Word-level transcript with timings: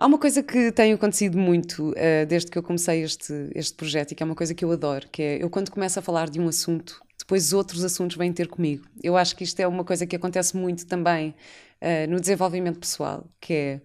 Há 0.00 0.06
uma 0.06 0.16
coisa 0.16 0.44
que 0.44 0.70
tem 0.70 0.92
acontecido 0.92 1.36
muito 1.36 1.90
uh, 1.90 2.24
desde 2.28 2.48
que 2.48 2.56
eu 2.56 2.62
comecei 2.62 3.02
este, 3.02 3.50
este 3.52 3.74
projeto 3.74 4.12
e 4.12 4.14
que 4.14 4.22
é 4.22 4.26
uma 4.26 4.36
coisa 4.36 4.54
que 4.54 4.64
eu 4.64 4.70
adoro, 4.70 5.08
que 5.10 5.20
é 5.20 5.42
eu 5.42 5.50
quando 5.50 5.72
começo 5.72 5.98
a 5.98 6.02
falar 6.02 6.30
de 6.30 6.38
um 6.38 6.46
assunto, 6.46 7.02
depois 7.18 7.52
outros 7.52 7.84
assuntos 7.84 8.16
vêm 8.16 8.32
ter 8.32 8.46
comigo. 8.46 8.86
Eu 9.02 9.16
acho 9.16 9.34
que 9.34 9.42
isto 9.42 9.58
é 9.58 9.66
uma 9.66 9.82
coisa 9.82 10.06
que 10.06 10.14
acontece 10.14 10.56
muito 10.56 10.86
também 10.86 11.34
uh, 11.82 12.08
no 12.08 12.20
desenvolvimento 12.20 12.78
pessoal, 12.78 13.26
que 13.40 13.52
é 13.52 13.80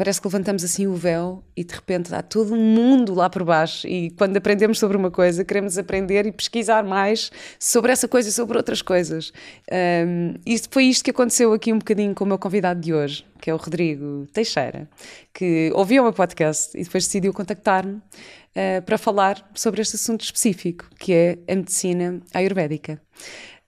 parece 0.00 0.18
que 0.18 0.26
levantamos 0.26 0.64
assim 0.64 0.86
o 0.86 0.94
véu 0.94 1.44
e 1.54 1.62
de 1.62 1.74
repente 1.74 2.14
há 2.14 2.22
todo 2.22 2.54
um 2.54 2.74
mundo 2.74 3.12
lá 3.12 3.28
por 3.28 3.44
baixo. 3.44 3.86
E 3.86 4.08
quando 4.12 4.34
aprendemos 4.34 4.78
sobre 4.78 4.96
uma 4.96 5.10
coisa 5.10 5.44
queremos 5.44 5.76
aprender 5.76 6.24
e 6.24 6.32
pesquisar 6.32 6.82
mais 6.82 7.30
sobre 7.58 7.92
essa 7.92 8.08
coisa 8.08 8.30
e 8.30 8.32
sobre 8.32 8.56
outras 8.56 8.80
coisas. 8.80 9.30
Um, 9.70 10.36
foi 10.70 10.84
isto 10.84 11.04
que 11.04 11.10
aconteceu 11.10 11.52
aqui 11.52 11.70
um 11.70 11.76
bocadinho 11.76 12.14
com 12.14 12.24
o 12.24 12.26
meu 12.26 12.38
convidado 12.38 12.80
de 12.80 12.94
hoje 12.94 13.26
que 13.42 13.50
é 13.50 13.54
o 13.54 13.58
Rodrigo 13.58 14.26
Teixeira 14.32 14.88
que 15.34 15.70
ouviu 15.74 16.00
o 16.02 16.04
meu 16.06 16.14
podcast 16.14 16.74
e 16.74 16.82
depois 16.82 17.04
decidiu 17.04 17.34
contactar-me 17.34 17.96
uh, 17.96 18.82
para 18.86 18.96
falar 18.96 19.50
sobre 19.54 19.82
este 19.82 19.96
assunto 19.96 20.24
específico 20.24 20.86
que 20.98 21.12
é 21.12 21.38
a 21.46 21.54
medicina 21.56 22.22
ayurvédica. 22.32 22.98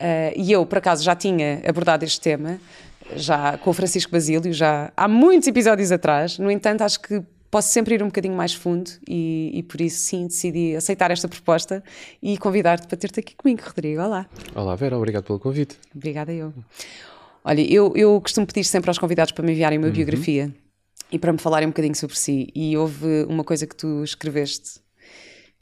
Uh, 0.01 0.33
e 0.35 0.51
eu 0.51 0.65
por 0.65 0.79
acaso 0.79 1.05
já 1.05 1.15
tinha 1.15 1.61
abordado 1.69 2.07
este 2.07 2.23
tema 2.23 2.59
já 3.17 3.59
com 3.59 3.71
o 3.71 3.73
Francisco 3.73 4.11
Basílio, 4.11 4.53
já 4.53 4.93
há 4.97 5.09
muitos 5.09 5.49
episódios 5.49 5.93
atrás. 5.93 6.39
No 6.39 6.51
entanto, 6.51 6.83
acho 6.83 7.01
que 7.01 7.23
posso 7.51 7.69
sempre 7.69 7.95
ir 7.95 8.03
um 8.03 8.07
bocadinho 8.07 8.35
mais 8.35 8.55
fundo 8.55 8.91
e, 9.07 9.51
e 9.55 9.63
por 9.63 9.81
isso 9.81 9.99
sim 9.99 10.27
decidi 10.27 10.75
aceitar 10.75 11.11
esta 11.11 11.29
proposta 11.29 11.85
e 12.23 12.39
convidar-te 12.39 12.87
para 12.87 12.97
ter-te 12.97 13.21
aqui 13.21 13.37
comigo, 13.37 13.63
Rodrigo. 13.65 14.01
Olá. 14.01 14.27
Olá, 14.55 14.75
Vera, 14.75 14.97
obrigado 14.97 15.25
pelo 15.25 15.39
convite. 15.39 15.77
Obrigada 15.95 16.33
eu. 16.33 16.53
Olha, 17.45 17.61
eu, 17.61 17.93
eu 17.95 18.21
costumo 18.21 18.47
pedir 18.47 18.65
sempre 18.65 18.89
aos 18.89 18.99
convidados 18.99 19.33
para 19.33 19.45
me 19.45 19.53
enviarem 19.53 19.79
uma 19.79 19.89
uhum. 19.89 19.93
biografia 19.93 20.51
e 21.11 21.19
para 21.19 21.31
me 21.31 21.39
falarem 21.39 21.67
um 21.67 21.71
bocadinho 21.71 21.95
sobre 21.95 22.17
si. 22.17 22.49
E 22.55 22.75
houve 22.77 23.25
uma 23.29 23.45
coisa 23.45 23.67
que 23.67 23.77
tu 23.77 24.03
escreveste 24.03 24.81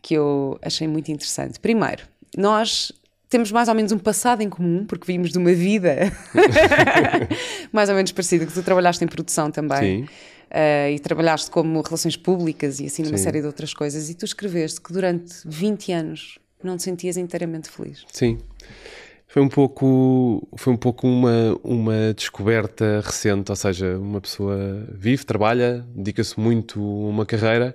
que 0.00 0.14
eu 0.14 0.58
achei 0.62 0.86
muito 0.86 1.11
interessante. 1.11 1.58
Primeiro, 1.58 2.05
nós 2.36 2.92
temos 3.31 3.53
mais 3.53 3.69
ou 3.69 3.75
menos 3.75 3.92
um 3.92 3.98
passado 3.98 4.42
em 4.42 4.50
comum, 4.50 4.84
porque 4.84 5.11
vimos 5.11 5.31
de 5.31 5.39
uma 5.39 5.53
vida 5.53 6.12
mais 7.73 7.89
ou 7.89 7.95
menos 7.95 8.11
parecida, 8.12 8.45
que 8.45 8.53
tu 8.53 8.62
trabalhaste 8.62 9.03
em 9.05 9.09
produção 9.09 9.50
também. 9.50 10.06
Sim. 10.06 10.12
Uh, 10.50 10.91
e 10.91 10.98
trabalhaste 10.98 11.48
como 11.48 11.81
relações 11.81 12.17
públicas 12.17 12.81
e 12.81 12.86
assim 12.86 13.05
numa 13.05 13.17
Sim. 13.17 13.23
série 13.23 13.41
de 13.41 13.47
outras 13.47 13.73
coisas. 13.73 14.11
E 14.11 14.14
tu 14.14 14.25
escreveste 14.25 14.81
que 14.81 14.92
durante 14.92 15.33
20 15.47 15.92
anos 15.92 16.39
não 16.61 16.77
te 16.77 16.83
sentias 16.83 17.17
inteiramente 17.17 17.70
feliz. 17.70 18.05
Sim. 18.12 18.36
Foi 19.28 19.41
um 19.41 19.48
pouco, 19.48 20.48
foi 20.56 20.73
um 20.73 20.77
pouco 20.77 21.06
uma, 21.06 21.56
uma 21.62 22.12
descoberta 22.12 23.01
recente, 23.01 23.48
ou 23.48 23.55
seja, 23.55 23.97
uma 23.97 24.20
pessoa 24.20 24.84
vive, 24.92 25.25
trabalha, 25.25 25.86
dedica-se 25.95 26.39
muito 26.39 26.81
a 26.81 27.08
uma 27.08 27.25
carreira, 27.25 27.73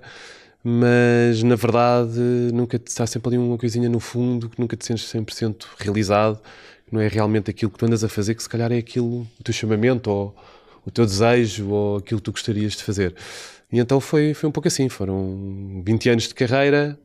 mas 0.68 1.44
na 1.44 1.54
verdade 1.54 2.18
nunca 2.52 2.76
está 2.76 3.06
sempre 3.06 3.28
ali 3.28 3.38
uma 3.38 3.56
coisinha 3.56 3.88
no 3.88 4.00
fundo 4.00 4.50
que 4.50 4.60
nunca 4.60 4.76
te 4.76 4.84
sentes 4.84 5.04
100% 5.12 5.64
realizado, 5.78 6.40
não 6.90 7.00
é 7.00 7.06
realmente 7.06 7.48
aquilo 7.48 7.70
que 7.70 7.78
tu 7.78 7.86
andas 7.86 8.02
a 8.02 8.08
fazer, 8.08 8.34
que 8.34 8.42
se 8.42 8.48
calhar 8.48 8.72
é 8.72 8.78
aquilo, 8.78 9.20
o 9.38 9.44
teu 9.44 9.54
chamamento 9.54 10.10
ou 10.10 10.34
o 10.84 10.90
teu 10.90 11.06
desejo 11.06 11.68
ou 11.68 11.98
aquilo 11.98 12.18
que 12.18 12.24
tu 12.24 12.32
gostarias 12.32 12.72
de 12.72 12.82
fazer. 12.82 13.14
E 13.70 13.78
então 13.78 14.00
foi, 14.00 14.34
foi 14.34 14.48
um 14.48 14.52
pouco 14.52 14.66
assim, 14.66 14.88
foram 14.88 15.82
20 15.84 16.08
anos 16.10 16.26
de 16.26 16.34
carreira, 16.34 16.98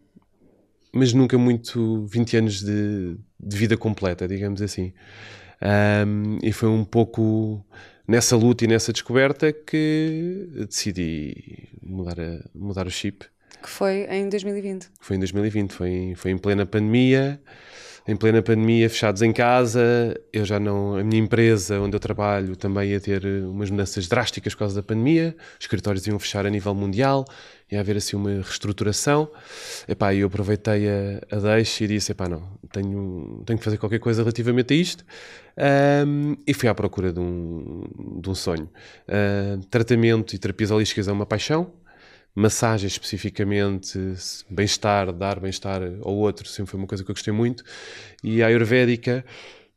mas 0.91 1.13
nunca 1.13 1.37
muito 1.37 2.07
20 2.07 2.37
anos 2.37 2.61
de, 2.63 3.15
de 3.39 3.57
vida 3.57 3.77
completa, 3.77 4.27
digamos 4.27 4.59
assim. 4.63 4.91
Um, 5.61 6.39
e 6.41 6.51
foi 6.51 6.67
um 6.67 6.83
pouco 6.83 7.63
nessa 8.07 8.35
luta 8.35 8.65
e 8.65 8.67
nessa 8.67 8.91
descoberta 8.91 9.53
que 9.53 10.49
decidi 10.67 11.69
mudar, 11.83 12.19
a, 12.19 12.39
mudar 12.55 12.87
o 12.87 12.91
chip 12.91 13.23
que 13.61 13.69
foi 13.69 14.07
em 14.09 14.29
2020. 14.29 14.89
Foi 14.99 15.15
em 15.15 15.19
2020, 15.19 15.71
foi 15.73 16.13
foi 16.15 16.31
em 16.31 16.37
plena 16.37 16.65
pandemia. 16.65 17.39
Em 18.07 18.15
plena 18.15 18.41
pandemia, 18.41 18.89
fechados 18.89 19.21
em 19.21 19.31
casa, 19.31 20.19
eu 20.33 20.43
já 20.43 20.59
não. 20.59 20.95
A 20.95 21.03
minha 21.03 21.21
empresa, 21.21 21.79
onde 21.79 21.95
eu 21.95 21.99
trabalho, 21.99 22.55
também 22.55 22.89
ia 22.89 22.99
ter 22.99 23.23
umas 23.45 23.69
mudanças 23.69 24.07
drásticas 24.07 24.55
por 24.55 24.59
causa 24.59 24.75
da 24.75 24.81
pandemia. 24.81 25.35
Os 25.59 25.65
escritórios 25.65 26.07
iam 26.07 26.17
fechar 26.17 26.43
a 26.47 26.49
nível 26.49 26.73
mundial, 26.73 27.23
ia 27.71 27.79
haver 27.79 27.97
assim 27.97 28.15
uma 28.15 28.31
reestruturação. 28.31 29.29
Epá, 29.87 30.15
eu 30.15 30.25
aproveitei 30.25 30.89
a, 30.89 31.35
a 31.35 31.39
deixa 31.39 31.83
e 31.83 31.87
disse: 31.87 32.11
epá, 32.11 32.27
não, 32.27 32.41
tenho, 32.71 33.43
tenho 33.45 33.59
que 33.59 33.63
fazer 33.63 33.77
qualquer 33.77 33.99
coisa 33.99 34.23
relativamente 34.23 34.73
a 34.73 34.77
isto. 34.77 35.05
Um, 36.07 36.35
e 36.47 36.55
fui 36.55 36.67
à 36.67 36.73
procura 36.73 37.13
de 37.13 37.19
um, 37.19 37.83
de 38.19 38.27
um 38.27 38.33
sonho. 38.33 38.67
Uh, 39.07 39.63
tratamento 39.69 40.35
e 40.35 40.39
terapias 40.39 40.71
holísticas 40.71 41.07
é 41.07 41.11
uma 41.11 41.25
paixão 41.27 41.71
massagem 42.33 42.87
especificamente, 42.87 43.99
bem-estar, 44.49 45.11
dar 45.11 45.39
bem-estar 45.39 45.81
ao 46.01 46.15
outro, 46.15 46.47
sempre 46.47 46.71
foi 46.71 46.79
uma 46.79 46.87
coisa 46.87 47.03
que 47.03 47.11
eu 47.11 47.15
gostei 47.15 47.33
muito. 47.33 47.63
E 48.23 48.41
a 48.41 48.47
Ayurvédica 48.47 49.25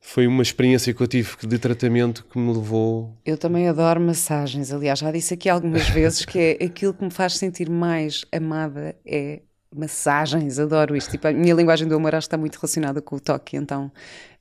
foi 0.01 0.27
uma 0.27 0.43
experiência 0.43 0.93
que 0.93 1.01
eu 1.01 1.07
tive 1.07 1.35
de 1.47 1.59
tratamento 1.59 2.25
que 2.27 2.39
me 2.39 2.53
levou. 2.53 3.17
Eu 3.25 3.39
também 3.39 3.69
adoro 3.69 4.01
massagens, 4.01 4.71
aliás, 4.71 4.99
já 4.99 5.11
disse 5.11 5.35
aqui 5.35 5.49
algumas 5.49 5.89
vezes 5.89 6.25
que 6.25 6.39
é 6.39 6.65
aquilo 6.65 6.93
que 6.93 7.03
me 7.03 7.11
faz 7.11 7.37
sentir 7.37 7.71
mais 7.71 8.25
amada 8.31 8.95
é 9.05 9.41
massagens, 9.75 10.59
adoro 10.59 10.95
isto. 10.95 11.11
Tipo, 11.11 11.29
a 11.29 11.33
minha 11.33 11.55
linguagem 11.55 11.89
do 11.89 11.97
amor 11.97 12.15
está 12.15 12.37
muito 12.37 12.57
relacionada 12.57 13.03
com 13.03 13.17
o 13.17 13.21
toque, 13.21 13.57
então 13.57 13.91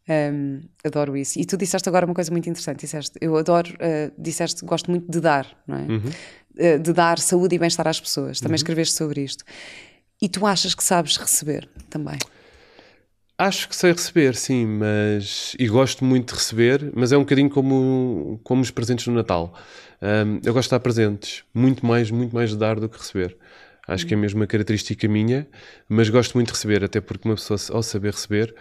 um, 0.09 0.61
adoro 0.83 1.15
isso. 1.15 1.39
E 1.39 1.45
tu 1.45 1.57
disseste 1.57 1.87
agora 1.87 2.05
uma 2.05 2.13
coisa 2.15 2.31
muito 2.31 2.49
interessante: 2.49 2.81
disseste, 2.81 3.17
eu 3.21 3.37
adoro, 3.37 3.73
uh, 3.73 4.11
disseste, 4.17 4.65
gosto 4.65 4.91
muito 4.91 5.09
de 5.09 5.19
dar, 5.19 5.47
não 5.67 5.77
é? 5.77 5.81
Uhum. 5.81 6.75
Uh, 6.75 6.79
de 6.79 6.93
dar 6.93 7.19
saúde 7.19 7.55
e 7.55 7.59
bem-estar 7.59 7.87
às 7.87 7.99
pessoas. 7.99 8.39
Também 8.39 8.53
uhum. 8.53 8.55
escreveste 8.55 8.95
sobre 8.95 9.21
isto. 9.21 9.43
E 10.21 10.29
tu 10.29 10.45
achas 10.45 10.75
que 10.75 10.83
sabes 10.83 11.17
receber 11.17 11.67
também? 11.89 12.17
Acho 13.37 13.67
que 13.67 13.75
sei 13.75 13.91
receber, 13.91 14.35
sim, 14.35 14.65
mas. 14.65 15.55
E 15.57 15.67
gosto 15.67 16.05
muito 16.05 16.33
de 16.33 16.39
receber, 16.39 16.91
mas 16.95 17.11
é 17.11 17.17
um 17.17 17.21
bocadinho 17.21 17.49
como, 17.49 18.39
como 18.43 18.61
os 18.61 18.71
presentes 18.71 19.07
no 19.07 19.13
Natal. 19.13 19.53
Um, 20.01 20.39
eu 20.43 20.53
gosto 20.53 20.69
de 20.69 20.75
dar 20.75 20.79
presentes, 20.79 21.43
muito 21.53 21.85
mais, 21.85 22.11
muito 22.11 22.35
mais 22.35 22.51
de 22.51 22.57
dar 22.57 22.79
do 22.79 22.89
que 22.89 22.97
receber. 22.97 23.35
Acho 23.87 24.07
que 24.07 24.13
é 24.13 24.17
mesmo 24.17 24.39
uma 24.39 24.47
característica 24.47 25.07
minha, 25.07 25.45
mas 25.89 26.09
gosto 26.09 26.35
muito 26.35 26.47
de 26.47 26.53
receber, 26.53 26.83
até 26.83 27.01
porque 27.01 27.27
uma 27.27 27.35
pessoa, 27.35 27.59
ao 27.75 27.83
saber 27.83 28.13
receber, 28.13 28.55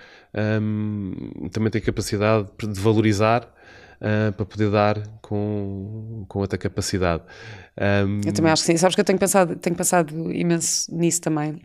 um, 0.61 1.49
também 1.53 1.71
tem 1.71 1.81
capacidade 1.81 2.49
de 2.59 2.81
valorizar 2.81 3.45
uh, 4.01 4.33
para 4.33 4.45
poder 4.45 4.71
dar 4.71 5.01
com, 5.21 6.25
com 6.27 6.39
outra 6.41 6.59
capacidade. 6.59 7.23
Um, 7.81 8.21
eu 8.27 8.33
também 8.33 8.51
acho 8.51 8.63
que 8.63 8.73
sim. 8.73 8.77
Sabes 8.77 8.97
que 8.97 9.01
eu 9.01 9.05
tenho 9.05 9.19
pensado, 9.19 9.55
tenho 9.57 9.77
pensado 9.77 10.33
imenso 10.33 10.93
nisso 10.93 11.21
também. 11.21 11.63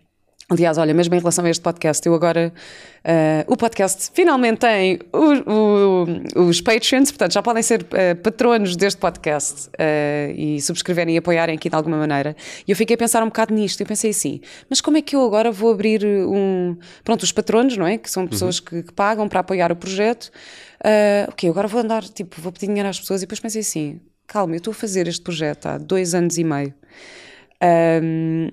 Aliás, 0.50 0.78
olha, 0.78 0.94
mesmo 0.94 1.14
em 1.14 1.20
relação 1.20 1.44
a 1.44 1.50
este 1.50 1.62
podcast, 1.62 2.08
eu 2.08 2.14
agora. 2.16 2.54
Uh, 3.00 3.52
o 3.52 3.58
podcast 3.58 4.10
finalmente 4.14 4.60
tem 4.60 4.98
o, 5.12 6.40
o, 6.40 6.48
os 6.48 6.62
Patreons, 6.62 7.12
portanto 7.12 7.34
já 7.34 7.42
podem 7.42 7.62
ser 7.62 7.82
uh, 7.82 8.16
patronos 8.24 8.78
deste 8.78 8.98
podcast 8.98 9.68
uh, 9.68 10.32
e 10.34 10.62
subscreverem 10.62 11.16
e 11.16 11.18
apoiarem 11.18 11.56
aqui 11.56 11.70
de 11.70 11.76
alguma 11.76 11.98
maneira. 11.98 12.34
E 12.66 12.72
eu 12.72 12.78
fiquei 12.78 12.94
a 12.94 12.98
pensar 12.98 13.22
um 13.24 13.26
bocado 13.26 13.54
nisto. 13.54 13.82
Eu 13.82 13.86
pensei 13.86 14.12
assim, 14.12 14.40
mas 14.70 14.80
como 14.80 14.96
é 14.96 15.02
que 15.02 15.18
eu 15.18 15.26
agora 15.26 15.52
vou 15.52 15.70
abrir 15.70 16.06
um. 16.06 16.78
Pronto, 17.04 17.24
os 17.24 17.32
patronos, 17.34 17.76
não 17.76 17.86
é? 17.86 17.98
Que 17.98 18.10
são 18.10 18.26
pessoas 18.26 18.60
uhum. 18.60 18.66
que, 18.66 18.84
que, 18.84 18.94
pagam 18.94 19.28
para 19.28 19.42
apoiar 19.42 19.70
o 19.70 19.76
projeto. 19.76 20.32
Uh, 20.80 21.28
ok, 21.28 21.50
agora 21.50 21.68
vou 21.68 21.82
andar, 21.82 22.04
tipo, 22.04 22.40
vou 22.40 22.54
pedir 22.54 22.68
dinheiro 22.68 22.88
às 22.88 22.98
pessoas 22.98 23.22
e 23.22 23.26
depois 23.26 23.42
pensei 23.42 23.60
assim, 23.60 24.00
calma, 24.26 24.54
eu 24.54 24.60
estou 24.60 24.72
a 24.72 24.76
fazer 24.76 25.10
este 25.10 25.22
projeto 25.22 25.66
há 25.66 25.78
dois 25.78 26.16
anos 26.16 26.38
e 26.38 26.46
meio. 26.46 26.74
Um, 28.02 28.50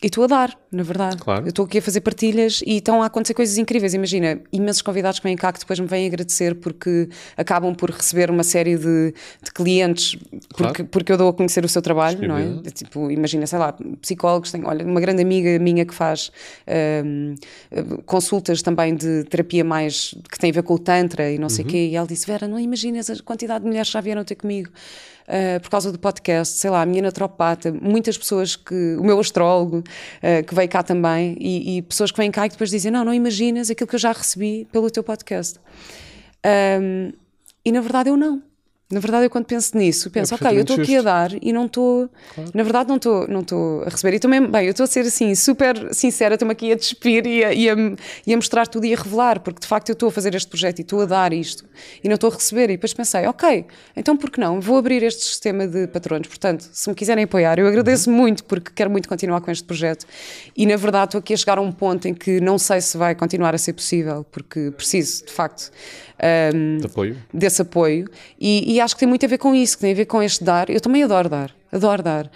e 0.00 0.06
estou 0.06 0.22
a 0.22 0.26
dar, 0.28 0.56
na 0.70 0.84
verdade. 0.84 1.16
Claro. 1.16 1.44
Eu 1.44 1.48
estou 1.48 1.64
aqui 1.64 1.78
a 1.78 1.82
fazer 1.82 2.00
partilhas 2.02 2.62
e 2.64 2.76
estão 2.76 3.02
a 3.02 3.06
acontecer 3.06 3.34
coisas 3.34 3.58
incríveis. 3.58 3.94
Imagina, 3.94 4.40
imensos 4.52 4.80
convidados 4.80 5.18
que 5.18 5.24
vêm 5.24 5.34
cá 5.34 5.52
que 5.52 5.58
depois 5.58 5.80
me 5.80 5.88
vêm 5.88 6.06
agradecer 6.06 6.54
porque 6.54 7.08
acabam 7.36 7.74
por 7.74 7.90
receber 7.90 8.30
uma 8.30 8.44
série 8.44 8.76
de, 8.76 9.12
de 9.42 9.52
clientes 9.52 10.14
porque, 10.50 10.84
claro. 10.84 10.84
porque 10.84 11.12
eu 11.12 11.16
dou 11.16 11.28
a 11.28 11.32
conhecer 11.32 11.64
o 11.64 11.68
seu 11.68 11.82
trabalho, 11.82 12.28
não 12.28 12.38
é? 12.38 12.70
Tipo, 12.70 13.10
imagina, 13.10 13.44
sei 13.48 13.58
lá, 13.58 13.74
psicólogos. 14.00 14.52
Tenho, 14.52 14.68
olha, 14.68 14.86
uma 14.86 15.00
grande 15.00 15.20
amiga 15.20 15.58
minha 15.58 15.84
que 15.84 15.94
faz 15.94 16.30
um, 17.04 17.34
consultas 18.06 18.62
também 18.62 18.94
de 18.94 19.24
terapia 19.24 19.64
mais 19.64 20.14
que 20.30 20.38
tem 20.38 20.50
a 20.50 20.54
ver 20.54 20.62
com 20.62 20.74
o 20.74 20.78
Tantra 20.78 21.28
e 21.28 21.38
não 21.38 21.48
sei 21.48 21.64
o 21.64 21.66
uhum. 21.66 21.72
quê. 21.72 21.88
E 21.88 21.96
ela 21.96 22.06
disse: 22.06 22.24
Vera, 22.24 22.46
não 22.46 22.60
imaginas 22.60 23.10
a 23.10 23.16
quantidade 23.20 23.64
de 23.64 23.66
mulheres 23.66 23.88
que 23.88 23.94
já 23.94 24.00
vieram 24.00 24.22
ter 24.22 24.36
comigo 24.36 24.70
uh, 25.28 25.60
por 25.60 25.70
causa 25.70 25.92
do 25.92 25.98
podcast, 25.98 26.56
sei 26.56 26.70
lá, 26.70 26.82
a 26.82 26.86
minha 26.86 27.02
naturopata, 27.02 27.70
muitas 27.70 28.16
pessoas 28.16 28.56
que, 28.56 28.96
o 28.96 29.04
meu 29.04 29.20
astrólogo, 29.20 29.78
uh, 29.78 30.44
que 30.44 30.54
veio 30.54 30.68
cá 30.68 30.82
também, 30.82 31.36
e, 31.38 31.76
e, 31.78 31.82
pessoas 31.82 32.10
que 32.10 32.16
vêm 32.16 32.30
cá 32.30 32.46
e 32.46 32.48
depois 32.48 32.70
dizem: 32.70 32.90
Não, 32.90 33.04
não 33.04 33.14
imaginas 33.14 33.70
aquilo 33.70 33.86
que 33.86 33.94
eu 33.94 34.00
já 34.00 34.12
recebi 34.12 34.66
pelo 34.72 34.90
teu 34.90 35.04
podcast. 35.04 35.60
Um, 36.80 37.12
e 37.64 37.72
na 37.72 37.80
verdade 37.80 38.08
eu 38.08 38.16
não. 38.16 38.47
Na 38.90 39.00
verdade, 39.00 39.26
eu 39.26 39.30
quando 39.30 39.44
penso 39.44 39.76
nisso, 39.76 40.10
penso, 40.10 40.32
é 40.32 40.36
ok, 40.36 40.56
eu 40.56 40.62
estou 40.62 40.76
aqui 40.80 40.96
a 40.96 41.02
dar 41.02 41.30
e 41.42 41.52
não 41.52 41.66
estou, 41.66 42.08
claro. 42.34 42.50
na 42.54 42.62
verdade, 42.62 42.88
não 42.88 42.96
estou 42.96 43.28
não 43.28 43.82
a 43.82 43.90
receber. 43.90 44.16
E 44.16 44.18
também, 44.18 44.50
bem, 44.50 44.64
eu 44.64 44.70
estou 44.70 44.84
a 44.84 44.86
ser 44.86 45.00
assim, 45.00 45.34
super 45.34 45.94
sincera, 45.94 46.36
estou-me 46.36 46.52
aqui 46.52 46.72
a 46.72 46.74
despir 46.74 47.26
e 47.26 47.44
a, 47.44 47.52
e, 47.52 47.68
a, 47.68 47.74
e 48.26 48.32
a 48.32 48.36
mostrar 48.36 48.66
tudo 48.66 48.86
e 48.86 48.94
a 48.94 48.96
revelar, 48.96 49.40
porque 49.40 49.60
de 49.60 49.66
facto 49.66 49.90
eu 49.90 49.92
estou 49.92 50.08
a 50.08 50.12
fazer 50.12 50.34
este 50.34 50.48
projeto 50.48 50.78
e 50.78 50.82
estou 50.82 51.02
a 51.02 51.04
dar 51.04 51.34
isto 51.34 51.66
e 52.02 52.08
não 52.08 52.14
estou 52.14 52.30
a 52.30 52.34
receber. 52.34 52.70
E 52.70 52.78
depois 52.78 52.94
pensei, 52.94 53.26
ok, 53.26 53.66
então 53.94 54.16
por 54.16 54.30
que 54.30 54.40
não? 54.40 54.58
Vou 54.58 54.78
abrir 54.78 55.02
este 55.02 55.22
sistema 55.22 55.66
de 55.66 55.86
patronos. 55.88 56.26
Portanto, 56.26 56.66
se 56.72 56.88
me 56.88 56.94
quiserem 56.94 57.24
apoiar, 57.24 57.58
eu 57.58 57.66
agradeço 57.66 58.08
uhum. 58.08 58.16
muito, 58.16 58.42
porque 58.44 58.70
quero 58.74 58.88
muito 58.88 59.06
continuar 59.06 59.42
com 59.42 59.50
este 59.50 59.64
projeto. 59.64 60.06
E 60.56 60.64
na 60.64 60.76
verdade, 60.76 61.08
estou 61.08 61.18
aqui 61.18 61.34
a 61.34 61.36
chegar 61.36 61.58
a 61.58 61.60
um 61.60 61.72
ponto 61.72 62.08
em 62.08 62.14
que 62.14 62.40
não 62.40 62.56
sei 62.56 62.80
se 62.80 62.96
vai 62.96 63.14
continuar 63.14 63.54
a 63.54 63.58
ser 63.58 63.74
possível, 63.74 64.24
porque 64.32 64.70
preciso, 64.70 65.26
de 65.26 65.32
facto 65.32 65.70
um, 66.54 66.78
de 66.78 66.86
apoio. 66.86 67.16
desse 67.32 67.62
apoio. 67.62 68.08
E, 68.40 68.74
e, 68.74 68.80
acho 68.80 68.94
que 68.94 69.00
tem 69.00 69.08
muito 69.08 69.24
a 69.24 69.28
ver 69.28 69.38
com 69.38 69.54
isso, 69.54 69.76
que 69.76 69.82
tem 69.82 69.92
a 69.92 69.96
ver 69.96 70.06
com 70.06 70.22
este 70.22 70.42
dar. 70.44 70.68
Eu 70.70 70.80
também 70.80 71.02
adoro 71.02 71.28
dar, 71.28 71.54
adoro 71.72 72.02
dar. 72.02 72.30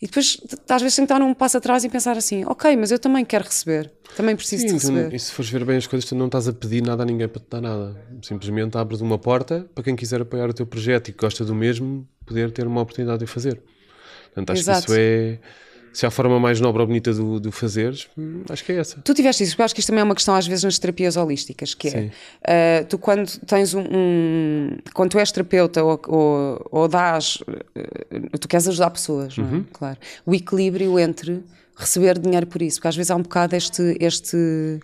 E 0.00 0.06
depois, 0.06 0.36
às 0.68 0.82
vezes, 0.82 0.96
tentar 0.96 1.22
um 1.22 1.32
passo 1.32 1.58
atrás 1.58 1.84
e 1.84 1.88
pensar 1.88 2.16
assim: 2.16 2.44
ok, 2.44 2.76
mas 2.76 2.90
eu 2.90 2.98
também 2.98 3.24
quero 3.24 3.44
receber, 3.44 3.90
também 4.16 4.34
preciso 4.34 4.62
Sim, 4.62 4.68
de 4.68 4.72
receber. 4.74 5.00
Então, 5.06 5.16
e 5.16 5.18
se 5.20 5.30
fores 5.30 5.50
ver 5.50 5.64
bem 5.64 5.76
as 5.76 5.86
coisas, 5.86 6.08
tu 6.08 6.16
não 6.16 6.26
estás 6.26 6.48
a 6.48 6.52
pedir 6.52 6.82
nada 6.82 7.04
a 7.04 7.06
ninguém 7.06 7.28
para 7.28 7.40
te 7.40 7.46
dar 7.48 7.60
nada. 7.60 7.96
Simplesmente 8.22 8.76
abres 8.76 9.00
uma 9.00 9.16
porta 9.16 9.66
para 9.74 9.84
quem 9.84 9.94
quiser 9.94 10.20
apoiar 10.20 10.50
o 10.50 10.52
teu 10.52 10.66
projeto 10.66 11.08
e 11.08 11.12
que 11.12 11.18
gosta 11.18 11.44
do 11.44 11.54
mesmo, 11.54 12.06
poder 12.26 12.50
ter 12.50 12.66
uma 12.66 12.80
oportunidade 12.80 13.20
de 13.20 13.26
fazer. 13.26 13.62
Portanto, 14.24 14.50
acho 14.50 14.62
Exato. 14.62 14.86
que 14.86 14.92
isso 14.92 15.00
é 15.00 15.38
se 15.92 16.06
há 16.06 16.08
a 16.08 16.10
forma 16.10 16.38
mais 16.40 16.60
nobre 16.60 16.80
ou 16.80 16.86
bonita 16.86 17.12
do, 17.12 17.38
do 17.38 17.52
fazeres, 17.52 18.08
acho 18.48 18.64
que 18.64 18.72
é 18.72 18.76
essa. 18.76 19.00
Tu 19.02 19.14
tiveste 19.14 19.42
isso, 19.44 19.56
eu 19.58 19.64
acho 19.64 19.74
que 19.74 19.80
isto 19.80 19.88
também 19.88 20.00
é 20.00 20.04
uma 20.04 20.14
questão 20.14 20.34
às 20.34 20.46
vezes 20.46 20.64
nas 20.64 20.78
terapias 20.78 21.16
holísticas, 21.16 21.74
que 21.74 21.88
é, 21.88 22.82
uh, 22.82 22.86
tu 22.86 22.98
quando 22.98 23.30
tens 23.40 23.74
um, 23.74 23.82
um, 23.82 24.78
quando 24.94 25.10
tu 25.10 25.18
és 25.18 25.30
terapeuta 25.30 25.82
ou, 25.82 26.00
ou, 26.08 26.68
ou 26.70 26.88
dás, 26.88 27.36
uh, 27.46 28.38
tu 28.38 28.48
queres 28.48 28.66
ajudar 28.68 28.90
pessoas, 28.90 29.36
não 29.36 29.44
é? 29.44 29.50
Uhum. 29.52 29.64
Claro. 29.72 29.98
O 30.24 30.34
equilíbrio 30.34 30.98
entre 30.98 31.42
receber 31.76 32.18
dinheiro 32.18 32.46
por 32.46 32.62
isso, 32.62 32.78
porque 32.78 32.88
às 32.88 32.96
vezes 32.96 33.10
há 33.10 33.16
um 33.16 33.22
bocado 33.22 33.56
este, 33.56 33.96
este 34.00 34.80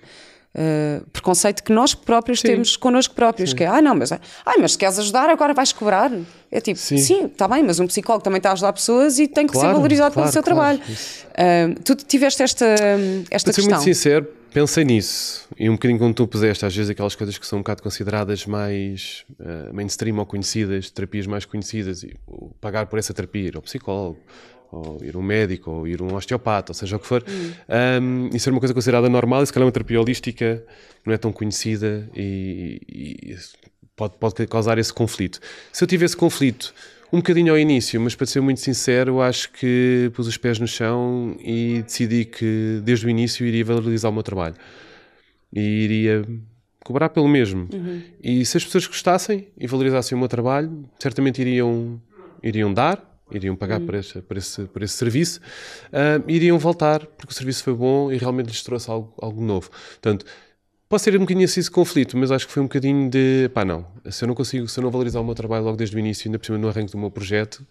Uh, 0.58 1.06
preconceito 1.10 1.62
que 1.62 1.70
nós 1.70 1.94
próprios 1.94 2.40
sim. 2.40 2.48
temos 2.48 2.76
connosco 2.76 3.14
próprios, 3.14 3.50
sim. 3.50 3.56
que 3.56 3.62
é, 3.62 3.68
ah 3.68 3.80
não, 3.80 3.94
mas, 3.94 4.10
ah, 4.10 4.18
mas 4.58 4.72
se 4.72 4.78
queres 4.78 4.98
ajudar 4.98 5.30
agora 5.30 5.54
vais 5.54 5.72
cobrar. 5.72 6.10
É 6.50 6.60
tipo, 6.60 6.80
sim, 6.80 7.26
está 7.26 7.46
bem, 7.46 7.62
mas 7.62 7.78
um 7.78 7.86
psicólogo 7.86 8.24
também 8.24 8.38
está 8.38 8.48
a 8.50 8.52
ajudar 8.54 8.72
pessoas 8.72 9.20
e 9.20 9.28
tem 9.28 9.46
que 9.46 9.52
claro, 9.52 9.68
ser 9.68 9.74
valorizado 9.74 10.14
claro, 10.14 10.32
pelo 10.32 10.32
seu 10.32 10.42
claro, 10.42 10.78
trabalho. 10.78 11.76
Uh, 11.76 11.80
tu 11.84 11.94
tiveste 11.94 12.42
esta, 12.42 12.64
esta 12.64 13.52
Para 13.52 13.54
questão? 13.54 13.62
ser 13.62 13.70
muito 13.70 13.82
sincero, 13.84 14.26
pensei 14.52 14.84
nisso 14.84 15.46
e 15.56 15.68
um 15.68 15.74
bocadinho 15.74 16.00
como 16.00 16.12
tu 16.12 16.26
puseste, 16.26 16.64
às 16.64 16.74
vezes 16.74 16.90
aquelas 16.90 17.14
coisas 17.14 17.38
que 17.38 17.46
são 17.46 17.58
um 17.58 17.62
bocado 17.62 17.82
consideradas 17.82 18.44
mais 18.46 19.24
uh, 19.38 19.72
mainstream 19.72 20.18
ou 20.18 20.26
conhecidas, 20.26 20.90
terapias 20.90 21.26
mais 21.26 21.44
conhecidas, 21.44 22.02
e 22.02 22.16
pagar 22.60 22.86
por 22.86 22.98
essa 22.98 23.14
terapia, 23.14 23.48
ir 23.48 23.56
ao 23.56 23.62
psicólogo, 23.62 24.18
ou 24.70 24.98
ir 25.02 25.16
um 25.16 25.22
médico, 25.22 25.70
ou 25.70 25.88
ir 25.88 26.02
um 26.02 26.14
osteopata, 26.14 26.72
ou 26.72 26.74
seja 26.74 26.96
o 26.96 26.98
que 26.98 27.06
for. 27.06 27.24
Hum. 27.28 27.52
Um, 28.02 28.30
isso 28.34 28.48
era 28.48 28.54
uma 28.54 28.60
coisa 28.60 28.74
considerada 28.74 29.08
normal, 29.08 29.42
e 29.42 29.46
se 29.46 29.52
calhar 29.52 29.66
uma 29.66 29.72
terapia 29.72 30.00
holística 30.00 30.64
não 31.04 31.14
é 31.14 31.18
tão 31.18 31.32
conhecida 31.32 32.08
e, 32.14 32.80
e 32.86 33.36
pode, 33.96 34.14
pode 34.18 34.46
causar 34.46 34.78
esse 34.78 34.92
conflito. 34.92 35.40
Se 35.72 35.82
eu 35.82 35.88
tive 35.88 36.04
esse 36.04 36.16
conflito 36.16 36.74
um 37.12 37.18
bocadinho 37.18 37.52
ao 37.52 37.58
início, 37.58 38.00
mas 38.00 38.14
para 38.14 38.26
ser 38.26 38.40
muito 38.40 38.60
sincero, 38.60 39.20
acho 39.20 39.50
que 39.52 40.10
pus 40.14 40.26
os 40.26 40.36
pés 40.36 40.58
no 40.58 40.66
chão 40.66 41.36
e 41.40 41.82
decidi 41.82 42.24
que 42.26 42.80
desde 42.84 43.06
o 43.06 43.10
início 43.10 43.46
iria 43.46 43.64
valorizar 43.64 44.10
o 44.10 44.12
meu 44.12 44.22
trabalho 44.22 44.54
e 45.52 45.60
iria 45.60 46.24
cobrar 46.84 47.08
pelo 47.08 47.26
mesmo. 47.26 47.68
Uhum. 47.72 48.02
E 48.22 48.44
se 48.44 48.56
as 48.58 48.64
pessoas 48.64 48.86
gostassem 48.86 49.48
e 49.58 49.66
valorizassem 49.66 50.16
o 50.16 50.18
meu 50.18 50.28
trabalho, 50.28 50.84
certamente 50.98 51.40
iriam, 51.40 52.00
iriam 52.42 52.72
dar 52.72 53.07
iriam 53.30 53.56
pagar 53.56 53.80
por, 53.80 53.94
esse, 53.94 54.20
por, 54.20 54.36
esse, 54.36 54.64
por 54.64 54.82
esse 54.82 54.94
serviço, 54.94 55.40
uh, 55.88 56.22
iriam 56.30 56.58
voltar 56.58 57.06
porque 57.06 57.32
o 57.32 57.34
serviço 57.34 57.64
foi 57.64 57.74
bom 57.74 58.12
e 58.12 58.16
realmente 58.16 58.48
lhes 58.48 58.62
trouxe 58.62 58.90
algo, 58.90 59.12
algo 59.20 59.42
novo. 59.42 59.70
Portanto, 59.70 60.24
pode 60.88 61.02
ser 61.02 61.14
um 61.16 61.20
bocadinho 61.20 61.44
assim 61.44 61.60
esse 61.60 61.70
conflito, 61.70 62.16
mas 62.16 62.30
acho 62.30 62.46
que 62.46 62.52
foi 62.52 62.62
um 62.62 62.66
bocadinho 62.66 63.10
de 63.10 63.50
pá, 63.52 63.64
não, 63.64 63.86
se 64.10 64.24
eu 64.24 64.28
não 64.28 64.34
consigo, 64.34 64.66
se 64.66 64.80
eu 64.80 64.84
não 64.84 64.90
valorizar 64.90 65.20
o 65.20 65.24
meu 65.24 65.34
trabalho 65.34 65.64
logo 65.64 65.76
desde 65.76 65.94
o 65.94 65.98
início, 65.98 66.28
ainda 66.28 66.38
por 66.38 66.46
cima 66.46 66.58
no 66.58 66.68
arranque 66.68 66.92
do 66.92 66.98
meu 66.98 67.10
projeto, 67.10 67.66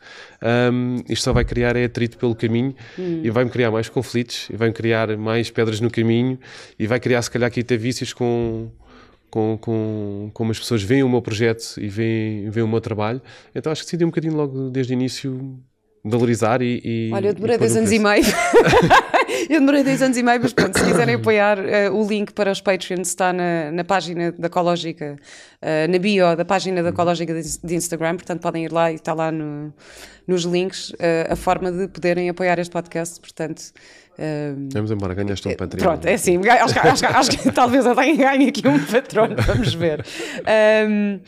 um, 0.72 0.98
isto 1.10 1.24
só 1.24 1.34
vai 1.34 1.44
criar 1.44 1.76
é 1.76 1.86
atrito 1.86 2.18
pelo 2.18 2.36
caminho 2.36 2.76
hum. 2.98 3.22
e 3.24 3.30
vai-me 3.30 3.50
criar 3.50 3.72
mais 3.72 3.90
conflitos 3.90 4.48
e 4.52 4.56
vai-me 4.56 4.74
criar 4.74 5.18
mais 5.18 5.50
pedras 5.50 5.82
no 5.82 5.90
caminho 5.90 6.40
e 6.78 6.86
vai 6.86 7.00
criar, 7.00 7.22
se 7.22 7.32
calhar, 7.32 7.48
aqui 7.48 7.62
até 7.62 7.76
vícios 7.76 8.14
com 8.14 8.70
com, 9.30 9.58
com 9.60 10.32
como 10.34 10.52
as 10.52 10.60
pessoas 10.60 10.84
veem 10.84 11.04
o 11.04 11.10
meu 11.10 11.22
projeto 11.22 11.76
e 11.78 11.88
veem, 11.88 12.50
veem 12.50 12.66
o 12.66 12.68
meu 12.68 12.82
trabalho. 12.82 13.22
Então 13.54 13.72
acho 13.72 13.82
que 13.82 13.88
decidi 13.88 14.04
um 14.04 14.10
bocadinho 14.10 14.36
logo 14.36 14.70
desde 14.70 14.94
o 14.94 14.96
início 14.96 15.60
valorizar 16.10 16.62
e. 16.62 16.82
e 16.84 17.12
Olha, 17.14 17.28
eu 17.28 17.34
demorei 17.34 17.58
dois 17.58 17.76
anos 17.76 17.92
e 17.92 18.00
meio. 18.00 18.24
eu 19.50 19.60
demorei 19.60 19.84
dois 19.84 20.02
anos 20.02 20.18
e 20.18 20.24
meio, 20.24 20.40
mas 20.42 20.54
pronto, 20.54 20.78
se 20.78 20.86
quiserem 20.86 21.16
apoiar, 21.16 21.60
uh, 21.60 21.94
o 21.94 22.08
link 22.08 22.34
para 22.34 22.52
os 22.52 22.62
Patreons 22.62 23.08
está 23.08 23.32
na, 23.34 23.72
na 23.72 23.84
página 23.84 24.32
da 24.32 24.50
Cológica, 24.50 25.18
uh, 25.62 25.92
na 25.92 26.00
bio 26.00 26.36
da 26.36 26.46
página 26.46 26.82
da 26.82 26.92
Cológica 26.92 27.34
de, 27.34 27.60
de, 27.64 27.76
Instagram, 27.76 28.16
portanto 28.16 28.42
podem 28.42 28.66
ir 28.66 28.72
lá 28.72 28.92
e 28.92 28.96
está 28.96 29.14
lá 29.14 29.32
no, 29.32 29.74
nos 30.28 30.44
links 30.44 30.90
uh, 30.92 31.32
a 31.32 31.36
forma 31.36 31.72
de 31.72 31.88
poderem 31.88 32.30
apoiar 32.30 32.60
este 32.60 32.72
podcast, 32.72 33.20
portanto. 33.20 33.64
Vamos 34.74 34.90
embora, 34.90 35.14
ganhaste 35.14 35.48
um 35.48 35.56
patrão. 35.56 35.80
Pronto, 35.80 36.08
é 36.08 36.16
assim, 36.16 36.40
acho, 36.48 36.74
que, 36.74 36.80
acho, 36.80 37.06
acho 37.06 37.30
que 37.38 37.52
talvez 37.54 37.86
eu 37.86 37.96
tenha 37.96 38.16
ganho 38.16 38.50
aqui 38.50 38.68
um 38.68 38.84
patrão, 38.84 39.28
vamos 39.46 39.76
ver. 39.76 40.04
Um, 40.90 41.20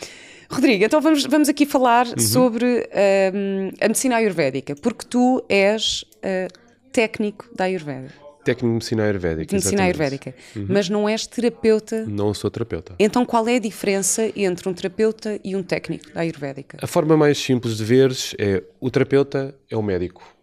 Rodrigo, 0.49 0.83
então 0.83 0.99
vamos, 0.99 1.25
vamos 1.25 1.49
aqui 1.49 1.65
falar 1.65 2.07
uhum. 2.07 2.19
sobre 2.19 2.89
um, 3.33 3.69
a 3.79 3.87
medicina 3.87 4.15
ayurvédica, 4.15 4.75
porque 4.75 5.05
tu 5.05 5.43
és 5.47 6.03
uh, 6.17 6.51
técnico 6.91 7.47
da 7.55 7.65
Ayurveda. 7.65 8.09
Técnico 8.43 8.67
de 8.67 8.73
medicina 8.73 9.03
ayurvédica. 9.03 9.55
Medicina 9.55 9.83
ayurvédica. 9.83 10.35
Uhum. 10.55 10.65
Mas 10.69 10.89
não 10.89 11.07
és 11.07 11.27
terapeuta. 11.27 12.05
Não 12.07 12.33
sou 12.33 12.49
terapeuta. 12.49 12.95
Então 12.97 13.25
qual 13.25 13.47
é 13.47 13.57
a 13.57 13.59
diferença 13.59 14.31
entre 14.35 14.67
um 14.67 14.73
terapeuta 14.73 15.39
e 15.43 15.55
um 15.55 15.61
técnico 15.61 16.11
da 16.13 16.21
ayurvédica? 16.21 16.77
A 16.81 16.87
forma 16.87 17.15
mais 17.15 17.37
simples 17.37 17.77
de 17.77 17.83
veres 17.83 18.33
é 18.39 18.63
o 18.79 18.89
terapeuta 18.89 19.53
é 19.69 19.77
o 19.77 19.83
médico 19.83 20.39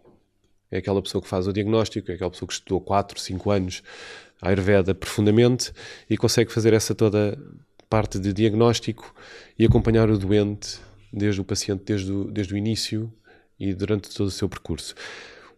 é 0.71 0.77
aquela 0.77 1.01
pessoa 1.01 1.21
que 1.21 1.27
faz 1.27 1.47
o 1.47 1.53
diagnóstico, 1.53 2.11
é 2.11 2.15
aquela 2.15 2.29
pessoa 2.29 2.47
que 2.47 2.53
estudou 2.53 2.81
4, 2.81 3.19
5 3.19 3.51
anos 3.51 3.83
a 4.41 4.49
Ayurveda 4.49 4.93
profundamente 4.93 5.71
e 6.09 6.15
consegue 6.15 6.51
fazer 6.51 6.73
essa 6.73 6.93
toda 6.93 7.37
parte 7.89 8.19
de 8.19 8.33
diagnóstico 8.33 9.13
e 9.57 9.65
acompanhar 9.65 10.09
o 10.09 10.17
doente 10.17 10.79
desde 11.11 11.41
o 11.41 11.43
paciente, 11.43 11.83
desde 11.85 12.11
o, 12.11 12.25
desde 12.25 12.53
o 12.53 12.57
início 12.57 13.11
e 13.59 13.73
durante 13.73 14.13
todo 14.13 14.27
o 14.27 14.31
seu 14.31 14.47
percurso. 14.47 14.93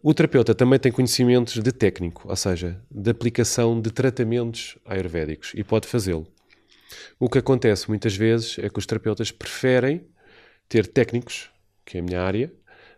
O 0.02 0.14
terapeuta 0.14 0.54
também 0.54 0.78
tem 0.78 0.90
conhecimentos 0.90 1.62
de 1.62 1.72
técnico, 1.72 2.28
ou 2.28 2.36
seja, 2.36 2.80
de 2.90 3.10
aplicação 3.10 3.80
de 3.80 3.90
tratamentos 3.90 4.78
ayurvédicos 4.86 5.52
e 5.54 5.62
pode 5.62 5.86
fazê-lo. 5.86 6.26
O 7.18 7.28
que 7.28 7.38
acontece 7.38 7.88
muitas 7.88 8.16
vezes 8.16 8.58
é 8.58 8.70
que 8.70 8.78
os 8.78 8.86
terapeutas 8.86 9.30
preferem 9.30 10.02
ter 10.68 10.86
técnicos, 10.86 11.50
que 11.84 11.98
é 11.98 12.00
a 12.00 12.02
minha 12.02 12.22
área, 12.22 12.50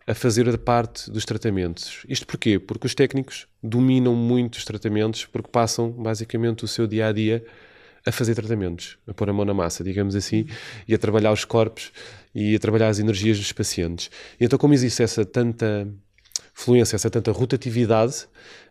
a 0.06 0.14
fazer 0.14 0.48
a 0.48 0.56
parte 0.58 1.10
dos 1.10 1.24
tratamentos. 1.24 2.04
Isto 2.08 2.26
porquê? 2.26 2.58
Porque 2.58 2.86
os 2.86 2.94
técnicos 2.94 3.46
dominam 3.62 4.14
muito 4.14 4.54
os 4.54 4.64
tratamentos 4.64 5.24
porque 5.24 5.50
passam 5.50 5.90
basicamente 5.90 6.64
o 6.64 6.68
seu 6.68 6.86
dia 6.86 7.08
a 7.08 7.12
dia 7.12 7.44
a 8.06 8.12
fazer 8.12 8.34
tratamentos, 8.34 8.98
a 9.06 9.14
pôr 9.14 9.28
a 9.30 9.32
mão 9.32 9.44
na 9.44 9.54
massa, 9.54 9.84
digamos 9.84 10.16
assim, 10.16 10.46
e 10.86 10.94
a 10.94 10.98
trabalhar 10.98 11.32
os 11.32 11.44
corpos 11.44 11.92
e 12.34 12.56
a 12.56 12.58
trabalhar 12.58 12.88
as 12.88 12.98
energias 12.98 13.38
dos 13.38 13.52
pacientes. 13.52 14.10
E 14.40 14.44
então, 14.44 14.58
como 14.58 14.74
existe 14.74 15.02
essa 15.02 15.24
tanta 15.24 15.88
fluência, 16.54 16.96
essa 16.96 17.10
tanta 17.10 17.32
rotatividade, 17.32 18.26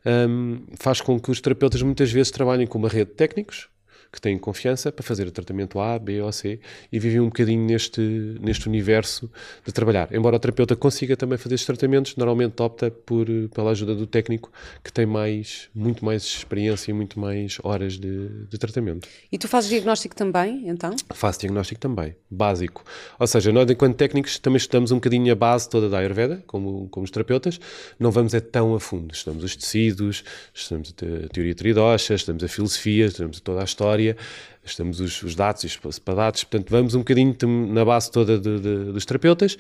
um, 0.05 0.65
faz 0.77 1.01
com 1.01 1.19
que 1.19 1.31
os 1.31 1.41
terapeutas 1.41 1.81
muitas 1.81 2.11
vezes 2.11 2.31
trabalhem 2.31 2.67
com 2.67 2.77
uma 2.77 2.89
rede 2.89 3.11
de 3.11 3.15
técnicos 3.15 3.69
que 4.12 4.20
têm 4.20 4.38
confiança 4.38 4.91
para 4.91 5.03
fazer 5.03 5.25
o 5.25 5.32
tratamento 5.32 5.80
A, 5.80 5.98
B 5.98 6.22
ou 6.22 6.32
C 6.32 6.60
e 6.91 7.00
vivem 7.00 7.22
um 7.22 7.25
bocadinho 7.25 7.63
neste, 7.63 8.01
neste 8.41 8.68
universo 8.68 9.32
de 9.65 9.72
trabalhar. 9.72 10.13
Embora 10.13 10.36
o 10.36 10.39
terapeuta 10.39 10.75
consiga 10.75 11.15
também 11.15 11.38
fazer 11.38 11.56
estes 11.56 11.65
tratamentos, 11.65 12.15
normalmente 12.18 12.62
opta 12.62 12.91
por, 12.91 13.27
pela 13.53 13.72
ajuda 13.72 13.96
do 13.96 14.06
técnico 14.06 14.51
que 14.84 14.91
tem 14.91 15.06
mais, 15.06 15.70
muito 15.74 16.03
mais 16.03 16.24
experiência 16.24 16.91
e 16.91 16.94
muito 16.94 17.20
mais 17.20 17.58
horas 17.63 17.94
de, 17.94 18.27
de 18.50 18.58
tratamento. 18.58 19.08
E 19.32 19.38
tu 19.38 19.48
fazes 19.48 19.70
diagnóstico 19.70 20.13
também, 20.13 20.68
então? 20.68 20.94
Faço 21.13 21.39
diagnóstico 21.39 21.80
também, 21.80 22.13
básico. 22.30 22.84
Ou 23.18 23.27
seja, 23.27 23.51
nós, 23.53 23.70
enquanto 23.70 23.96
técnicos, 23.96 24.38
também 24.39 24.58
estudamos 24.58 24.91
um 24.91 24.96
bocadinho 24.96 25.32
a 25.32 25.36
base 25.36 25.70
toda 25.70 25.89
da 25.89 26.00
Ayurveda, 26.00 26.44
como, 26.48 26.89
como 26.89 27.06
os 27.06 27.12
terapeutas, 27.12 27.60
não 27.98 28.12
vamos 28.12 28.34
é 28.34 28.41
tão 28.41 28.75
a 28.75 28.80
fundo. 28.80 29.13
Estudamos 29.13 29.44
os 29.44 29.56
tecidos, 29.56 30.24
estudamos 30.53 30.94
a 30.98 31.30
teoria 31.30 31.56
tridosha, 31.56 32.13
estudamos 32.13 32.44
a 32.44 32.48
filosofia, 32.50 33.06
estudamos 33.06 33.39
toda 33.39 33.62
a 33.62 33.63
história 33.63 34.00
área, 34.01 34.17
estamos 34.63 35.00
os, 35.00 35.22
os 35.24 35.36
dados 35.36 35.63
e 35.63 35.67
os 35.67 35.79
sepadados, 35.96 36.43
portanto 36.43 36.70
vamos 36.70 36.96
um 36.96 37.00
bocadinho 37.00 37.36
na 37.72 37.86
base 37.86 38.12
toda 38.12 38.38
de, 38.39 38.60
de, 38.60 38.91
dos 38.91 39.05
terapeutas, 39.05 39.58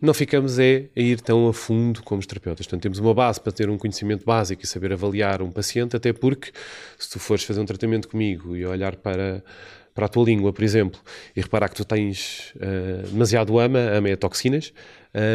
não 0.00 0.12
ficamos 0.12 0.58
é 0.58 0.86
a 0.96 1.00
ir 1.00 1.20
tão 1.20 1.48
a 1.48 1.54
fundo 1.54 2.02
como 2.02 2.20
os 2.20 2.26
terapeutas. 2.26 2.66
Portanto, 2.66 2.82
temos 2.82 2.98
uma 2.98 3.14
base 3.14 3.40
para 3.40 3.52
ter 3.52 3.68
um 3.70 3.78
conhecimento 3.78 4.24
básico 4.24 4.62
e 4.62 4.66
saber 4.66 4.92
avaliar 4.92 5.42
um 5.42 5.50
paciente, 5.50 5.96
até 5.96 6.12
porque 6.12 6.52
se 6.98 7.10
tu 7.10 7.18
fores 7.18 7.44
fazer 7.44 7.60
um 7.60 7.66
tratamento 7.66 8.08
comigo 8.08 8.56
e 8.56 8.64
olhar 8.66 8.96
para 8.96 9.42
para 9.94 10.06
a 10.06 10.08
tua 10.08 10.24
língua, 10.24 10.52
por 10.52 10.64
exemplo, 10.64 11.00
e 11.36 11.40
reparar 11.40 11.68
que 11.68 11.76
tu 11.76 11.84
tens 11.84 12.52
uh, 12.56 13.06
demasiado 13.06 13.56
ama, 13.60 13.78
ama 13.78 14.08
é 14.08 14.16
toxinas, 14.16 14.72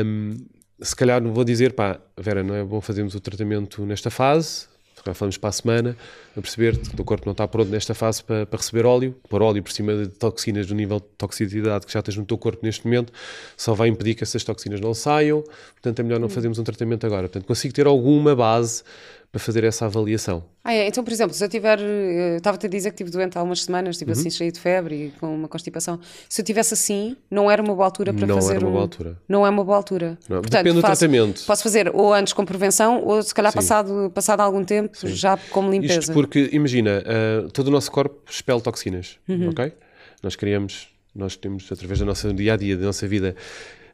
um, 0.05 0.35
se 0.81 0.93
calhar 0.93 1.21
não 1.21 1.33
vou 1.33 1.45
dizer, 1.45 1.71
pá, 1.71 1.97
Vera, 2.17 2.43
não 2.43 2.53
é 2.53 2.61
bom 2.61 2.81
fazermos 2.81 3.15
o 3.15 3.21
tratamento 3.21 3.85
nesta 3.85 4.09
fase, 4.09 4.67
se 4.99 5.13
falamos 5.13 5.37
para 5.37 5.49
a 5.49 5.53
semana, 5.53 5.97
a 6.35 6.41
perceber 6.41 6.77
que 6.77 6.93
o 6.93 6.95
teu 6.95 7.05
corpo 7.05 7.25
não 7.25 7.31
está 7.31 7.47
pronto 7.47 7.69
nesta 7.69 7.93
fase 7.93 8.23
para, 8.23 8.45
para, 8.45 8.57
receber 8.57 8.85
óleo, 8.85 9.15
pôr 9.29 9.41
óleo 9.41 9.63
por 9.63 9.71
cima 9.71 9.95
de 9.95 10.07
toxinas 10.07 10.67
do 10.67 10.75
nível 10.75 10.99
de 10.99 11.05
toxicidade 11.17 11.85
que 11.85 11.93
já 11.93 12.01
tens 12.01 12.17
no 12.17 12.25
teu 12.25 12.37
corpo 12.37 12.59
neste 12.63 12.85
momento, 12.85 13.11
só 13.57 13.73
vai 13.73 13.87
impedir 13.87 14.15
que 14.15 14.23
essas 14.23 14.43
toxinas 14.43 14.79
não 14.79 14.93
saiam, 14.93 15.41
portanto 15.41 15.99
é 15.99 16.03
melhor 16.03 16.19
não 16.19 16.27
hum. 16.27 16.29
fazermos 16.29 16.59
um 16.59 16.63
tratamento 16.63 17.05
agora. 17.05 17.23
Portanto, 17.23 17.45
consigo 17.45 17.73
ter 17.73 17.87
alguma 17.87 18.35
base 18.35 18.83
para 19.31 19.39
fazer 19.39 19.63
essa 19.63 19.85
avaliação. 19.85 20.43
Ah, 20.63 20.73
é? 20.73 20.87
Então, 20.87 21.03
por 21.03 21.13
exemplo, 21.13 21.35
se 21.35 21.43
eu 21.43 21.49
tiver. 21.49 21.79
Eh, 21.79 22.37
estava-te 22.37 22.65
a 22.65 22.69
dizer 22.69 22.89
que 22.89 22.95
estive 22.95 23.11
doente 23.11 23.37
há 23.37 23.43
umas 23.43 23.63
semanas, 23.63 23.95
estive 23.95 24.11
assim, 24.11 24.21
uhum. 24.21 24.27
assim 24.27 24.37
cheio 24.37 24.51
de 24.51 24.59
febre 24.59 24.95
e 24.95 25.11
com 25.19 25.33
uma 25.33 25.47
constipação. 25.47 25.99
Se 26.27 26.41
eu 26.41 26.45
tivesse 26.45 26.73
assim, 26.73 27.15
não 27.29 27.49
era 27.49 27.61
uma 27.61 27.75
boa 27.75 27.85
altura 27.85 28.11
para 28.11 28.25
não 28.25 28.35
fazer. 28.35 28.53
Não 28.53 28.55
era 28.55 28.65
uma 28.65 28.71
boa 28.71 28.81
altura. 28.81 29.17
Não 29.27 29.45
é 29.45 29.49
uma 29.49 29.63
boa 29.63 29.77
altura. 29.77 30.17
Não. 30.27 30.41
Portanto, 30.41 30.63
Depende 30.63 30.75
do 30.75 30.81
faço, 30.81 30.99
tratamento. 30.99 31.45
Posso 31.45 31.63
fazer 31.63 31.91
ou 31.93 32.13
antes 32.13 32.33
com 32.33 32.43
prevenção 32.43 33.03
ou 33.05 33.21
se 33.21 33.33
calhar 33.33 33.53
passado, 33.53 34.11
passado 34.13 34.41
algum 34.41 34.63
tempo 34.63 34.97
Sim. 34.97 35.07
já 35.09 35.37
como 35.51 35.69
limpeza. 35.69 35.99
Isto 35.99 36.13
porque, 36.13 36.49
imagina, 36.51 37.03
uh, 37.03 37.51
todo 37.51 37.67
o 37.67 37.71
nosso 37.71 37.91
corpo 37.91 38.19
expele 38.29 38.61
toxinas, 38.61 39.19
uhum. 39.27 39.49
ok? 39.49 39.71
Nós 40.23 40.35
criamos, 40.35 40.89
nós 41.15 41.35
temos, 41.35 41.71
através 41.71 41.99
da 41.99 42.05
nossa 42.05 42.33
dia 42.33 42.53
a 42.53 42.57
dia, 42.57 42.75
da 42.75 42.85
nossa 42.87 43.07
vida, 43.07 43.35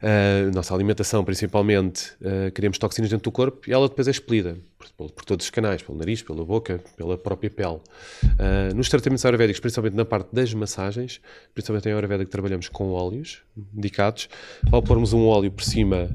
uh, 0.02 0.54
nossa 0.54 0.74
alimentação 0.74 1.24
principalmente, 1.24 2.12
uh, 2.22 2.52
criamos 2.54 2.78
toxinas 2.78 3.10
dentro 3.10 3.24
do 3.24 3.32
corpo 3.32 3.70
e 3.70 3.74
ela 3.74 3.88
depois 3.88 4.08
é 4.08 4.12
expelida 4.12 4.58
por, 4.78 5.12
por, 5.12 5.26
todos 5.26 5.46
os 5.46 5.50
canais, 5.50 5.82
pelo 5.82 5.98
nariz, 5.98 6.22
pela 6.22 6.44
boca, 6.44 6.82
pela 6.96 7.18
própria 7.18 7.50
pele. 7.50 7.80
Uh, 8.24 8.76
nos 8.76 8.90
tratamentos 8.90 9.26
ayurvédicos, 9.26 9.60
principalmente 9.60 9.96
na 9.96 10.06
parte 10.06 10.30
das 10.34 10.54
massagens, 10.54 11.20
principalmente 11.54 11.90
em 11.90 11.94
ayurveda 11.94 12.26
que 12.26 12.32
trabalhamos 12.32 12.70
com 12.70 12.92
óleos 12.92 13.42
medicados, 13.74 14.30
ao 14.72 14.82
pormos 14.82 15.14
um 15.14 15.28
óleo 15.28 15.52
por 15.52 15.64
cima 15.64 16.10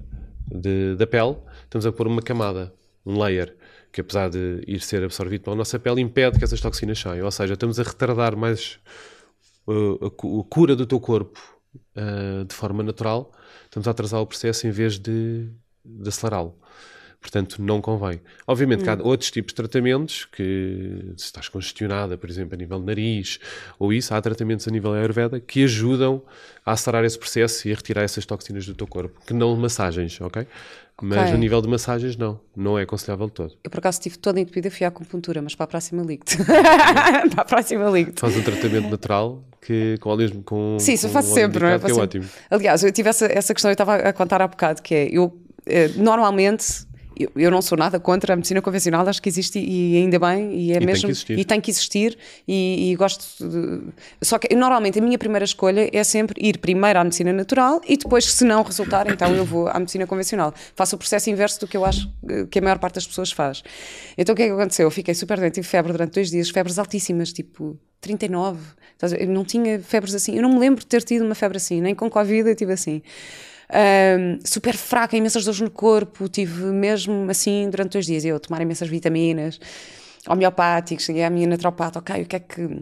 de, 0.46 0.96
da 0.96 1.06
pele, 1.06 1.36
estamos 1.64 1.86
a 1.86 1.92
pôr 1.92 2.06
uma 2.06 2.22
camada, 2.22 2.72
um 3.04 3.18
layer, 3.18 3.54
que 3.92 4.00
apesar 4.00 4.30
de 4.30 4.62
ir 4.66 4.80
ser 4.80 5.02
absorvido 5.02 5.42
pela 5.42 5.56
nossa 5.56 5.78
pele, 5.78 6.00
impede 6.00 6.38
que 6.38 6.44
essas 6.44 6.60
toxinas 6.60 6.98
saiam. 6.98 7.24
Ou 7.24 7.30
seja, 7.30 7.54
estamos 7.54 7.78
a 7.80 7.82
retardar 7.82 8.36
mais 8.36 8.78
a, 9.66 10.06
a, 10.06 10.10
cura 10.48 10.76
do 10.76 10.86
teu 10.86 11.00
corpo 11.00 11.59
uh, 11.96 12.44
de 12.44 12.54
forma 12.54 12.82
natural, 12.82 13.32
estamos 13.64 13.86
a 13.86 13.90
atrasar 13.90 14.20
o 14.20 14.26
processo 14.26 14.66
em 14.66 14.70
vez 14.70 14.98
de, 14.98 15.48
de 15.84 16.08
acelerá-lo. 16.08 16.58
Portanto, 17.20 17.60
não 17.60 17.82
convém. 17.82 18.18
Obviamente, 18.46 18.88
hum. 18.88 18.92
há 18.92 19.02
outros 19.02 19.30
tipos 19.30 19.52
de 19.52 19.56
tratamentos 19.56 20.24
que, 20.24 21.12
se 21.18 21.26
estás 21.26 21.48
congestionada, 21.48 22.16
por 22.16 22.30
exemplo, 22.30 22.54
a 22.54 22.56
nível 22.56 22.80
de 22.80 22.86
nariz 22.86 23.38
ou 23.78 23.92
isso, 23.92 24.14
há 24.14 24.20
tratamentos 24.22 24.66
a 24.66 24.70
nível 24.70 24.94
Ayurveda 24.94 25.38
que 25.38 25.64
ajudam 25.64 26.22
a 26.64 26.72
acelerar 26.72 27.04
esse 27.04 27.18
processo 27.18 27.68
e 27.68 27.72
a 27.72 27.76
retirar 27.76 28.02
essas 28.02 28.24
toxinas 28.24 28.64
do 28.64 28.74
teu 28.74 28.86
corpo, 28.86 29.20
que 29.26 29.34
não 29.34 29.54
massagens, 29.54 30.18
ok? 30.18 30.46
Mas 31.02 31.18
okay. 31.18 31.32
a 31.32 31.36
nível 31.36 31.60
de 31.60 31.68
massagens, 31.68 32.16
não. 32.16 32.40
Não 32.56 32.78
é 32.78 32.82
aconselhável 32.82 33.26
de 33.26 33.32
todo. 33.32 33.54
Eu, 33.64 33.70
por 33.70 33.78
acaso, 33.78 33.98
estive 33.98 34.18
toda 34.18 34.40
entupida, 34.40 34.70
fui 34.70 34.84
à 34.84 34.88
acupuntura, 34.88 35.40
mas 35.42 35.54
para 35.54 35.64
a 35.64 35.66
próxima 35.66 36.02
ligo-te. 36.02 36.36
para 37.34 37.42
a 37.42 37.44
próxima 37.44 37.90
ligo-te. 37.90 38.20
Faz 38.20 38.36
um 38.36 38.42
tratamento 38.42 38.88
natural 38.88 39.44
que, 39.60 39.96
com 39.98 40.10
óleos 40.10 40.32
com 40.44 40.76
Sim, 40.78 40.94
isso 40.94 41.06
eu 41.06 41.10
faço 41.10 41.34
sempre, 41.34 41.60
não 41.60 41.68
é? 41.68 41.74
É 41.74 41.92
ótimo. 41.92 42.24
Aliás, 42.50 42.82
eu 42.82 42.92
tive 42.92 43.08
essa, 43.08 43.26
essa 43.26 43.52
questão, 43.52 43.70
eu 43.70 43.74
estava 43.74 43.96
a 43.96 44.12
contar 44.12 44.40
há 44.40 44.48
bocado, 44.48 44.82
que 44.82 44.94
é, 44.94 45.08
eu 45.10 45.38
eh, 45.66 45.90
normalmente 45.96 46.86
eu, 47.24 47.30
eu, 47.36 47.50
não 47.50 47.60
sou 47.60 47.76
nada 47.76 47.98
contra 47.98 48.32
a 48.32 48.36
medicina 48.36 48.62
convencional, 48.62 49.06
acho 49.08 49.20
que 49.20 49.28
existe 49.28 49.58
e 49.58 49.96
ainda 49.96 50.18
bem, 50.18 50.54
e 50.54 50.72
é 50.72 50.76
e 50.76 50.86
mesmo. 50.86 51.14
Tem 51.14 51.38
e 51.38 51.44
tem 51.44 51.60
que 51.60 51.70
existir, 51.70 52.16
e, 52.46 52.90
e 52.90 52.96
gosto 52.96 53.24
de. 53.48 53.92
Só 54.22 54.38
que 54.38 54.54
normalmente 54.54 54.98
a 54.98 55.02
minha 55.02 55.18
primeira 55.18 55.44
escolha 55.44 55.88
é 55.92 56.04
sempre 56.04 56.40
ir 56.44 56.58
primeiro 56.58 56.98
à 56.98 57.04
medicina 57.04 57.32
natural 57.32 57.80
e 57.86 57.96
depois, 57.96 58.24
se 58.24 58.44
não 58.44 58.62
resultar, 58.62 59.10
então 59.10 59.34
eu 59.34 59.44
vou 59.44 59.68
à 59.68 59.78
medicina 59.78 60.06
convencional. 60.06 60.54
Faço 60.74 60.96
o 60.96 60.98
processo 60.98 61.30
inverso 61.30 61.60
do 61.60 61.66
que 61.66 61.76
eu 61.76 61.84
acho 61.84 62.10
que 62.50 62.58
a 62.58 62.62
maior 62.62 62.78
parte 62.78 62.94
das 62.94 63.06
pessoas 63.06 63.30
faz. 63.32 63.62
Então 64.16 64.32
o 64.32 64.36
que 64.36 64.42
é 64.42 64.46
que 64.46 64.52
aconteceu? 64.52 64.86
Eu 64.86 64.90
fiquei 64.90 65.14
super 65.14 65.38
doente, 65.38 65.54
tive 65.54 65.66
febre 65.66 65.92
durante 65.92 66.14
dois 66.14 66.30
dias, 66.30 66.50
febres 66.50 66.78
altíssimas, 66.78 67.32
tipo 67.32 67.78
39. 68.00 68.60
Eu 69.18 69.28
não 69.28 69.44
tinha 69.44 69.80
febres 69.80 70.14
assim, 70.14 70.36
eu 70.36 70.42
não 70.42 70.50
me 70.50 70.58
lembro 70.58 70.80
de 70.80 70.86
ter 70.86 71.02
tido 71.02 71.24
uma 71.24 71.34
febre 71.34 71.56
assim, 71.56 71.80
nem 71.80 71.94
com 71.94 72.10
Covid 72.10 72.48
eu 72.48 72.56
tive 72.56 72.72
assim 72.72 73.02
um, 73.72 74.38
super 74.44 74.76
fraca, 74.76 75.16
imensas 75.16 75.44
dores 75.44 75.60
no 75.60 75.70
corpo, 75.70 76.28
tive 76.28 76.64
mesmo 76.64 77.30
assim 77.30 77.68
durante 77.70 77.92
dois 77.92 78.06
dias, 78.06 78.24
eu 78.24 78.38
tomar 78.40 78.60
imensas 78.60 78.88
vitaminas, 78.88 79.60
homeopáticos, 80.28 81.04
cheguei 81.04 81.24
à 81.24 81.30
minha 81.30 81.46
naturopata, 81.46 81.98
ok, 81.98 82.22
o 82.22 82.26
que 82.26 82.36
é 82.36 82.40
que... 82.40 82.80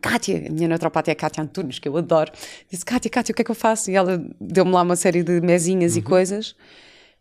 Kátia, 0.00 0.46
a 0.48 0.52
minha 0.52 0.68
naturopata 0.68 1.10
é 1.10 1.12
a 1.12 1.14
Kátia 1.14 1.42
Antunes, 1.42 1.78
que 1.78 1.88
eu 1.88 1.96
adoro, 1.96 2.30
disse, 2.70 2.84
Kátia, 2.84 3.10
Kátia, 3.10 3.32
o 3.32 3.34
que 3.34 3.40
é 3.40 3.44
que 3.44 3.50
eu 3.50 3.54
faço? 3.54 3.90
E 3.90 3.94
ela 3.94 4.22
deu-me 4.38 4.70
lá 4.72 4.82
uma 4.82 4.94
série 4.94 5.22
de 5.22 5.40
mesinhas 5.40 5.94
uhum. 5.94 6.00
e 6.00 6.02
coisas, 6.02 6.54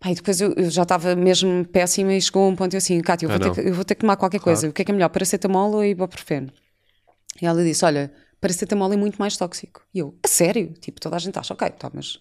e 0.05 0.13
depois 0.13 0.41
eu, 0.41 0.53
eu 0.57 0.69
já 0.69 0.83
estava 0.83 1.15
mesmo 1.15 1.65
péssima 1.65 2.13
e 2.13 2.21
chegou 2.21 2.43
a 2.43 2.47
um 2.49 2.55
ponto 2.55 2.73
eu 2.73 2.77
assim, 2.77 2.99
Kátia, 3.01 3.25
eu, 3.25 3.29
vou, 3.29 3.37
ah, 3.37 3.39
ter 3.39 3.51
que, 3.53 3.69
eu 3.69 3.73
vou 3.73 3.85
ter 3.85 3.95
que 3.95 4.01
tomar 4.01 4.17
qualquer 4.17 4.39
claro. 4.39 4.57
coisa, 4.57 4.69
o 4.69 4.73
que 4.73 4.81
é 4.81 4.85
que 4.85 4.91
é 4.91 4.93
melhor, 4.93 5.09
paracetamol 5.09 5.73
ou 5.73 5.85
ibuprofeno? 5.85 6.51
E 7.41 7.45
ela 7.45 7.63
disse, 7.63 7.83
olha, 7.85 8.11
paracetamol 8.41 8.91
é 8.91 8.97
muito 8.97 9.17
mais 9.17 9.37
tóxico. 9.37 9.81
E 9.93 9.99
eu, 9.99 10.15
a 10.23 10.27
sério? 10.27 10.73
Tipo, 10.79 10.99
toda 10.99 11.15
a 11.15 11.19
gente 11.19 11.37
acha, 11.39 11.53
ok, 11.53 11.69
tá, 11.71 11.89
mas 11.93 12.19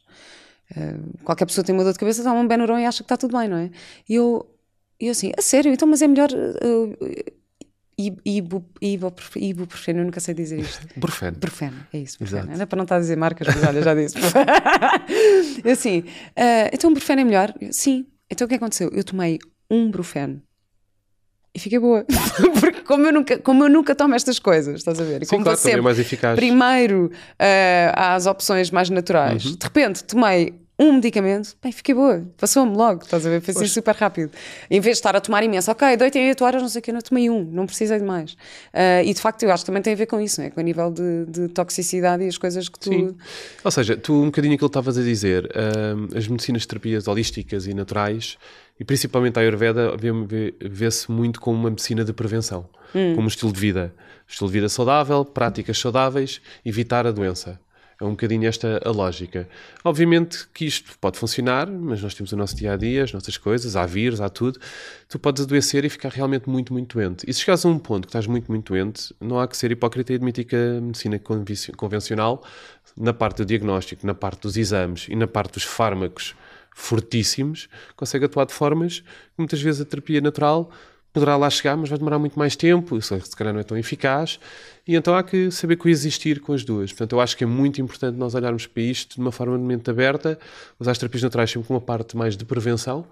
Uh, 0.70 1.24
qualquer 1.24 1.46
pessoa 1.46 1.64
tem 1.64 1.74
uma 1.74 1.84
dor 1.84 1.92
de 1.92 1.98
cabeça, 1.98 2.22
toma 2.22 2.40
um 2.40 2.48
Benuron 2.48 2.78
e 2.78 2.86
acha 2.86 2.98
que 2.98 3.04
está 3.04 3.16
tudo 3.16 3.36
bem, 3.36 3.48
não 3.48 3.56
é? 3.56 3.70
E 4.08 4.14
eu, 4.14 4.48
eu 4.98 5.10
assim, 5.10 5.32
a 5.36 5.42
sério, 5.42 5.72
então, 5.72 5.88
mas 5.88 6.02
é 6.02 6.08
melhor. 6.08 6.30
Uh, 6.32 7.34
ibuprofeno, 7.96 10.00
eu 10.00 10.04
nunca 10.04 10.18
sei 10.18 10.34
dizer 10.34 10.58
isto. 10.58 10.84
Burfeno. 10.98 11.36
Burfeno, 11.38 11.86
é 11.92 11.98
isso. 11.98 12.18
Burfeno. 12.18 12.52
Era 12.52 12.66
para 12.66 12.76
não 12.76 12.82
estar 12.82 12.96
a 12.96 13.00
dizer 13.00 13.16
marcas, 13.16 13.46
mas 13.46 13.62
olha, 13.62 13.82
já 13.82 13.94
disse. 13.94 14.16
assim, 15.70 16.00
uh, 16.00 16.70
então 16.72 16.90
o 16.90 16.92
burfeno 16.92 17.20
é 17.20 17.24
melhor? 17.24 17.54
Sim. 17.70 18.06
Então 18.28 18.46
o 18.46 18.48
que 18.48 18.56
aconteceu? 18.56 18.90
Eu 18.92 19.04
tomei 19.04 19.38
um 19.70 19.90
burfeno 19.90 20.42
e 21.54 21.58
fiquei 21.58 21.78
boa. 21.78 22.04
Porque 22.60 22.80
como 22.82 23.06
eu, 23.06 23.12
nunca, 23.12 23.38
como 23.38 23.64
eu 23.64 23.68
nunca 23.68 23.94
tomo 23.94 24.14
estas 24.14 24.38
coisas, 24.38 24.76
estás 24.76 25.00
a 25.00 25.04
ver? 25.04 25.22
E 25.22 25.26
Sim, 25.26 25.36
como 25.36 25.44
claro, 25.44 25.58
sempre 25.58 25.80
mais 25.80 25.98
eficaz. 25.98 26.34
primeiro 26.34 27.06
uh, 27.06 27.92
às 27.94 28.26
opções 28.26 28.70
mais 28.70 28.90
naturais, 28.90 29.44
uhum. 29.44 29.56
de 29.56 29.64
repente 29.64 30.02
tomei 30.04 30.54
um 30.76 30.94
medicamento, 30.94 31.56
bem, 31.62 31.70
fiquei 31.70 31.94
boa, 31.94 32.26
passou-me 32.36 32.76
logo, 32.76 33.04
estás 33.04 33.24
a 33.24 33.30
ver? 33.30 33.40
Foi 33.40 33.54
assim 33.54 33.68
super 33.68 33.94
rápido. 33.94 34.32
Em 34.68 34.80
vez 34.80 34.96
de 34.96 34.98
estar 34.98 35.14
a 35.14 35.20
tomar 35.20 35.44
imenso, 35.44 35.70
ok, 35.70 35.96
de 35.96 36.02
8 36.02 36.18
em 36.18 36.28
8 36.30 36.44
horas, 36.44 36.62
não 36.62 36.68
sei 36.68 36.80
o 36.80 36.82
que, 36.82 36.90
eu 36.90 36.94
não 36.94 37.00
tomei 37.00 37.30
um, 37.30 37.44
não 37.44 37.64
precisei 37.64 37.96
de 37.96 38.04
mais. 38.04 38.32
Uh, 38.32 39.04
e 39.04 39.14
de 39.14 39.20
facto, 39.20 39.44
eu 39.44 39.52
acho 39.52 39.62
que 39.62 39.66
também 39.66 39.82
tem 39.82 39.92
a 39.92 39.96
ver 39.96 40.06
com 40.06 40.20
isso, 40.20 40.40
não 40.40 40.48
é? 40.48 40.50
com 40.50 40.60
o 40.60 40.64
nível 40.64 40.90
de, 40.90 41.26
de 41.26 41.48
toxicidade 41.48 42.24
e 42.24 42.28
as 42.28 42.36
coisas 42.36 42.68
que 42.68 42.78
tu. 42.78 42.90
Sim. 42.90 43.14
Ou 43.62 43.70
seja, 43.70 43.96
tu, 43.96 44.14
um 44.14 44.26
bocadinho 44.26 44.54
aquilo 44.54 44.68
que 44.68 44.72
estavas 44.72 44.98
a 44.98 45.02
dizer, 45.02 45.44
uh, 45.44 46.18
as 46.18 46.26
medicinas 46.26 46.62
de 46.62 46.68
terapias 46.68 47.06
holísticas 47.06 47.68
e 47.68 47.74
naturais 47.74 48.36
e 48.78 48.84
principalmente 48.84 49.38
a 49.38 49.42
Ayurveda 49.42 49.92
vê-se 50.60 51.10
muito 51.10 51.40
como 51.40 51.58
uma 51.58 51.70
medicina 51.70 52.04
de 52.04 52.12
prevenção, 52.12 52.68
hum. 52.94 53.14
como 53.14 53.24
um 53.24 53.28
estilo 53.28 53.52
de 53.52 53.60
vida. 53.60 53.94
Estilo 54.26 54.48
de 54.48 54.54
vida 54.54 54.68
saudável, 54.68 55.24
práticas 55.24 55.78
saudáveis, 55.78 56.40
evitar 56.64 57.06
a 57.06 57.12
doença. 57.12 57.60
É 58.00 58.04
um 58.04 58.10
bocadinho 58.10 58.46
esta 58.48 58.80
a 58.84 58.90
lógica. 58.90 59.48
Obviamente 59.84 60.48
que 60.52 60.64
isto 60.64 60.98
pode 60.98 61.18
funcionar, 61.18 61.70
mas 61.70 62.02
nós 62.02 62.12
temos 62.14 62.32
o 62.32 62.36
nosso 62.36 62.56
dia 62.56 62.72
a 62.72 62.76
dia, 62.76 63.04
as 63.04 63.12
nossas 63.12 63.36
coisas, 63.36 63.76
há 63.76 63.86
vírus, 63.86 64.20
há 64.20 64.28
tudo. 64.28 64.58
Tu 65.08 65.18
podes 65.18 65.44
adoecer 65.44 65.84
e 65.84 65.88
ficar 65.88 66.10
realmente 66.10 66.48
muito, 66.48 66.72
muito 66.72 66.98
doente. 66.98 67.24
E 67.28 67.32
se 67.32 67.40
chegares 67.40 67.64
a 67.64 67.68
um 67.68 67.78
ponto 67.78 68.02
que 68.02 68.08
estás 68.08 68.26
muito, 68.26 68.50
muito 68.50 68.72
doente, 68.72 69.14
não 69.20 69.38
há 69.38 69.46
que 69.46 69.56
ser 69.56 69.70
hipócrita 69.70 70.12
e 70.12 70.16
admitir 70.16 70.44
que 70.44 70.56
a 70.56 70.80
medicina 70.80 71.20
convencional, 71.76 72.42
na 72.96 73.14
parte 73.14 73.38
do 73.38 73.44
diagnóstico, 73.44 74.04
na 74.04 74.14
parte 74.14 74.42
dos 74.42 74.56
exames 74.56 75.06
e 75.08 75.14
na 75.14 75.28
parte 75.28 75.54
dos 75.54 75.62
fármacos 75.62 76.34
fortíssimos, 76.74 77.68
consegue 77.96 78.26
atuar 78.26 78.44
de 78.44 78.52
formas 78.52 79.00
que 79.00 79.06
muitas 79.38 79.62
vezes 79.62 79.80
a 79.80 79.84
terapia 79.84 80.20
natural 80.20 80.70
poderá 81.14 81.36
lá 81.36 81.48
chegar, 81.48 81.76
mas 81.76 81.88
vai 81.88 81.96
demorar 81.96 82.18
muito 82.18 82.36
mais 82.36 82.56
tempo, 82.56 83.00
se 83.00 83.36
calhar 83.36 83.54
não 83.54 83.60
é 83.60 83.62
tão 83.62 83.78
eficaz, 83.78 84.40
e 84.84 84.96
então 84.96 85.14
há 85.14 85.22
que 85.22 85.48
saber 85.48 85.76
coexistir 85.76 86.40
com 86.40 86.52
as 86.52 86.64
duas. 86.64 86.90
Portanto, 86.90 87.12
eu 87.12 87.20
acho 87.20 87.36
que 87.36 87.44
é 87.44 87.46
muito 87.46 87.80
importante 87.80 88.18
nós 88.18 88.34
olharmos 88.34 88.66
para 88.66 88.82
isto 88.82 89.14
de 89.14 89.20
uma 89.20 89.30
forma 89.30 89.56
de 89.56 89.62
mente 89.62 89.88
aberta, 89.88 90.36
usar 90.78 90.90
as 90.90 90.98
terapias 90.98 91.22
naturais 91.22 91.48
sempre 91.48 91.68
como 91.68 91.78
uma 91.78 91.86
parte 91.86 92.16
mais 92.16 92.36
de 92.36 92.44
prevenção 92.44 93.06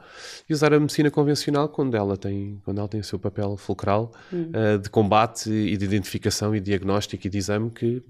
e 0.50 0.52
usar 0.52 0.75
a 0.75 0.81
medicina 0.81 1.12
convencional 1.12 1.69
quando 1.69 1.97
ela 1.97 2.16
tem, 2.16 2.61
quando 2.64 2.78
ela 2.78 2.88
tem 2.88 3.00
o 3.00 3.04
seu 3.04 3.21
papel 3.21 3.57
fulcral 3.57 4.11
hum. 4.33 4.50
uh, 4.50 4.78
de 4.81 4.90
combate 4.90 5.49
e 5.49 5.76
de 5.76 5.85
identificação 5.85 6.57
e 6.57 6.59
diagnóstico 6.59 7.25
e 7.25 7.31
de 7.31 7.38
exame 7.38 7.71
que 7.71 8.02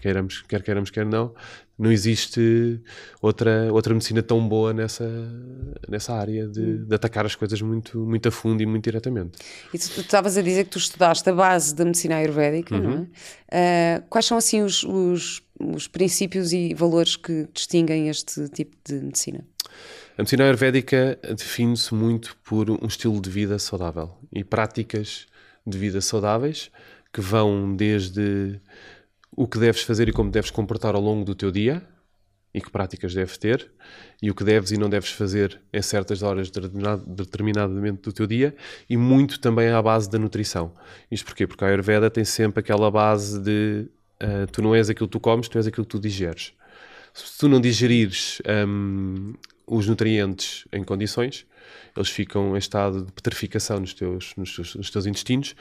queiramos, 0.00 0.42
quer 0.42 0.62
queiramos, 0.62 0.90
quer 0.90 1.04
não, 1.04 1.34
não 1.78 1.92
existe 1.92 2.80
outra, 3.20 3.72
outra 3.72 3.92
medicina 3.94 4.22
tão 4.22 4.46
boa 4.46 4.72
nessa, 4.72 5.08
nessa 5.88 6.14
área 6.14 6.46
de, 6.46 6.60
hum. 6.60 6.84
de, 6.86 6.94
atacar 6.94 7.26
as 7.26 7.34
coisas 7.34 7.60
muito, 7.60 7.98
muito 7.98 8.28
a 8.28 8.32
fundo 8.32 8.62
e 8.62 8.66
muito 8.66 8.84
diretamente. 8.84 9.38
E 9.72 9.78
tu 9.78 10.00
estavas 10.00 10.36
a 10.36 10.42
dizer 10.42 10.64
que 10.64 10.70
tu 10.70 10.78
estudaste 10.78 11.28
a 11.28 11.32
base 11.32 11.74
da 11.74 11.84
medicina 11.84 12.16
ayurvédica, 12.16 12.74
uhum. 12.74 12.82
não 12.82 13.08
é? 13.52 14.00
Uh, 14.00 14.08
quais 14.08 14.26
são 14.26 14.36
assim 14.36 14.62
os, 14.62 14.82
os, 14.82 15.42
os 15.58 15.86
princípios 15.86 16.52
e 16.52 16.74
valores 16.74 17.16
que 17.16 17.48
distinguem 17.52 18.08
este 18.08 18.48
tipo 18.48 18.76
de 18.84 18.94
medicina? 18.94 19.44
A 20.16 20.22
medicina 20.22 20.44
ayurvédica 20.44 21.18
define-se 21.36 21.94
muito 21.94 22.36
por 22.42 22.70
um 22.70 22.86
estilo 22.86 23.20
de 23.20 23.30
vida 23.30 23.58
saudável 23.58 24.16
e 24.32 24.42
práticas 24.42 25.26
de 25.64 25.78
vida 25.78 26.00
saudáveis 26.00 26.70
que 27.12 27.20
vão 27.20 27.74
desde 27.74 28.60
o 29.30 29.46
que 29.46 29.58
deves 29.58 29.82
fazer 29.82 30.08
e 30.08 30.12
como 30.12 30.30
deves 30.30 30.50
comportar 30.50 30.94
ao 30.94 31.00
longo 31.00 31.24
do 31.24 31.34
teu 31.34 31.50
dia 31.50 31.82
e 32.52 32.60
que 32.60 32.70
práticas 32.70 33.14
deves 33.14 33.36
ter 33.36 33.70
e 34.22 34.30
o 34.30 34.34
que 34.34 34.42
deves 34.42 34.70
e 34.70 34.78
não 34.78 34.88
deves 34.88 35.10
fazer 35.10 35.60
em 35.72 35.82
certas 35.82 36.22
horas 36.22 36.50
determinadamente 36.50 38.02
do 38.02 38.12
teu 38.12 38.26
dia 38.26 38.54
e 38.88 38.96
muito 38.96 39.38
também 39.38 39.68
à 39.68 39.80
base 39.82 40.10
da 40.10 40.18
nutrição. 40.18 40.72
Isto 41.10 41.26
porquê? 41.26 41.46
Porque 41.46 41.64
a 41.64 41.68
Ayurveda 41.68 42.10
tem 42.10 42.24
sempre 42.24 42.60
aquela 42.60 42.90
base 42.90 43.38
de 43.40 43.86
uh, 44.22 44.46
tu 44.50 44.62
não 44.62 44.74
és 44.74 44.88
aquilo 44.88 45.08
que 45.08 45.12
tu 45.12 45.20
comes, 45.20 45.48
tu 45.48 45.58
és 45.58 45.66
aquilo 45.66 45.84
que 45.84 45.90
tu 45.90 46.00
digeres. 46.00 46.52
Se 47.12 47.38
tu 47.38 47.48
não 47.48 47.60
digerires 47.60 48.40
um, 48.66 49.34
os 49.66 49.86
nutrientes 49.86 50.64
em 50.72 50.82
condições, 50.82 51.46
eles 51.96 52.08
ficam 52.08 52.54
em 52.54 52.58
estado 52.58 53.04
de 53.04 53.12
petrificação 53.12 53.80
nos 53.80 53.92
teus, 53.92 54.34
nos 54.36 54.54
teus, 54.54 54.74
nos 54.74 54.90
teus 54.90 55.06
intestinos 55.06 55.54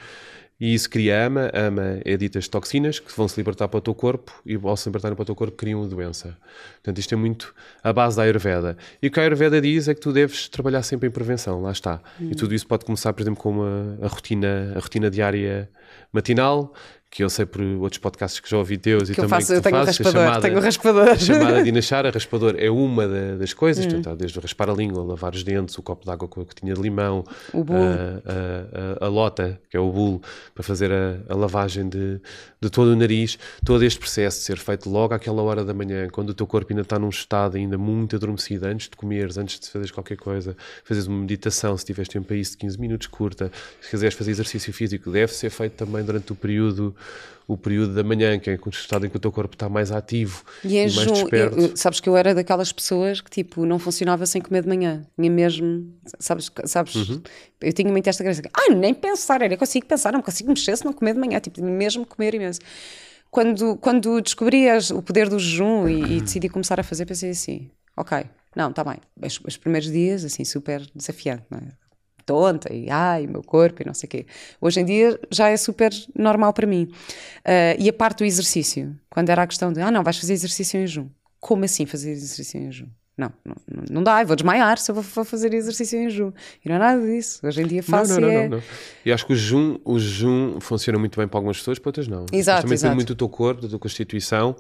e 0.60 0.74
isso 0.74 0.90
cria 0.90 1.28
ama, 1.28 1.52
ama 1.54 2.00
é 2.04 2.18
ditas 2.18 2.48
toxinas 2.48 3.00
que 3.00 3.16
vão 3.16 3.28
se 3.28 3.38
libertar 3.38 3.68
para 3.68 3.78
o 3.78 3.82
teu 3.82 3.94
corpo 3.94 4.34
e 4.44 4.56
ao 4.56 4.76
se 4.76 4.90
libertarem 4.90 5.16
para 5.16 5.22
o 5.22 5.26
teu 5.26 5.36
corpo 5.36 5.56
criam 5.56 5.82
uma 5.82 5.88
doença. 5.88 6.36
Portanto, 6.76 6.98
isto 6.98 7.14
é 7.14 7.18
muito 7.18 7.54
a 7.84 7.94
base 7.94 8.18
da 8.18 8.24
Ayurveda. 8.24 8.76
E 9.02 9.08
o 9.08 9.12
que 9.12 9.20
a 9.20 9.24
Ayurveda 9.24 9.62
diz 9.62 9.88
é 9.88 9.94
que 9.94 10.02
tu 10.02 10.12
deves 10.12 10.50
trabalhar 10.50 10.82
sempre 10.82 11.08
em 11.08 11.12
prevenção, 11.12 11.62
lá 11.62 11.72
está. 11.72 12.02
Hum. 12.20 12.30
E 12.32 12.36
tudo 12.36 12.56
isso 12.56 12.66
pode 12.66 12.86
começar, 12.86 13.14
por 13.14 13.22
exemplo, 13.22 13.40
com 13.40 13.52
uma, 13.52 14.00
a, 14.02 14.08
rotina, 14.08 14.74
a 14.76 14.80
rotina 14.80 15.12
diária 15.12 15.70
matinal, 16.12 16.74
que 17.18 17.24
eu 17.24 17.32
sei 17.32 17.48
por 17.48 17.60
outros 17.64 17.98
podcasts 17.98 18.40
que 18.40 18.48
já 18.48 18.60
ouvi 18.60 18.78
teus 18.78 19.10
que 19.10 19.14
e 19.14 19.16
também 19.16 19.30
faço, 19.30 19.48
que 19.48 19.54
eu 19.54 19.62
tenho 19.64 19.76
fazes, 19.76 19.98
raspador, 19.98 20.22
chamada, 20.22 20.42
tenho 20.42 20.60
raspador. 20.60 21.10
A 21.10 21.18
chamada 21.18 21.64
dinachara, 21.64 22.12
raspador 22.12 22.54
é 22.60 22.70
uma 22.70 23.08
da, 23.08 23.38
das 23.38 23.56
coisas, 23.56 23.88
hum. 23.88 23.90
portanto, 23.90 24.20
desde 24.20 24.40
raspar 24.40 24.70
a 24.70 24.74
língua, 24.74 25.04
lavar 25.04 25.34
os 25.34 25.44
dentes, 25.44 25.76
o 25.80 25.82
copo 25.82 26.06
de 26.06 26.12
água 26.12 26.28
com 26.28 26.42
a 26.42 26.44
gotinha 26.44 26.76
de 26.76 26.80
limão, 26.80 27.24
o 27.52 27.66
a, 27.74 29.02
a, 29.02 29.04
a, 29.04 29.06
a, 29.08 29.10
lota, 29.10 29.60
que 29.68 29.76
é 29.76 29.80
o 29.80 29.92
bulo, 29.92 30.22
para 30.54 30.64
fazer 30.64 30.92
a, 30.92 31.18
a 31.28 31.36
lavagem 31.36 31.90
de, 31.90 32.22
de 32.62 32.70
todo 32.70 32.90
o 32.90 32.96
nariz, 32.96 33.40
todo 33.66 33.84
este 33.84 34.00
processo 34.00 34.38
de 34.38 34.44
ser 34.44 34.60
feito 34.60 34.88
logo 34.88 35.16
àquela 35.16 35.42
hora 35.42 35.66
da 35.66 35.74
manhã, 35.74 36.08
quando 36.12 36.30
o 36.30 36.34
teu 36.36 36.46
corpo 36.46 36.72
ainda 36.72 36.84
está 36.84 37.00
num 37.00 37.10
estado 37.10 37.58
ainda 37.58 37.80
muito 37.80 38.16
adormecido, 38.16 38.68
antes 38.68 38.90
de 38.90 38.96
comeres, 38.96 39.40
antes 39.40 39.60
de 39.60 39.68
fazeres 39.72 39.90
qualquer 39.90 40.18
coisa, 40.18 40.56
fazes 40.84 41.08
uma 41.08 41.18
meditação, 41.18 41.76
se 41.76 41.84
tiveres 41.84 42.10
tempo 42.10 42.28
para 42.28 42.36
isso, 42.36 42.52
de 42.52 42.58
15 42.58 42.80
minutos 42.80 43.08
curta, 43.08 43.52
se 43.82 43.90
quiseres 43.90 44.16
fazer 44.16 44.30
exercício 44.30 44.72
físico, 44.72 45.10
deve 45.10 45.34
ser 45.34 45.50
feito 45.50 45.74
também 45.74 46.04
durante 46.04 46.32
o 46.32 46.36
período 46.36 46.96
o 47.48 47.56
período 47.56 47.96
da 47.96 48.04
manhã, 48.04 48.38
que 48.38 48.50
é 48.50 48.60
o 48.64 48.70
estado 48.70 49.06
em 49.06 49.10
que 49.10 49.16
o 49.16 49.20
teu 49.20 49.32
corpo 49.32 49.56
está 49.56 49.70
mais 49.70 49.90
ativo 49.90 50.44
e, 50.64 50.78
em 50.78 50.90
e 50.90 50.94
mais 50.94 51.12
desperto. 51.12 51.58
Eu, 51.58 51.78
sabes 51.78 52.02
que 52.02 52.10
eu 52.10 52.18
era 52.18 52.36
daquelas 52.36 52.74
pessoas 52.74 53.22
que 53.22 53.32
tipo 53.32 53.66
não 53.66 53.80
funcionava 53.80 54.26
sem 54.26 54.42
comer 54.42 54.64
de 54.64 54.68
manhã. 54.68 55.06
Tinha 55.18 55.32
mesmo, 55.32 55.94
sabes, 56.20 56.52
sabes 56.66 56.96
uhum. 56.96 57.22
eu 57.62 57.72
tinha 57.72 57.90
muito 57.90 58.08
esta 58.08 58.22
graça. 58.22 58.42
Ah, 58.54 58.74
nem 58.74 58.94
pensar, 58.94 59.42
era, 59.42 59.54
eu 59.54 59.58
consigo 59.58 59.86
pensar, 59.86 60.12
não 60.12 60.22
consigo 60.22 60.50
mexer 60.50 60.76
se 60.76 60.84
não 60.84 60.92
comer 60.92 61.14
de 61.14 61.20
manhã, 61.20 61.40
tipo, 61.40 61.64
mesmo 61.64 62.06
comer 62.06 62.34
imenso. 62.36 62.60
Quando, 63.32 63.78
quando 63.78 64.22
descobri 64.22 64.66
o 64.94 65.02
poder 65.02 65.30
do 65.30 65.40
jejum 65.40 65.88
e, 65.88 66.18
e 66.18 66.22
decidi 66.22 66.50
começar 66.50 66.80
a 66.80 66.84
fazer, 66.84 67.06
pensei 67.06 67.30
assim, 67.30 67.70
ok, 67.96 68.26
não, 68.56 68.72
está 68.72 68.84
bem. 68.84 68.98
Os, 69.22 69.40
os, 69.46 69.56
primeiros 69.56 69.90
dias, 69.90 70.26
assim, 70.26 70.44
super 70.44 70.86
desafiante, 70.94 71.44
não 71.50 71.60
é? 71.60 71.87
Tonta 72.28 72.72
e 72.72 72.90
ai, 72.90 73.26
meu 73.26 73.42
corpo 73.42 73.82
e 73.82 73.86
não 73.86 73.94
sei 73.94 74.06
o 74.06 74.10
quê. 74.10 74.26
Hoje 74.62 74.82
em 74.82 74.86
dia 74.86 75.20
já 75.32 75.50
é 75.50 75.58
super 75.58 75.92
normal 76.14 76.54
para 76.54 76.68
mim. 76.68 76.84
Uh, 77.40 77.80
e 77.80 77.90
a 77.90 77.94
parte 77.94 78.20
do 78.20 78.26
exercício, 78.26 78.96
quando 79.10 79.30
era 79.30 79.42
a 79.42 79.48
questão 79.48 79.74
de 79.74 79.82
ah, 79.82 79.90
não, 79.90 80.04
vais 80.04 80.20
fazer 80.20 80.34
exercício 80.34 80.78
em 80.78 80.86
jejum. 80.86 81.10
Como 81.40 81.64
assim 81.64 81.86
fazer 81.86 82.12
exercício 82.12 82.60
em 82.60 82.72
jejum? 82.72 82.90
Não, 83.18 83.32
não, 83.44 83.56
não 83.90 84.04
dá, 84.04 84.22
eu 84.22 84.28
vou 84.28 84.36
desmaiar 84.36 84.78
se 84.78 84.92
eu 84.92 84.96
vou 84.96 85.26
fazer 85.26 85.52
exercício 85.54 86.00
em 86.00 86.10
jejum. 86.10 86.32
E 86.64 86.70
não 86.70 86.76
é 86.76 86.80
nada 86.80 87.02
disso. 87.02 87.40
Hoje 87.44 87.64
em 87.64 87.68
dia 87.68 87.82
faço 87.82 88.14
não, 88.14 88.22
não, 88.22 88.30
é... 88.30 88.48
não, 88.48 88.58
não, 88.58 88.64
E 89.04 89.12
acho 89.12 89.26
que 89.26 89.34
o 89.34 89.36
jejum, 89.36 89.78
o 89.84 89.98
jejum 89.98 90.60
funciona 90.60 91.00
muito 91.00 91.20
bem 91.20 91.28
para 91.28 91.38
algumas 91.40 91.58
pessoas, 91.58 91.80
para 91.80 91.90
outras 91.90 92.08
não. 92.08 92.26
Exato, 92.32 92.62
também 92.62 92.76
exato. 92.76 92.96
muito 92.96 93.08
do 93.08 93.16
teu 93.16 93.28
corpo, 93.28 93.64
da 93.64 93.68
tua 93.68 93.80
constituição. 93.80 94.52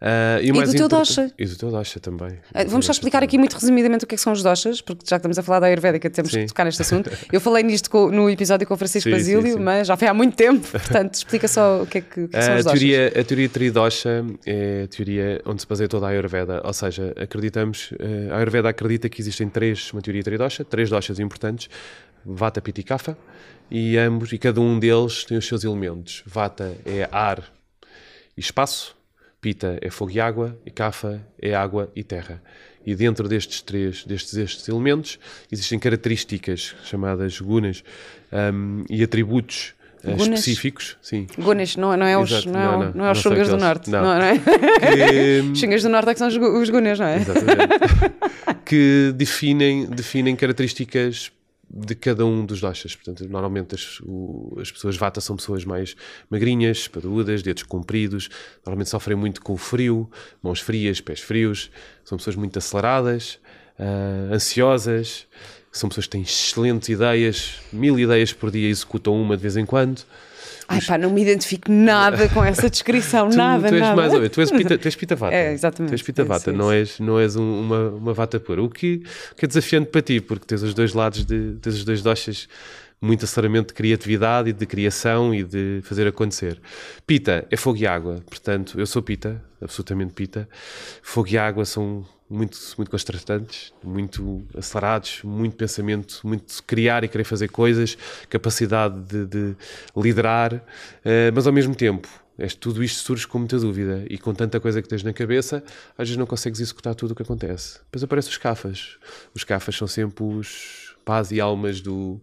Uh, 0.00 0.40
e, 0.40 0.48
e 0.48 0.52
do 0.52 0.72
teu 0.72 0.88
dosha. 0.88 1.30
E 1.38 1.44
do 1.44 1.56
teu 1.56 1.70
dosha 1.70 2.00
também. 2.00 2.30
Uh, 2.30 2.68
vamos 2.68 2.86
só 2.86 2.92
explicar 2.92 3.22
aqui 3.22 3.36
muito 3.36 3.52
resumidamente 3.52 4.04
o 4.04 4.08
que, 4.08 4.14
é 4.14 4.16
que 4.16 4.22
são 4.22 4.32
os 4.32 4.42
doshas, 4.42 4.80
porque 4.80 5.04
já 5.04 5.16
que 5.16 5.20
estamos 5.20 5.38
a 5.38 5.42
falar 5.42 5.60
da 5.60 5.66
Ayurvédica, 5.66 6.08
temos 6.08 6.32
sim. 6.32 6.40
que 6.40 6.46
tocar 6.46 6.64
neste 6.64 6.80
assunto. 6.80 7.10
Eu 7.30 7.40
falei 7.40 7.62
nisto 7.62 7.90
com, 7.90 8.10
no 8.10 8.30
episódio 8.30 8.66
com 8.66 8.74
o 8.74 8.76
Francisco 8.76 9.10
sim, 9.10 9.14
Basílio, 9.14 9.56
sim, 9.56 9.62
mas 9.62 9.88
já 9.88 9.96
foi 9.96 10.08
há 10.08 10.14
muito 10.14 10.36
tempo, 10.36 10.66
portanto, 10.70 11.14
explica 11.14 11.48
só 11.48 11.82
o 11.82 11.86
que 11.86 11.98
é 11.98 12.00
que, 12.00 12.20
o 12.22 12.28
que, 12.28 12.36
é 12.36 12.38
que 12.38 12.44
são 12.44 12.54
uh, 12.54 12.58
os 12.58 12.64
doshas. 12.64 12.80
Teoria, 12.80 13.08
a 13.08 13.24
teoria 13.24 13.48
tridosha 13.48 14.24
é 14.46 14.84
a 14.84 14.88
teoria 14.88 15.42
onde 15.44 15.60
se 15.60 15.66
baseia 15.66 15.88
toda 15.88 16.06
a 16.06 16.10
Ayurveda, 16.10 16.62
ou 16.64 16.72
seja, 16.72 17.12
acreditamos, 17.16 17.92
a 18.30 18.36
Ayurveda 18.36 18.68
acredita 18.68 19.08
que 19.08 19.20
existem 19.20 19.48
três, 19.48 19.92
uma 19.92 20.02
teoria 20.02 20.22
tridosha, 20.22 20.64
três 20.64 20.90
doshas 20.90 21.18
importantes, 21.18 21.68
Vata, 22.24 22.60
Pitta 22.60 22.80
e 22.80 22.84
Kapha, 22.84 23.16
e 23.70 23.96
ambos, 23.96 24.32
e 24.32 24.38
cada 24.38 24.60
um 24.60 24.78
deles 24.78 25.24
tem 25.24 25.38
os 25.38 25.46
seus 25.46 25.62
elementos. 25.64 26.22
Vata 26.26 26.76
é 26.84 27.08
ar 27.12 27.44
e 28.36 28.40
espaço, 28.40 28.96
Pitta 29.40 29.78
é 29.80 29.90
fogo 29.90 30.10
e 30.10 30.20
água, 30.20 30.58
e 30.66 30.70
Kapha 30.70 31.24
é 31.40 31.54
água 31.54 31.90
e 31.94 32.02
terra. 32.02 32.42
E 32.84 32.94
dentro 32.94 33.28
destes 33.28 33.60
três, 33.60 34.04
destes 34.04 34.34
estes 34.34 34.68
elementos, 34.68 35.18
existem 35.50 35.78
características 35.78 36.74
chamadas 36.84 37.40
gunas 37.40 37.84
um, 38.32 38.84
e 38.88 39.02
atributos 39.02 39.75
uh, 40.04 40.16
específicos. 40.16 40.96
Sim. 41.02 41.26
Gunas, 41.38 41.76
não, 41.76 41.96
não 41.96 42.06
é 42.06 42.18
os, 42.18 42.44
não, 42.44 42.52
não, 42.52 42.78
não, 42.80 42.92
não 42.92 43.04
é 43.06 43.12
os 43.12 43.18
Xungas 43.18 43.48
do 43.48 43.56
Norte. 43.56 43.90
Não, 43.90 44.02
não 44.02 44.22
é? 44.22 44.38
Que... 44.38 45.54
Xungas 45.58 45.82
do 45.82 45.88
Norte 45.88 46.10
é 46.10 46.12
que 46.12 46.18
são 46.18 46.28
os, 46.28 46.36
os 46.36 46.70
Gunas, 46.70 46.98
não 46.98 47.06
é? 47.06 47.16
Exatamente. 47.16 48.62
que 48.64 49.12
definem, 49.16 49.86
definem 49.86 50.34
características 50.34 51.30
de 51.68 51.94
cada 51.94 52.24
um 52.24 52.44
dos 52.44 52.60
doshas. 52.60 52.94
Portanto, 52.94 53.28
normalmente 53.28 53.74
as, 53.74 54.00
o, 54.02 54.56
as 54.60 54.70
pessoas 54.70 54.96
vata 54.96 55.20
são 55.20 55.36
pessoas 55.36 55.64
mais 55.64 55.96
magrinhas, 56.30 56.88
padudas, 56.88 57.42
dedos 57.42 57.64
compridos, 57.64 58.28
normalmente 58.64 58.90
sofrem 58.90 59.16
muito 59.16 59.40
com 59.42 59.52
o 59.54 59.56
frio, 59.56 60.10
mãos 60.42 60.60
frias, 60.60 61.00
pés 61.00 61.20
frios, 61.20 61.70
são 62.04 62.16
pessoas 62.16 62.36
muito 62.36 62.58
aceleradas, 62.58 63.38
uh, 63.78 64.32
ansiosas, 64.32 65.26
são 65.78 65.88
pessoas 65.88 66.06
que 66.06 66.12
têm 66.12 66.22
excelentes 66.22 66.88
ideias, 66.88 67.54
mil 67.72 67.98
ideias 67.98 68.32
por 68.32 68.50
dia, 68.50 68.68
executam 68.68 69.20
uma 69.20 69.36
de 69.36 69.42
vez 69.42 69.56
em 69.56 69.66
quando. 69.66 70.02
Ai 70.68 70.80
pá, 70.80 70.98
não 70.98 71.10
me 71.10 71.22
identifico 71.22 71.70
nada 71.70 72.28
com 72.28 72.44
essa 72.44 72.68
descrição, 72.68 73.28
tu, 73.30 73.36
nada, 73.36 73.68
tu 73.68 73.74
és 73.74 73.80
nada. 73.80 73.96
mais 73.96 74.12
ou 74.12 74.18
menos, 74.18 74.34
tu 74.34 74.40
és 74.40 74.50
pita, 74.50 74.76
tu 74.76 74.86
és 74.86 74.96
pita 74.96 75.14
vata. 75.14 75.34
É, 75.34 75.52
exatamente. 75.52 75.90
Tu 75.90 75.94
és 75.94 76.02
pita 76.02 76.24
vata, 76.24 76.52
não 76.52 76.72
és, 76.72 76.98
não 76.98 77.20
és 77.20 77.36
um, 77.36 77.60
uma, 77.60 77.88
uma 77.90 78.12
vata 78.12 78.40
pura. 78.40 78.62
O 78.62 78.68
que, 78.68 79.02
que 79.36 79.44
é 79.44 79.48
desafiante 79.48 79.90
para 79.90 80.02
ti, 80.02 80.20
porque 80.20 80.44
tens 80.44 80.62
os 80.62 80.74
dois 80.74 80.92
lados, 80.92 81.24
de, 81.24 81.56
tens 81.60 81.76
os 81.76 81.84
dois 81.84 82.02
doxas 82.02 82.48
muito 83.00 83.24
aceleramento 83.24 83.68
de 83.68 83.74
criatividade 83.74 84.50
e 84.50 84.52
de 84.52 84.66
criação 84.66 85.34
e 85.34 85.44
de 85.44 85.80
fazer 85.82 86.06
acontecer. 86.06 86.60
Pita 87.06 87.46
é 87.50 87.56
fogo 87.56 87.78
e 87.78 87.86
água, 87.86 88.22
portanto, 88.28 88.80
eu 88.80 88.86
sou 88.86 89.02
pita, 89.02 89.40
absolutamente 89.60 90.14
pita. 90.14 90.48
Fogo 91.02 91.28
e 91.28 91.38
água 91.38 91.64
são 91.64 92.04
muito, 92.28 92.58
muito 92.76 92.90
constantes, 92.90 93.72
muito 93.82 94.44
acelerados, 94.56 95.20
muito 95.22 95.56
pensamento, 95.56 96.20
muito 96.24 96.62
criar 96.64 97.04
e 97.04 97.08
querer 97.08 97.24
fazer 97.24 97.48
coisas, 97.48 97.96
capacidade 98.28 99.00
de, 99.00 99.26
de 99.26 99.56
liderar, 99.96 100.54
uh, 100.54 100.60
mas 101.34 101.46
ao 101.46 101.52
mesmo 101.52 101.74
tempo 101.74 102.08
é, 102.38 102.46
tudo 102.48 102.84
isto 102.84 103.02
surge 103.02 103.26
com 103.26 103.38
muita 103.38 103.58
dúvida 103.58 104.04
e 104.10 104.18
com 104.18 104.34
tanta 104.34 104.60
coisa 104.60 104.82
que 104.82 104.88
tens 104.88 105.02
na 105.02 105.12
cabeça, 105.12 105.62
às 105.96 106.08
vezes 106.08 106.16
não 106.16 106.26
consegues 106.26 106.60
executar 106.60 106.94
tudo 106.94 107.12
o 107.12 107.14
que 107.14 107.22
acontece. 107.22 107.78
Depois 107.84 108.02
aparecem 108.02 108.30
os 108.30 108.38
cafas. 108.38 108.98
Os 109.34 109.42
cafas 109.42 109.74
são 109.76 109.88
sempre 109.88 110.22
os 110.22 110.94
paz 111.04 111.30
e 111.30 111.40
almas 111.40 111.80
do, 111.80 112.20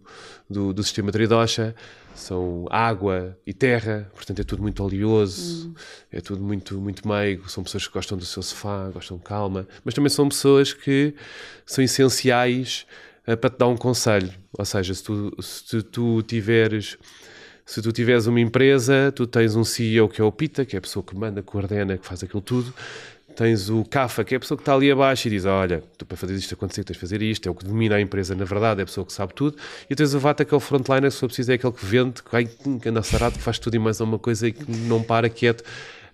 do, 0.48 0.72
do 0.72 0.82
sistema 0.82 1.10
Tridosha 1.10 1.74
são 2.14 2.66
água 2.70 3.36
e 3.46 3.52
terra, 3.52 4.10
portanto 4.14 4.40
é 4.40 4.44
tudo 4.44 4.62
muito 4.62 4.82
oleoso, 4.82 5.68
hum. 5.68 5.74
é 6.12 6.20
tudo 6.20 6.42
muito, 6.42 6.80
muito 6.80 7.06
meigo. 7.06 7.48
São 7.50 7.62
pessoas 7.64 7.86
que 7.86 7.92
gostam 7.92 8.16
do 8.16 8.24
seu 8.24 8.42
sofá, 8.42 8.88
gostam 8.90 9.16
de 9.16 9.24
calma, 9.24 9.66
mas 9.84 9.94
também 9.94 10.08
são 10.08 10.28
pessoas 10.28 10.72
que 10.72 11.14
são 11.66 11.82
essenciais 11.84 12.86
uh, 13.26 13.36
para 13.36 13.50
te 13.50 13.58
dar 13.58 13.66
um 13.66 13.76
conselho. 13.76 14.32
Ou 14.56 14.64
seja, 14.64 14.94
se 14.94 15.02
tu, 15.02 15.36
se 15.42 15.82
tu 15.82 16.22
tiveres. 16.22 16.96
Se 17.66 17.80
tu 17.80 17.90
tiveres 17.92 18.26
uma 18.26 18.40
empresa, 18.40 19.10
tu 19.10 19.26
tens 19.26 19.56
um 19.56 19.64
CEO 19.64 20.06
que 20.06 20.20
é 20.20 20.24
o 20.24 20.30
Pita, 20.30 20.66
que 20.66 20.76
é 20.76 20.78
a 20.78 20.82
pessoa 20.82 21.02
que 21.02 21.16
manda, 21.16 21.42
coordena, 21.42 21.96
que 21.96 22.06
faz 22.06 22.22
aquilo 22.22 22.42
tudo. 22.42 22.74
Tens 23.36 23.68
o 23.68 23.84
CAFA, 23.84 24.22
que 24.22 24.34
é 24.34 24.36
a 24.36 24.40
pessoa 24.40 24.56
que 24.56 24.62
está 24.62 24.74
ali 24.74 24.90
abaixo 24.90 25.26
e 25.26 25.30
diz: 25.30 25.44
Olha, 25.44 25.82
tu 25.98 26.06
para 26.06 26.16
fazer 26.16 26.34
isto 26.34 26.54
acontecer, 26.54 26.84
tens 26.84 26.94
de 26.94 27.00
fazer 27.00 27.20
isto, 27.20 27.48
é 27.48 27.50
o 27.50 27.54
que 27.54 27.64
domina 27.64 27.96
a 27.96 28.00
empresa, 28.00 28.34
na 28.34 28.44
verdade, 28.44 28.80
é 28.80 28.82
a 28.84 28.86
pessoa 28.86 29.04
que 29.04 29.12
sabe 29.12 29.34
tudo. 29.34 29.56
E 29.90 29.94
tens 29.94 30.14
o 30.14 30.20
VATA, 30.20 30.44
que 30.44 30.54
é 30.54 30.56
o 30.56 30.60
frontliner, 30.60 31.10
se 31.10 31.18
for 31.18 31.26
preciso, 31.26 31.50
é 31.50 31.54
aquele 31.54 31.72
que 31.72 31.84
vende, 31.84 32.22
que 32.80 32.88
anda 32.88 33.02
sarado, 33.02 33.36
que 33.36 33.42
faz 33.42 33.58
tudo 33.58 33.74
e 33.74 33.78
mais 33.78 34.00
alguma 34.00 34.18
coisa 34.18 34.46
e 34.46 34.52
que 34.52 34.70
não 34.70 35.02
para 35.02 35.28
quieto 35.28 35.64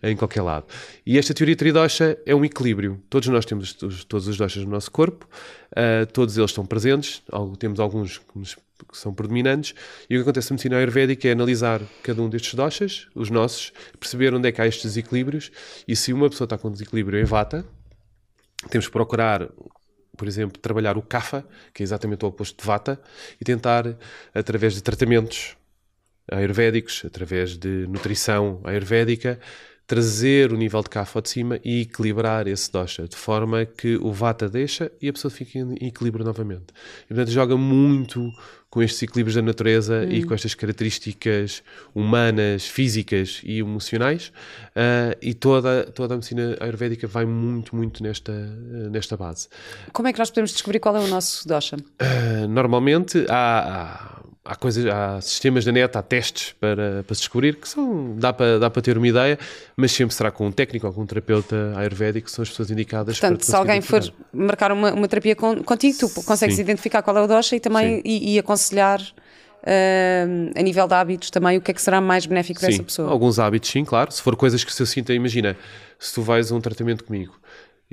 em 0.03 0.17
qualquer 0.17 0.43
lado. 0.43 0.67
E 1.05 1.19
esta 1.19 1.35
teoria 1.35 1.57
tridosha 1.57 2.19
é 2.25 2.35
um 2.35 2.45
equilíbrio. 2.45 3.03
Todos 3.11 3.29
nós 3.29 3.45
temos 3.45 3.77
os, 3.83 4.05
todos 4.05 4.27
os 4.27 4.37
doshas 4.37 4.65
no 4.65 4.71
nosso 4.71 4.91
corpo, 4.91 5.29
uh, 5.73 6.07
todos 6.13 6.37
eles 6.39 6.51
estão 6.51 6.65
presentes, 6.65 7.23
temos 7.59 7.79
alguns 7.79 8.19
que, 8.19 8.39
nos, 8.39 8.57
que 8.87 8.97
são 8.97 9.13
predominantes, 9.13 9.75
e 10.09 10.17
o 10.17 10.19
que 10.19 10.23
acontece 10.23 10.51
na 10.51 10.55
medicina 10.55 10.77
ayurvédica 10.77 11.29
é 11.29 11.33
analisar 11.33 11.81
cada 12.03 12.23
um 12.23 12.29
destes 12.29 12.55
doshas, 12.55 13.09
os 13.15 13.31
nossos, 13.31 13.73
perceber 13.99 14.35
onde 14.35 14.49
é 14.49 14.53
que 14.53 14.61
há 14.61 14.67
estes 14.67 14.85
desequilíbrios, 14.85 15.51
e 15.87 15.97
se 15.97 16.13
uma 16.13 16.29
pessoa 16.29 16.47
está 16.47 16.59
com 16.59 16.71
desequilíbrio 16.71 17.19
em 17.21 17.25
vata, 17.25 17.65
temos 18.69 18.87
que 18.87 18.93
procurar 18.93 19.49
por 20.21 20.29
exemplo, 20.29 20.61
trabalhar 20.61 20.99
o 20.99 21.03
CAFA, 21.03 21.47
que 21.73 21.83
é 21.83 21.85
exatamente 21.85 22.27
o 22.27 22.29
oposto 22.29 22.61
de 22.61 22.67
Vata, 22.67 23.01
e 23.41 23.45
tentar, 23.45 23.97
através 24.35 24.75
de 24.75 24.83
tratamentos 24.83 25.57
ayurvédicos, 26.31 27.03
através 27.07 27.57
de 27.57 27.87
nutrição 27.89 28.61
ayurvédica, 28.65 29.41
trazer 29.91 30.53
o 30.53 30.57
nível 30.57 30.81
de 30.85 30.89
CAFA 30.89 31.21
de 31.21 31.29
cima 31.31 31.59
e 31.65 31.81
equilibrar 31.81 32.47
esse 32.47 32.71
dosha, 32.71 33.09
de 33.09 33.17
forma 33.17 33.67
que 33.67 33.97
o 33.97 34.13
Vata 34.13 34.49
deixa 34.49 34.89
e 35.03 35.09
a 35.09 35.13
pessoa 35.13 35.33
fica 35.33 35.59
em 35.59 35.75
equilíbrio 35.85 36.25
novamente. 36.25 36.67
E, 37.07 37.09
portanto, 37.09 37.33
joga 37.33 37.57
muito 37.57 38.31
com 38.71 38.81
estes 38.81 39.03
equilíbrios 39.03 39.35
da 39.35 39.43
natureza 39.43 40.05
e 40.05 40.23
com 40.23 40.33
estas 40.33 40.55
características 40.55 41.61
humanas, 41.93 42.69
físicas 42.69 43.41
e 43.43 43.59
emocionais. 43.59 44.29
Uh, 44.69 45.19
e 45.21 45.35
toda, 45.35 45.83
toda 45.87 46.15
a 46.15 46.17
medicina 46.19 46.57
ayurvédica 46.61 47.09
vai 47.09 47.25
muito, 47.25 47.75
muito 47.75 48.01
nesta, 48.01 48.33
nesta 48.93 49.17
base. 49.17 49.49
Como 49.93 50.07
é 50.07 50.13
que 50.13 50.21
nós 50.21 50.31
podemos 50.31 50.53
descobrir 50.53 50.79
qual 50.79 50.97
é 50.97 51.01
o 51.01 51.09
nosso 51.09 51.49
dosha? 51.49 51.75
Uh, 51.77 52.47
normalmente 52.47 53.27
há, 53.29 54.21
há 54.23 54.30
há 54.51 54.57
coisas, 54.57 54.85
há 54.87 55.21
sistemas 55.21 55.65
da 55.65 55.71
net, 55.71 55.97
há 55.97 56.03
testes 56.03 56.55
para, 56.59 57.05
para 57.07 57.15
se 57.15 57.21
descobrir 57.21 57.55
que 57.55 57.69
são, 57.69 58.17
dá 58.17 58.33
para, 58.33 58.59
dá 58.59 58.69
para 58.69 58.83
ter 58.83 58.99
uma 58.99 59.07
ideia, 59.07 59.39
mas 59.77 59.93
sempre 59.93 60.13
será 60.13 60.33
com 60.33 60.45
um 60.45 60.51
técnico 60.51 60.89
ou 60.89 60.93
com 60.93 61.03
um 61.03 61.07
terapeuta 61.07 61.73
ayurvédico 61.77 62.27
que 62.27 62.33
são 62.33 62.43
as 62.43 62.49
pessoas 62.49 62.69
indicadas 62.69 63.21
Portanto, 63.21 63.39
para 63.39 63.47
se 63.47 63.55
alguém 63.55 63.81
for 63.81 64.03
marcar 64.33 64.73
uma, 64.73 64.93
uma 64.93 65.07
terapia 65.07 65.37
contigo, 65.37 65.99
tu 65.99 66.09
consegues 66.25 66.57
Sim. 66.57 66.63
identificar 66.63 67.01
qual 67.01 67.17
é 67.17 67.23
o 67.23 67.29
dosha 67.29 67.55
e 67.55 67.61
também 67.61 68.03
e, 68.05 68.35
e, 68.35 68.39
aconselhar 68.41 69.01
uh, 69.01 70.59
a 70.59 70.63
nível 70.63 70.89
de 70.89 70.95
hábitos 70.95 71.31
também 71.31 71.57
o 71.57 71.61
que 71.61 71.71
é 71.71 71.75
que 71.75 71.81
será 71.81 72.01
mais 72.01 72.27
benéfico 72.27 72.59
sim. 72.59 72.67
dessa 72.67 72.83
pessoa. 72.83 73.09
Alguns 73.09 73.39
hábitos, 73.39 73.71
sim, 73.71 73.85
claro. 73.85 74.11
Se 74.11 74.21
for 74.21 74.35
coisas 74.35 74.65
que 74.65 74.75
se 74.75 74.83
eu 74.83 74.87
sinta, 74.87 75.15
imagina, 75.15 75.57
se 75.97 76.13
tu 76.13 76.23
vais 76.23 76.51
a 76.51 76.57
um 76.57 76.61
tratamento 76.61 77.05
comigo 77.05 77.39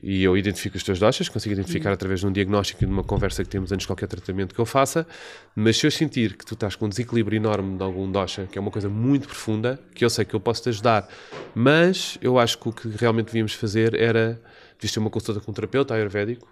e 0.01 0.23
eu 0.23 0.38
identifico 0.38 0.77
os 0.77 0.83
teus 0.83 0.99
doshas, 0.99 1.27
consigo 1.27 1.53
identificar 1.53 1.89
uhum. 1.89 1.93
através 1.95 2.19
de 2.19 2.27
um 2.27 2.31
diagnóstico 2.31 2.83
e 2.83 2.88
de 2.88 2.93
uma 2.93 3.03
conversa 3.03 3.43
que 3.43 3.49
temos 3.49 3.71
antes 3.71 3.83
de 3.83 3.88
qualquer 3.88 4.07
tratamento 4.07 4.53
que 4.53 4.62
eu 4.62 4.65
faça, 4.65 5.07
mas 5.55 5.77
se 5.77 5.88
eu 5.88 5.91
sentir 5.91 6.38
que 6.38 6.45
tu 6.45 6.53
estás 6.53 6.75
com 6.75 6.86
um 6.86 6.89
desequilíbrio 6.89 7.38
enorme 7.38 7.77
de 7.77 7.83
algum 7.83 8.10
dosha, 8.12 8.47
que 8.51 8.57
é 8.57 8.62
uma 8.62 8.69
coisa 8.69 8.89
muito 8.89 9.27
profunda, 9.27 9.79
que 9.95 10.05
eu 10.05 10.10
sei 10.10 10.23
que 10.23 10.36
eu 10.36 10.39
posso 10.39 10.62
te 10.62 10.69
ajudar, 10.69 11.10
mas 11.55 12.17
eu 12.21 12.38
acho 12.38 12.57
que 12.60 12.69
o 12.69 12.71
que 12.71 12.88
realmente 12.89 13.27
devíamos 13.27 13.53
fazer 13.53 13.95
era, 13.95 14.39
devias 14.75 14.91
ter 14.91 14.99
uma 14.99 15.10
consulta 15.10 15.41
com 15.41 15.51
um 15.51 15.53
terapeuta 15.53 15.95
ayurvédico, 15.95 16.47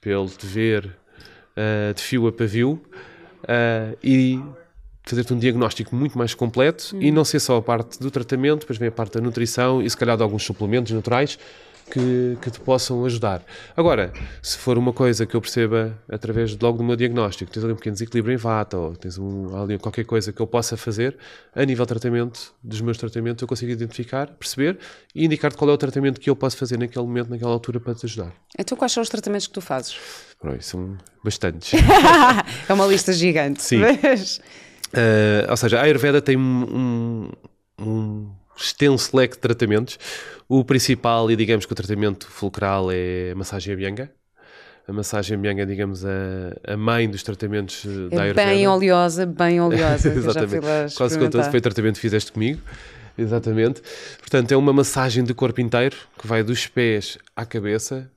para 0.00 0.12
ele 0.12 0.28
te 0.28 0.46
ver 0.46 0.86
uh, 0.86 1.94
de 1.94 2.00
fio 2.00 2.28
a 2.28 2.32
pavio 2.32 2.80
uh, 3.42 3.98
e 4.02 4.40
fazer-te 5.02 5.34
um 5.34 5.38
diagnóstico 5.38 5.94
muito 5.94 6.16
mais 6.16 6.34
completo 6.34 6.96
e 6.98 7.08
uhum. 7.08 7.14
não 7.14 7.24
ser 7.24 7.40
só 7.40 7.56
a 7.56 7.62
parte 7.62 7.98
do 7.98 8.10
tratamento, 8.10 8.60
depois 8.60 8.78
vem 8.78 8.88
a 8.88 8.92
parte 8.92 9.14
da 9.14 9.20
nutrição 9.20 9.82
e 9.82 9.88
se 9.88 9.96
calhar 9.96 10.16
de 10.16 10.22
alguns 10.22 10.42
suplementos 10.44 10.92
naturais, 10.92 11.38
que, 11.90 12.36
que 12.40 12.50
te 12.50 12.60
possam 12.60 13.04
ajudar. 13.04 13.42
Agora, 13.76 14.12
se 14.42 14.56
for 14.56 14.78
uma 14.78 14.92
coisa 14.92 15.26
que 15.26 15.34
eu 15.34 15.40
perceba 15.40 15.98
através 16.08 16.50
de, 16.50 16.58
logo 16.62 16.78
do 16.78 16.84
meu 16.84 16.96
diagnóstico, 16.96 17.50
tens 17.50 17.62
ali 17.62 17.72
um 17.72 17.76
pequeno 17.76 17.94
desequilíbrio 17.94 18.34
em 18.34 18.36
vata 18.36 18.76
ou 18.76 18.96
tens 18.96 19.18
um, 19.18 19.56
ali 19.56 19.78
qualquer 19.78 20.04
coisa 20.04 20.32
que 20.32 20.40
eu 20.40 20.46
possa 20.46 20.76
fazer, 20.76 21.16
a 21.54 21.64
nível 21.64 21.84
de 21.84 21.88
tratamento, 21.88 22.54
dos 22.62 22.80
meus 22.80 22.98
tratamentos, 22.98 23.42
eu 23.42 23.48
consigo 23.48 23.70
identificar, 23.70 24.28
perceber 24.28 24.78
e 25.14 25.24
indicar-te 25.24 25.56
qual 25.56 25.70
é 25.70 25.74
o 25.74 25.78
tratamento 25.78 26.20
que 26.20 26.30
eu 26.30 26.36
posso 26.36 26.56
fazer 26.56 26.78
naquele 26.78 27.04
momento, 27.04 27.30
naquela 27.30 27.52
altura 27.52 27.78
para 27.78 27.94
te 27.94 28.06
ajudar. 28.06 28.32
Então, 28.58 28.76
quais 28.76 28.92
são 28.92 29.02
os 29.02 29.08
tratamentos 29.08 29.46
que 29.46 29.52
tu 29.52 29.60
fazes? 29.60 29.96
Pronto, 30.40 30.62
são 30.62 30.96
bastantes. 31.22 31.72
é 32.68 32.72
uma 32.72 32.86
lista 32.86 33.12
gigante. 33.12 33.62
Sim. 33.62 33.78
Mas... 33.78 34.40
Uh, 34.94 35.50
ou 35.50 35.56
seja, 35.56 35.80
a 35.80 35.82
Ayurveda 35.82 36.22
tem 36.22 36.36
um, 36.36 37.30
um, 37.80 37.84
um 37.84 38.30
extenso 38.56 39.16
leque 39.16 39.34
de 39.34 39.40
tratamentos. 39.40 39.98
O 40.48 40.64
principal, 40.64 41.30
e 41.30 41.36
digamos 41.36 41.66
que 41.66 41.72
o 41.72 41.74
tratamento 41.74 42.26
fulcral 42.28 42.90
é 42.90 43.30
a 43.32 43.34
massagem 43.34 43.72
Abhyanga. 43.72 44.10
A 44.86 44.92
massagem 44.92 45.36
Abhyanga 45.36 45.62
é, 45.62 45.66
digamos, 45.66 46.04
a, 46.04 46.72
a 46.72 46.76
mãe 46.76 47.08
dos 47.08 47.22
tratamentos 47.22 47.84
é 47.86 48.14
da 48.14 48.22
Ayurveda. 48.22 48.48
bem 48.48 48.68
oleosa, 48.68 49.26
bem 49.26 49.60
oleosa. 49.60 50.08
Exatamente. 50.12 50.94
Quase 50.96 51.18
com 51.18 51.30
todo 51.30 51.44
foi 51.50 51.58
o 51.58 51.62
tratamento 51.62 51.94
que 51.94 52.00
fizeste 52.00 52.32
comigo. 52.32 52.60
Exatamente. 53.16 53.80
Portanto, 54.18 54.52
é 54.52 54.56
uma 54.56 54.72
massagem 54.72 55.24
do 55.24 55.34
corpo 55.34 55.60
inteiro, 55.60 55.96
que 56.18 56.26
vai 56.26 56.42
dos 56.42 56.66
pés 56.66 57.16
à 57.34 57.46
cabeça, 57.46 58.10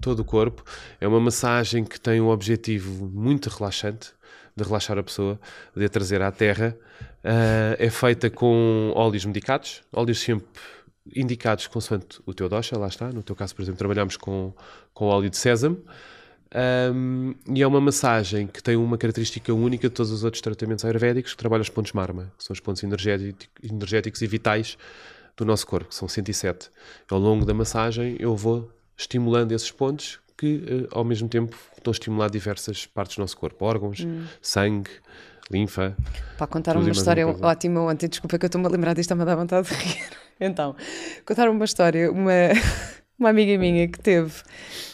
todo 0.00 0.20
o 0.20 0.24
corpo. 0.24 0.64
É 1.00 1.06
uma 1.06 1.20
massagem 1.20 1.84
que 1.84 2.00
tem 2.00 2.20
um 2.20 2.28
objetivo 2.28 3.06
muito 3.12 3.50
relaxante, 3.50 4.10
de 4.56 4.64
relaxar 4.64 4.98
a 4.98 5.02
pessoa, 5.02 5.38
de 5.76 5.84
a 5.84 5.88
trazer 5.88 6.22
à 6.22 6.32
terra. 6.32 6.76
Uh, 7.22 7.76
é 7.78 7.90
feita 7.90 8.30
com 8.30 8.92
óleos 8.94 9.24
medicados, 9.24 9.82
óleos 9.92 10.20
sempre 10.20 10.46
indicados 11.14 11.66
consoante 11.66 12.20
o 12.24 12.34
teu 12.34 12.48
dosha, 12.48 12.76
lá 12.78 12.88
está. 12.88 13.12
No 13.12 13.22
teu 13.22 13.36
caso, 13.36 13.54
por 13.54 13.62
exemplo, 13.62 13.78
trabalhamos 13.78 14.16
com, 14.16 14.52
com 14.92 15.06
óleo 15.06 15.30
de 15.30 15.36
sésamo. 15.36 15.80
Um, 16.94 17.34
e 17.54 17.62
é 17.62 17.66
uma 17.66 17.80
massagem 17.80 18.46
que 18.46 18.62
tem 18.62 18.76
uma 18.76 18.96
característica 18.96 19.52
única 19.52 19.88
de 19.88 19.94
todos 19.94 20.10
os 20.12 20.24
outros 20.24 20.40
tratamentos 20.40 20.84
ayurvédicos, 20.84 21.32
que 21.32 21.36
trabalha 21.36 21.62
os 21.62 21.68
pontos 21.68 21.92
marma, 21.92 22.32
que 22.38 22.44
são 22.44 22.54
os 22.54 22.60
pontos 22.60 22.82
energéticos, 22.82 23.48
energéticos 23.62 24.22
e 24.22 24.26
vitais 24.26 24.78
do 25.36 25.44
nosso 25.44 25.66
corpo, 25.66 25.88
que 25.88 25.94
são 25.94 26.08
107. 26.08 26.70
Ao 27.10 27.18
longo 27.18 27.44
da 27.44 27.52
massagem 27.52 28.16
eu 28.18 28.34
vou 28.36 28.70
estimulando 28.96 29.52
esses 29.52 29.70
pontos 29.70 30.18
que, 30.36 30.56
uh, 30.56 30.88
ao 30.90 31.04
mesmo 31.04 31.28
tempo, 31.28 31.56
estão 31.76 31.90
a 31.90 31.92
estimular 31.92 32.28
diversas 32.28 32.86
partes 32.86 33.16
do 33.16 33.20
nosso 33.20 33.36
corpo, 33.36 33.64
órgãos, 33.64 34.00
hum. 34.00 34.24
sangue, 34.40 34.90
linfa. 35.50 35.96
Para 36.36 36.46
contar 36.46 36.76
uma 36.76 36.90
história 36.90 37.26
ótima 37.26 37.80
ontem, 37.82 38.08
desculpa 38.08 38.38
que 38.38 38.44
eu 38.44 38.48
estou-me 38.48 38.66
a 38.66 38.70
lembrar 38.70 38.92
disto, 38.92 39.06
está-me 39.06 39.22
a 39.22 39.24
dar 39.24 39.36
vontade 39.36 39.68
de 39.68 39.74
rir. 39.82 40.04
Então, 40.38 40.76
contar 41.24 41.48
uma 41.48 41.64
história, 41.64 42.10
uma, 42.10 42.32
uma 43.18 43.30
amiga 43.30 43.56
minha 43.58 43.88
que 43.88 43.98
teve, 43.98 44.32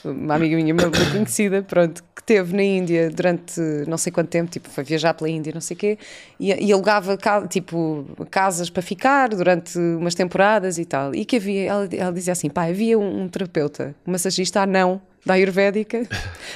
uma 0.04 0.36
amiga 0.36 0.54
minha, 0.54 0.72
uma, 0.72 0.84
uma 0.84 1.10
conhecida, 1.10 1.62
pronto, 1.62 2.04
que 2.14 2.22
teve 2.22 2.54
na 2.54 2.62
Índia 2.62 3.10
durante 3.10 3.60
não 3.88 3.98
sei 3.98 4.12
quanto 4.12 4.28
tempo, 4.28 4.48
tipo, 4.48 4.68
foi 4.68 4.84
viajar 4.84 5.14
pela 5.14 5.28
Índia, 5.28 5.52
não 5.52 5.60
sei 5.60 5.74
o 5.74 5.80
quê, 5.80 5.98
e, 6.38 6.52
e 6.52 6.72
alugava, 6.72 7.18
tipo, 7.48 8.06
casas 8.30 8.70
para 8.70 8.82
ficar 8.82 9.30
durante 9.30 9.76
umas 9.76 10.14
temporadas 10.14 10.78
e 10.78 10.84
tal. 10.84 11.12
E 11.12 11.24
que 11.24 11.36
havia, 11.36 11.64
ela, 11.64 11.88
ela 11.90 12.12
dizia 12.12 12.32
assim, 12.32 12.48
pá, 12.48 12.66
havia 12.66 12.96
um, 12.96 13.22
um 13.22 13.28
terapeuta, 13.28 13.92
um 14.06 14.12
massagista 14.12 14.64
não 14.64 15.00
da 15.24 15.34
Ayurvédica. 15.34 16.08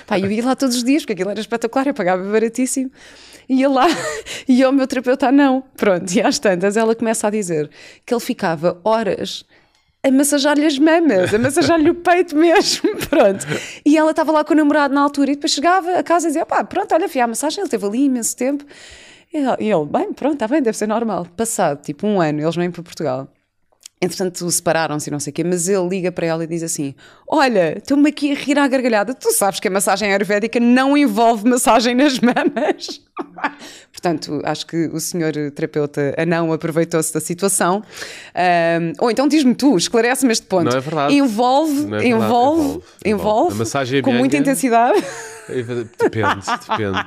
Pá, 0.07 0.19
eu 0.19 0.31
ia 0.31 0.45
lá 0.45 0.57
todos 0.57 0.77
os 0.77 0.85
dias, 0.85 1.03
porque 1.03 1.13
aquilo 1.15 1.31
era 1.31 1.41
espetacular, 1.41 1.87
eu 1.87 1.95
pagava 1.95 2.23
baratíssimo 2.31 2.91
ia 3.49 3.69
lá 3.69 3.87
e 4.49 4.65
o 4.65 4.73
meu 4.73 4.87
terapeuta 4.87 5.31
não. 5.31 5.63
Pronto, 5.77 6.11
e 6.13 6.21
às 6.21 6.39
tantas 6.39 6.77
ela 6.77 6.95
começa 6.95 7.27
a 7.27 7.31
dizer 7.31 7.71
que 8.05 8.13
ele 8.13 8.21
ficava 8.21 8.81
horas 8.85 9.45
a 10.03 10.11
massajar-lhe 10.11 10.65
as 10.65 10.79
mamas, 10.79 11.35
a 11.35 11.39
massajar-lhe 11.39 11.91
o 11.91 11.95
peito 11.95 12.37
mesmo, 12.37 12.97
pronto. 13.11 13.45
E 13.85 13.97
ela 13.97 14.11
estava 14.11 14.31
lá 14.31 14.45
com 14.45 14.53
o 14.53 14.57
namorado 14.57 14.95
na 14.95 15.01
altura 15.01 15.33
e 15.33 15.35
depois 15.35 15.53
chegava 15.53 15.99
a 15.99 16.03
casa 16.03 16.27
e 16.27 16.29
dizia, 16.29 16.47
pá, 16.47 16.63
pronto, 16.63 16.95
olha, 16.95 17.09
fui 17.09 17.21
à 17.21 17.27
massagem, 17.27 17.61
ele 17.61 17.69
teve 17.69 17.85
ali 17.85 18.05
imenso 18.05 18.37
tempo. 18.37 18.65
E 19.33 19.39
ele, 19.39 19.85
bem, 19.87 20.13
pronto, 20.13 20.35
está 20.35 20.47
bem, 20.47 20.63
deve 20.63 20.79
ser 20.79 20.87
normal. 20.87 21.27
Passado, 21.37 21.83
tipo, 21.83 22.07
um 22.07 22.21
ano, 22.21 22.41
eles 22.41 22.55
vêm 22.55 22.71
para 22.71 22.83
Portugal. 22.83 23.29
Entretanto, 23.99 24.51
separaram-se 24.51 25.09
e 25.09 25.11
não 25.11 25.19
sei 25.19 25.31
o 25.31 25.35
quê, 25.35 25.43
mas 25.43 25.71
ele 25.71 25.89
liga 25.89 26.13
para 26.13 26.27
ela 26.27 26.45
e 26.45 26.47
diz 26.47 26.63
assim: 26.63 26.95
Olha, 27.27 27.79
estou-me 27.79 28.11
aqui 28.11 28.31
a 28.31 28.35
rir 28.35 28.59
à 28.59 28.69
gargalhada. 28.69 29.15
Tu 29.15 29.33
sabes 29.33 29.59
que 29.59 29.69
a 29.69 29.71
massagem 29.71 30.11
ayurvédica 30.11 30.61
não 30.61 30.95
envolve 30.99 31.49
massagem 31.49 31.95
nas 31.95 32.21
mamas. 32.21 33.01
Portanto, 33.91 34.43
acho 34.45 34.67
que 34.67 34.89
o 34.93 35.01
senhor 35.01 35.33
terapeuta 35.55 36.15
anão 36.19 36.53
aproveitou-se 36.53 37.13
da 37.15 37.21
situação. 37.21 37.83
Um, 38.35 38.93
ou 38.99 39.11
então 39.11 39.27
diz-me 39.27 39.55
tu, 39.55 39.79
esclarece-me 39.79 40.31
este 40.31 40.47
ponto. 40.47 40.71
Não 40.71 40.77
é 40.77 40.81
verdade. 40.81 41.15
Envolve, 41.15 41.73
é 41.73 41.75
verdade. 41.75 42.07
envolve, 42.09 42.61
envolve, 42.61 42.83
envolve, 43.07 43.55
a 43.55 43.59
massagem 43.59 44.03
com 44.03 44.13
muita 44.13 44.37
intensidade. 44.37 45.03
Depende, 45.49 46.45
depende. 46.69 47.07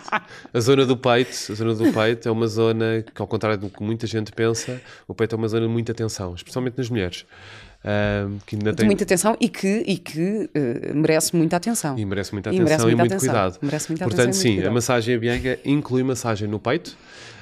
A 0.53 0.59
zona 0.59 0.85
do 0.85 0.97
peito, 0.97 1.51
a 1.51 1.55
zona 1.55 1.73
do 1.73 1.91
peito 1.91 2.27
é 2.27 2.31
uma 2.31 2.47
zona 2.47 3.03
que, 3.13 3.21
ao 3.21 3.27
contrário 3.27 3.57
do 3.57 3.69
que 3.69 3.83
muita 3.83 4.07
gente 4.07 4.31
pensa, 4.31 4.81
o 5.07 5.13
peito 5.13 5.35
é 5.35 5.37
uma 5.37 5.47
zona 5.47 5.67
de 5.67 5.71
muita 5.71 5.93
tensão, 5.93 6.33
especialmente 6.33 6.77
nas 6.77 6.89
mulheres. 6.89 7.25
que 8.45 8.55
ainda 8.55 8.73
tem... 8.73 8.85
muita 8.85 9.03
atenção 9.03 9.35
e 9.39 9.49
que, 9.49 9.83
e 9.85 9.97
que 9.97 10.49
uh, 10.55 10.95
merece 10.95 11.35
muita 11.35 11.57
atenção. 11.57 11.97
E 11.97 12.05
merece 12.05 12.33
muita 12.33 12.49
atenção 12.49 12.61
e, 12.61 12.65
merece 12.65 12.83
muita 12.83 12.91
e 12.91 12.99
muito 12.99 13.13
atenção. 13.13 13.33
cuidado. 13.33 13.59
Merece 13.61 13.89
muita 13.89 14.05
Portanto, 14.05 14.33
sim, 14.33 14.53
cuidado. 14.53 14.71
a 14.71 14.73
massagem 14.73 15.19
Bianca 15.19 15.59
inclui 15.65 16.03
massagem 16.03 16.47
no 16.47 16.59
peito 16.59 16.97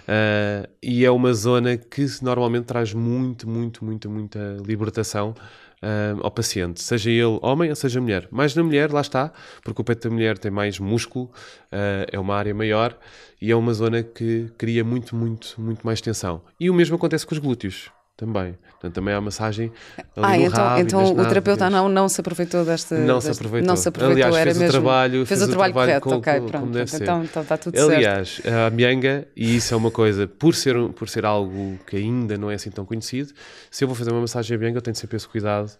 uh, 0.08 0.68
e 0.82 1.06
é 1.06 1.12
uma 1.12 1.34
zona 1.34 1.78
que 1.78 2.06
normalmente 2.22 2.66
traz 2.66 2.94
muito, 2.94 3.48
muito, 3.48 3.86
muito, 3.86 4.10
muita 4.10 4.58
libertação 4.66 5.36
uh, 5.82 6.20
ao 6.22 6.32
paciente, 6.32 6.82
seja 6.82 7.10
ele 7.10 7.40
homem 7.42 7.70
ou 7.70 7.76
seja 7.76 8.02
mulher. 8.02 8.28
Mais 8.32 8.56
na 8.56 8.63
mulher, 8.63 8.92
lá 8.92 9.02
está, 9.02 9.32
porque 9.63 9.82
o 9.82 9.84
peito 9.84 10.08
da 10.08 10.13
mulher 10.13 10.38
tem 10.38 10.52
mais 10.52 10.80
músculo, 10.80 11.26
uh, 11.26 12.08
é 12.12 12.20
uma 12.20 12.36
área 12.36 12.54
maior 12.54 12.98
e 13.42 13.52
é 13.52 13.56
uma 13.56 13.74
zona 13.74 14.04
que 14.04 14.52
cria 14.58 14.84
muito, 14.84 15.16
muito, 15.16 15.56
muito 15.58 15.86
mais 15.86 16.02
tensão. 16.02 16.42
E 16.60 16.70
o 16.70 16.74
mesmo 16.74 16.96
acontece 16.96 17.26
com 17.26 17.34
os 17.34 17.40
glúteos. 17.40 17.92
Também. 18.18 18.58
Portanto, 18.72 18.94
também 18.94 19.14
há 19.14 19.22
massagem 19.22 19.72
ali 20.16 20.26
Ah, 20.26 20.38
no 20.38 20.44
então, 20.46 20.64
rabo 20.66 20.82
então 20.82 21.12
o 21.14 21.28
terapeuta 21.28 21.70
não, 21.70 21.88
não 21.88 22.10
se 22.10 22.20
aproveitou 22.22 22.66
desta. 22.66 22.96
Não 22.98 23.22
se 23.22 23.28
desta- 23.28 23.42
aproveitou. 23.44 23.68
Não 23.68 23.76
se 23.76 23.88
aproveitou, 23.88 24.16
Aliás, 24.26 24.36
era 24.36 24.44
fez 24.46 24.58
o 24.58 24.60
mesmo. 24.60 24.72
trabalho- 24.72 25.26
fez, 25.26 25.42
o 25.42 25.48
trabalho, 25.48 25.74
correto, 25.74 26.02
como- 26.02 26.16
ok, 26.18 26.34
como 26.36 26.48
pronto. 26.50 26.88
ser. 26.88 27.02
então, 27.04 27.24
então 27.24 27.42
está 27.44 27.58
tudo 27.58 27.76
certo. 27.78 27.92
Aliás, 27.94 28.42
a 28.46 28.70
mianga, 28.72 29.28
e 29.36 29.56
isso 29.56 29.74
é 29.74 29.78
uma 29.78 29.90
coisa, 29.92 30.28
por 30.28 30.54
ser, 30.56 30.76
por 30.90 31.08
ser 31.10 31.26
algo 31.26 31.80
que 31.88 31.96
ainda 31.96 32.38
não 32.38 32.52
é 32.52 32.56
assim 32.56 32.70
tão 32.72 32.86
conhecido, 32.86 33.32
se 33.72 33.84
eu 33.84 33.88
vou 33.88 33.96
fazer 33.96 34.12
uma 34.12 34.22
massagem 34.22 34.56
a 34.58 34.60
mianga, 34.60 34.78
eu 34.78 34.82
tenho 34.82 34.96
sempre 34.96 35.16
esse 35.18 35.28
cuidado 35.28 35.72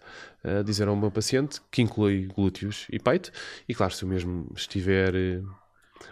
a 0.44 0.62
dizer 0.62 0.86
ao 0.88 0.96
meu 0.96 1.10
paciente, 1.10 1.60
que 1.70 1.82
inclui 1.82 2.28
glúteos 2.34 2.86
e 2.90 2.98
peito, 2.98 3.30
e 3.68 3.74
claro, 3.74 3.92
se 3.92 4.04
eu 4.04 4.08
mesmo 4.08 4.46
estiver 4.56 5.14
eh, 5.14 5.40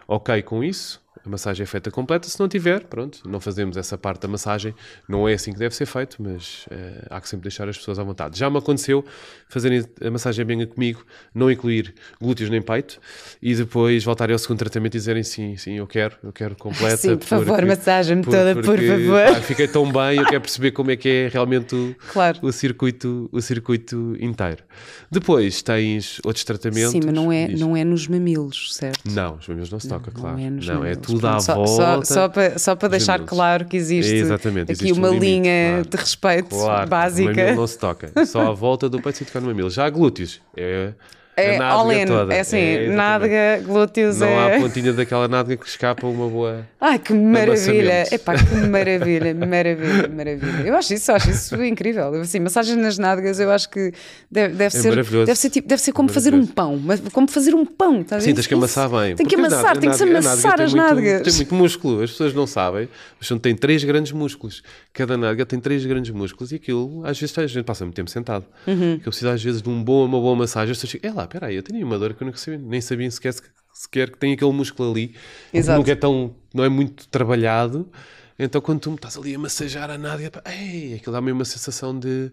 ok 0.09 0.43
com 0.43 0.63
isso, 0.65 1.01
a 1.27 1.31
massagem 1.31 1.65
é 1.65 1.67
feita 1.67 1.91
completa, 1.91 2.29
se 2.29 2.39
não 2.39 2.49
tiver, 2.49 2.85
pronto, 2.85 3.21
não 3.29 3.41
fazemos 3.41 3.77
essa 3.77 3.99
parte 3.99 4.23
da 4.23 4.29
massagem, 4.29 4.75
não 5.09 5.29
é 5.29 5.35
assim 5.35 5.53
que 5.53 5.59
deve 5.59 5.75
ser 5.75 5.87
feito, 5.87 6.17
mas 6.23 6.67
eh, 6.71 7.07
há 7.11 7.21
que 7.21 7.29
sempre 7.29 7.45
deixar 7.49 7.69
as 7.69 7.77
pessoas 7.77 7.99
à 7.99 8.05
vontade. 8.05 8.39
Já 8.39 8.49
me 8.49 8.59
aconteceu 8.59 9.05
fazerem 9.49 9.85
a 10.01 10.11
massagem 10.11 10.45
mianga 10.45 10.67
comigo, 10.67 11.05
não 11.35 11.51
incluir 11.51 11.95
glúteos 12.21 12.49
nem 12.51 12.63
peito, 12.63 13.01
e 13.43 13.55
depois 13.55 14.05
voltarem 14.05 14.33
ao 14.33 14.39
segundo 14.39 14.59
tratamento 14.59 14.95
e 14.95 14.99
dizerem 14.99 15.23
sim, 15.23 15.57
sim, 15.57 15.75
eu 15.79 15.87
quero, 15.87 16.17
eu 16.23 16.33
quero 16.33 16.55
completa. 16.57 16.97
Sim, 16.97 17.17
por 17.17 17.27
favor, 17.27 17.65
massagem-me 17.67 18.23
toda, 18.23 18.55
por 18.55 18.79
favor. 18.79 19.35
pá, 19.35 19.41
fiquei 19.41 19.67
tão 19.69 19.91
bem, 19.91 20.19
eu 20.19 20.25
quero 20.27 20.41
perceber 20.41 20.71
como 20.71 20.91
é 20.91 20.97
que 20.97 21.09
é 21.09 21.29
realmente 21.33 21.75
o, 21.75 21.95
Claro. 22.13 22.39
o 22.43 22.53
circuito, 22.53 23.29
o 23.33 23.41
circuito 23.41 24.17
inteiro. 24.21 24.63
Depois 25.11 25.63
tens 25.63 26.21
outros 26.25 26.45
tratamentos. 26.45 26.93
Sim, 26.93 27.01
mas 27.05 27.15
não 27.15 27.33
é, 27.33 27.47
Diz. 27.49 27.61
não 27.61 27.77
é 27.77 27.85
nos 27.85 28.07
mamilos, 28.07 28.75
certo? 28.75 29.01
Não, 29.11 29.37
os 29.37 29.49
mamilos 29.49 29.71
não 29.71 29.81
se 29.81 29.89
toca, 29.89 30.11
claro. 30.11 30.37
Não 30.37 30.45
é, 30.47 30.51
nos 30.51 30.67
Não, 30.67 30.75
é 30.75 30.79
mamilos. 30.79 31.07
Tudo 31.17 31.29
à 31.29 31.41
só- 31.41 31.55
volta. 31.55 32.05
Só, 32.05 32.15
só, 32.15 32.29
para, 32.29 32.59
só 32.59 32.75
para 32.77 32.89
deixar 32.89 33.19
claro 33.21 33.65
que 33.65 33.77
existe 33.77 34.15
Exatamente, 34.15 34.73
aqui 34.73 34.85
existe 34.85 34.93
um 34.93 34.99
uma 34.99 35.09
limite, 35.09 35.27
linha 35.27 35.69
claro. 35.75 35.89
de 35.91 35.97
respeito 35.97 36.49
Claro, 36.49 36.87
O 36.87 36.89
básica. 36.89 37.31
mamilo 37.35 37.57
não 37.57 37.67
se 37.67 37.79
toca. 37.79 38.27
Só 38.27 38.41
à 38.49 38.53
volta 38.53 38.89
do 38.89 39.01
peito 39.03 39.19
se 39.19 39.25
tocar 39.25 39.41
no 39.41 39.47
mamilo. 39.49 39.71
Já 39.71 39.89
glúteos. 39.91 40.41
É, 40.57 40.93
É 41.37 41.59
all 41.59 41.93
in, 41.93 42.07
toda. 42.07 42.33
é 42.35 42.41
assim, 42.41 42.57
exatamente. 42.57 42.97
nádega, 42.97 43.63
glúteos, 43.67 44.19
Não 44.21 44.27
há 44.27 44.51
é... 44.51 44.57
a 44.57 44.61
pontinha 44.61 44.93
daquela 44.95 45.29
nádega 45.29 45.63
que 45.63 45.69
escapa 45.69 46.07
uma 46.07 46.29
boa. 46.29 46.67
Ai, 46.81 46.99
que 46.99 47.13
maravilha! 47.13 48.05
Epá, 48.11 48.35
que 48.37 48.55
maravilha, 48.69 49.35
maravilha, 49.35 50.09
maravilha. 50.09 50.67
Eu 50.67 50.75
acho 50.77 50.95
isso, 50.95 51.13
acho 51.13 51.31
isso 51.31 51.63
incrível. 51.63 52.13
Assim, 52.21 52.41
massagens 52.41 52.77
nas 52.79 52.97
nádegas, 52.99 53.39
eu 53.39 53.51
acho 53.51 53.69
que 53.69 53.93
deve, 54.31 54.55
deve 54.55 54.65
É 54.77 54.81
ser. 54.81 54.97
Deve 55.05 55.35
ser, 55.37 55.51
tipo, 55.51 55.69
deve 55.69 55.83
ser 55.83 55.93
como 55.93 56.09
fazer 56.09 56.35
um 56.35 56.47
pão, 56.47 56.81
mas 56.83 57.01
como 57.13 57.29
fazer 57.29 57.55
um 57.55 57.67
pão, 57.67 58.01
estás 58.01 58.23
a 58.23 58.27
Sim, 58.27 58.35
tens 58.35 58.47
que 58.47 58.55
amassar 58.55 58.89
bem. 58.89 59.15
Tem 59.15 59.27
que 59.27 59.35
amassar, 59.35 59.63
nádega- 59.63 59.81
tem 59.81 59.91
que 59.91 59.97
se 59.97 60.03
amassar 60.05 60.61
as 60.61 60.73
nádegas. 60.73 61.23
Tem 61.23 61.35
muito 61.35 61.55
músculo, 61.55 62.03
as 62.03 62.11
pessoas 62.13 62.33
não 62.33 62.47
sabem, 62.47 62.89
mas 63.21 63.41
tem 63.41 63.55
três 63.55 63.85
grandes 63.85 64.13
músculos. 64.13 64.63
Cada 64.93 65.17
nádega 65.19 65.45
tem 65.45 65.61
três 65.61 65.85
grandes 65.85 66.11
músculos 66.13 66.53
e 66.53 66.55
aquilo, 66.57 67.03
às 67.05 67.21
vezes, 67.21 67.37
a 67.37 67.47
gente 67.47 67.65
passa 67.65 67.85
muito 67.85 67.95
tempo 67.97 68.11
sentado. 68.11 68.47
Uhum. 68.67 68.99
Que 68.99 69.07
eu 69.07 69.11
preciso, 69.11 69.29
às 69.29 69.43
vezes, 69.43 69.61
de 69.61 69.69
um 69.69 69.83
bom, 69.85 70.05
uma 70.07 70.19
boa 70.19 70.35
massagem. 70.35 70.73
As 70.73 70.79
pessoas 70.79 70.93
ficam, 70.93 71.11
é 71.11 71.15
lá, 71.15 71.26
peraí, 71.27 71.57
eu 71.57 71.63
tenho 71.63 71.85
uma 71.87 71.99
dor 71.99 72.15
que 72.15 72.23
eu 72.23 72.27
nunca 72.27 72.39
sabia, 72.39 72.59
nem 72.59 72.81
sabia 72.81 73.11
sequer, 73.11 73.35
sequer 73.73 74.11
que 74.11 74.19
tem 74.19 74.33
aquele 74.33 74.53
músculo 74.53 74.91
ali. 74.91 75.15
Exato. 75.53 75.79
Nunca 75.79 75.93
é 75.93 75.97
tão, 75.97 76.35
não 76.55 76.65
é 76.65 76.69
muito 76.69 77.09
trabalhado. 77.09 77.91
Então, 78.39 78.61
quando 78.61 78.81
tu 78.81 78.91
me 78.91 78.97
estás 78.97 79.17
ali 79.17 79.35
a 79.35 79.39
massajar 79.39 79.91
a 79.91 79.97
nádega, 79.97 80.31
pá, 80.31 80.43
ei, 80.51 80.95
aquilo 80.95 81.13
dá-me 81.13 81.33
uma 81.33 81.45
sensação 81.45 81.99
de, 81.99 82.31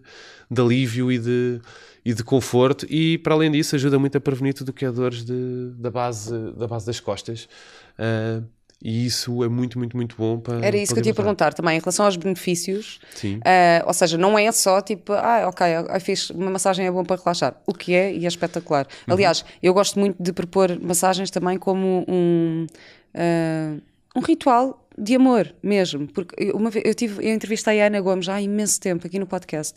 de 0.50 0.60
alívio 0.60 1.10
e 1.10 1.18
de, 1.18 1.60
e 2.04 2.12
de 2.12 2.22
conforto. 2.22 2.86
E, 2.90 3.16
para 3.18 3.34
além 3.34 3.50
disso, 3.50 3.74
ajuda 3.74 3.98
muito 3.98 4.16
a 4.18 4.20
prevenir 4.20 4.52
tudo 4.52 4.68
o 4.68 4.72
que 4.72 4.84
é 4.84 4.92
dores 4.92 5.24
de, 5.24 5.70
da, 5.78 5.90
base, 5.90 6.30
da 6.52 6.66
base 6.66 6.84
das 6.86 7.00
costas. 7.00 7.48
Ah, 7.98 8.42
e 8.84 9.06
isso 9.06 9.42
é 9.42 9.48
muito, 9.48 9.78
muito, 9.78 9.96
muito 9.96 10.14
bom 10.14 10.38
para. 10.38 10.64
Era 10.64 10.76
isso 10.76 10.92
para 10.92 10.96
que 10.96 10.98
eu 11.00 11.02
te 11.04 11.06
ia 11.06 11.14
perguntar 11.14 11.54
também, 11.54 11.78
em 11.78 11.80
relação 11.80 12.04
aos 12.04 12.18
benefícios. 12.18 13.00
Sim. 13.14 13.40
Ah, 13.42 13.82
ou 13.86 13.94
seja, 13.94 14.18
não 14.18 14.38
é 14.38 14.52
só 14.52 14.82
tipo, 14.82 15.14
ah, 15.14 15.46
ok, 15.48 15.66
eu 15.88 16.00
fiz 16.02 16.28
uma 16.28 16.50
massagem 16.50 16.86
é 16.86 16.90
bom 16.90 17.02
para 17.02 17.16
relaxar. 17.16 17.56
O 17.66 17.72
que 17.72 17.94
é 17.94 18.12
e 18.12 18.26
é 18.26 18.28
espetacular. 18.28 18.86
Uhum. 19.08 19.14
Aliás, 19.14 19.42
eu 19.62 19.72
gosto 19.72 19.98
muito 19.98 20.22
de 20.22 20.34
propor 20.34 20.78
massagens 20.78 21.30
também 21.30 21.56
como 21.56 22.04
um, 22.06 22.66
ah, 23.14 23.74
um 24.14 24.20
ritual 24.20 24.83
de 24.96 25.14
amor 25.16 25.54
mesmo. 25.62 26.06
Porque 26.08 26.34
eu- 26.42 26.56
uma 26.56 26.70
vez 26.70 26.84
eu, 26.86 26.94
tive, 26.94 27.26
eu 27.28 27.34
entrevistei 27.34 27.80
a 27.80 27.86
Ana 27.86 28.00
Gomes 28.00 28.28
há 28.28 28.40
imenso 28.40 28.80
tempo 28.80 29.06
aqui 29.06 29.18
no 29.18 29.26
podcast 29.26 29.74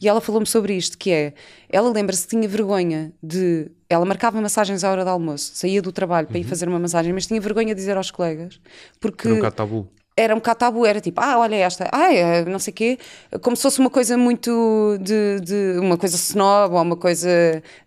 e 0.00 0.08
ela 0.08 0.20
falou-me 0.20 0.46
sobre 0.46 0.74
isto: 0.74 0.96
que 0.98 1.10
é 1.10 1.32
ela 1.68 1.90
lembra-se 1.90 2.22
que 2.24 2.30
tinha 2.36 2.48
vergonha 2.48 3.12
de. 3.22 3.70
Ela 3.88 4.04
marcava 4.04 4.40
massagens 4.40 4.84
à 4.84 4.90
hora 4.92 5.04
do 5.04 5.10
almoço, 5.10 5.50
saía 5.54 5.82
do 5.82 5.90
trabalho 5.90 6.26
para 6.28 6.38
ir 6.38 6.44
fazer 6.44 6.68
uma 6.68 6.78
massagem, 6.78 7.12
mas 7.12 7.26
tinha 7.26 7.40
vergonha 7.40 7.74
de 7.74 7.80
dizer 7.80 7.96
aos 7.96 8.10
colegas 8.10 8.60
porque 9.00 9.26
Era 9.26 9.34
um 9.34 9.38
bocado 9.38 9.56
tabu. 9.56 9.88
era 10.16 10.34
um 10.34 10.38
bocado 10.38 10.58
tabu, 10.60 10.86
era 10.86 11.00
tipo, 11.00 11.20
ah, 11.20 11.38
olha 11.38 11.56
esta, 11.56 11.88
ah, 11.92 12.12
é, 12.14 12.44
não 12.44 12.58
sei 12.60 12.72
quê, 12.72 12.98
como 13.42 13.56
se 13.56 13.62
fosse 13.62 13.80
uma 13.80 13.90
coisa 13.90 14.16
muito 14.16 14.96
de, 15.00 15.40
de 15.40 15.78
uma 15.80 15.96
coisa 15.98 16.14
snob 16.14 16.74
ou 16.74 16.82
uma 16.82 16.96
coisa 16.96 17.28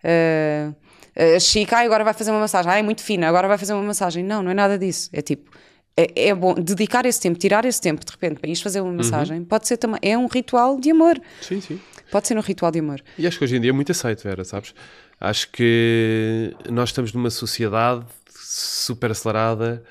ah, 0.03 0.73
ah, 1.15 1.39
chique, 1.39 1.73
ah, 1.73 1.79
agora 1.79 2.03
vai 2.03 2.13
fazer 2.13 2.31
uma 2.31 2.39
massagem, 2.41 2.71
ah, 2.71 2.77
é 2.77 2.81
muito 2.81 3.01
fina, 3.01 3.27
agora 3.29 3.47
vai 3.47 3.57
fazer 3.57 3.73
uma 3.73 3.83
massagem. 3.83 4.23
Não, 4.23 4.41
não 4.43 4.51
é 4.51 4.53
nada 4.53 4.77
disso. 4.77 5.09
É 5.13 5.21
tipo, 5.21 5.51
é, 5.95 6.29
é 6.29 6.35
bom 6.35 6.53
dedicar 6.55 7.05
esse 7.05 7.19
tempo, 7.19 7.37
tirar 7.37 7.65
esse 7.65 7.79
tempo 7.79 8.03
de 8.03 8.11
repente 8.11 8.39
para 8.39 8.49
ir 8.49 8.55
fazer 8.55 8.81
uma 8.81 8.91
massagem, 8.91 9.43
pode 9.43 9.67
ser 9.67 9.77
também, 9.77 9.99
é 10.01 10.17
um 10.17 10.27
ritual 10.27 10.79
de 10.79 10.91
amor. 10.91 11.19
Sim, 11.41 11.61
sim. 11.61 11.79
Pode 12.11 12.27
ser 12.27 12.37
um 12.37 12.41
ritual 12.41 12.71
de 12.71 12.79
amor. 12.79 13.01
E 13.17 13.27
acho 13.27 13.37
que 13.37 13.43
hoje 13.43 13.57
em 13.57 13.61
dia 13.61 13.69
é 13.69 13.73
muito 13.73 13.91
aceito, 13.91 14.23
Vera, 14.23 14.43
sabes? 14.43 14.73
Acho 15.19 15.49
que 15.51 16.55
nós 16.69 16.89
estamos 16.89 17.13
numa 17.13 17.29
sociedade 17.29 18.05
super 18.27 19.11
acelerada, 19.11 19.83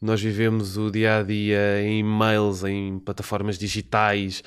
nós 0.00 0.20
vivemos 0.20 0.76
o 0.78 0.90
dia 0.90 1.18
a 1.18 1.22
dia 1.22 1.82
em 1.82 1.98
e-mails, 1.98 2.64
em 2.64 2.98
plataformas 2.98 3.58
digitais, 3.58 4.42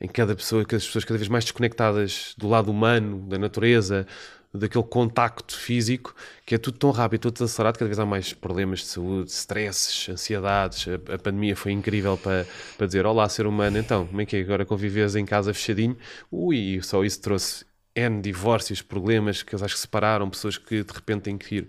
em 0.00 0.08
cada 0.08 0.34
pessoa, 0.34 0.62
as 0.62 0.86
pessoas 0.86 1.04
cada 1.04 1.18
vez 1.18 1.28
mais 1.28 1.44
desconectadas 1.44 2.34
do 2.38 2.48
lado 2.48 2.70
humano, 2.70 3.26
da 3.28 3.38
natureza, 3.38 4.06
daquele 4.54 4.84
contacto 4.84 5.56
físico, 5.56 6.14
que 6.44 6.54
é 6.54 6.58
tudo 6.58 6.78
tão 6.78 6.90
rápido, 6.90 7.30
tudo 7.30 7.44
acelerado, 7.44 7.78
cada 7.78 7.88
vez 7.88 7.98
há 7.98 8.04
mais 8.06 8.32
problemas 8.32 8.80
de 8.80 8.86
saúde, 8.86 9.30
stresses, 9.30 10.08
ansiedades. 10.08 10.86
A, 10.88 11.14
a 11.14 11.18
pandemia 11.18 11.56
foi 11.56 11.72
incrível 11.72 12.16
para, 12.18 12.46
para 12.76 12.86
dizer: 12.86 13.06
Olá, 13.06 13.28
ser 13.28 13.46
humano, 13.46 13.78
então, 13.78 14.06
como 14.06 14.20
é 14.20 14.26
que 14.26 14.36
é 14.36 14.40
agora 14.40 14.64
convives 14.64 15.16
em 15.16 15.24
casa 15.24 15.54
fechadinho? 15.54 15.96
Ui, 16.30 16.80
só 16.82 17.04
isso 17.04 17.20
trouxe 17.20 17.64
N 17.94 18.20
divórcios, 18.22 18.80
problemas, 18.80 19.42
casais 19.42 19.72
que 19.74 19.80
separaram, 19.80 20.28
pessoas 20.30 20.56
que 20.56 20.82
de 20.82 20.92
repente 20.92 21.22
têm 21.22 21.36
que 21.36 21.56
ir 21.56 21.68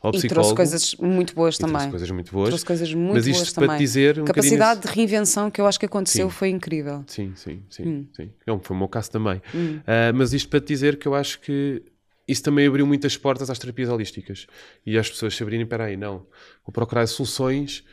ao 0.00 0.10
E 0.10 0.18
psicólogo. 0.18 0.54
trouxe 0.54 0.54
coisas 0.54 0.94
muito 0.96 1.34
boas 1.34 1.54
E 1.56 1.58
trouxe 1.58 1.74
também. 1.74 1.90
coisas 1.90 2.10
muito 2.10 2.32
boas. 2.32 2.48
Trouxe 2.48 2.64
coisas 2.64 2.94
muito 2.94 3.14
Mas 3.14 3.24
boas 3.26 3.42
isto 3.42 3.54
para 3.54 3.62
também. 3.66 3.78
te 3.78 3.82
dizer 3.84 4.20
um 4.20 4.24
Capacidade 4.24 4.80
bocadinho 4.80 4.94
de 4.94 5.00
reinvenção 5.00 5.50
que 5.50 5.60
eu 5.60 5.66
acho 5.66 5.80
que 5.80 5.86
aconteceu 5.86 6.28
Sim. 6.30 6.36
foi 6.36 6.48
incrível. 6.50 7.04
Sim, 7.06 7.32
sim, 7.34 7.62
sim. 7.70 7.86
Hum. 7.86 8.06
sim. 8.14 8.30
Não, 8.46 8.60
foi 8.60 8.76
o 8.76 8.78
meu 8.78 8.88
caso 8.88 9.10
também. 9.10 9.40
Ah, 9.86 10.12
mas 10.14 10.32
isto 10.32 10.48
para 10.48 10.60
te 10.60 10.66
dizer 10.68 10.96
que 10.96 11.08
eu 11.08 11.14
acho 11.14 11.40
que 11.40 11.82
isso 12.26 12.42
também 12.42 12.66
abriu 12.66 12.86
muitas 12.86 13.16
portas 13.16 13.50
às 13.50 13.58
terapias 13.58 13.88
holísticas 13.88 14.46
e 14.84 14.98
às 14.98 15.10
pessoas 15.10 15.36
saberem, 15.36 15.62
espera 15.62 15.84
aí, 15.84 15.96
não, 15.96 16.26
vou 16.64 16.72
procurar 16.72 17.06
soluções 17.06 17.84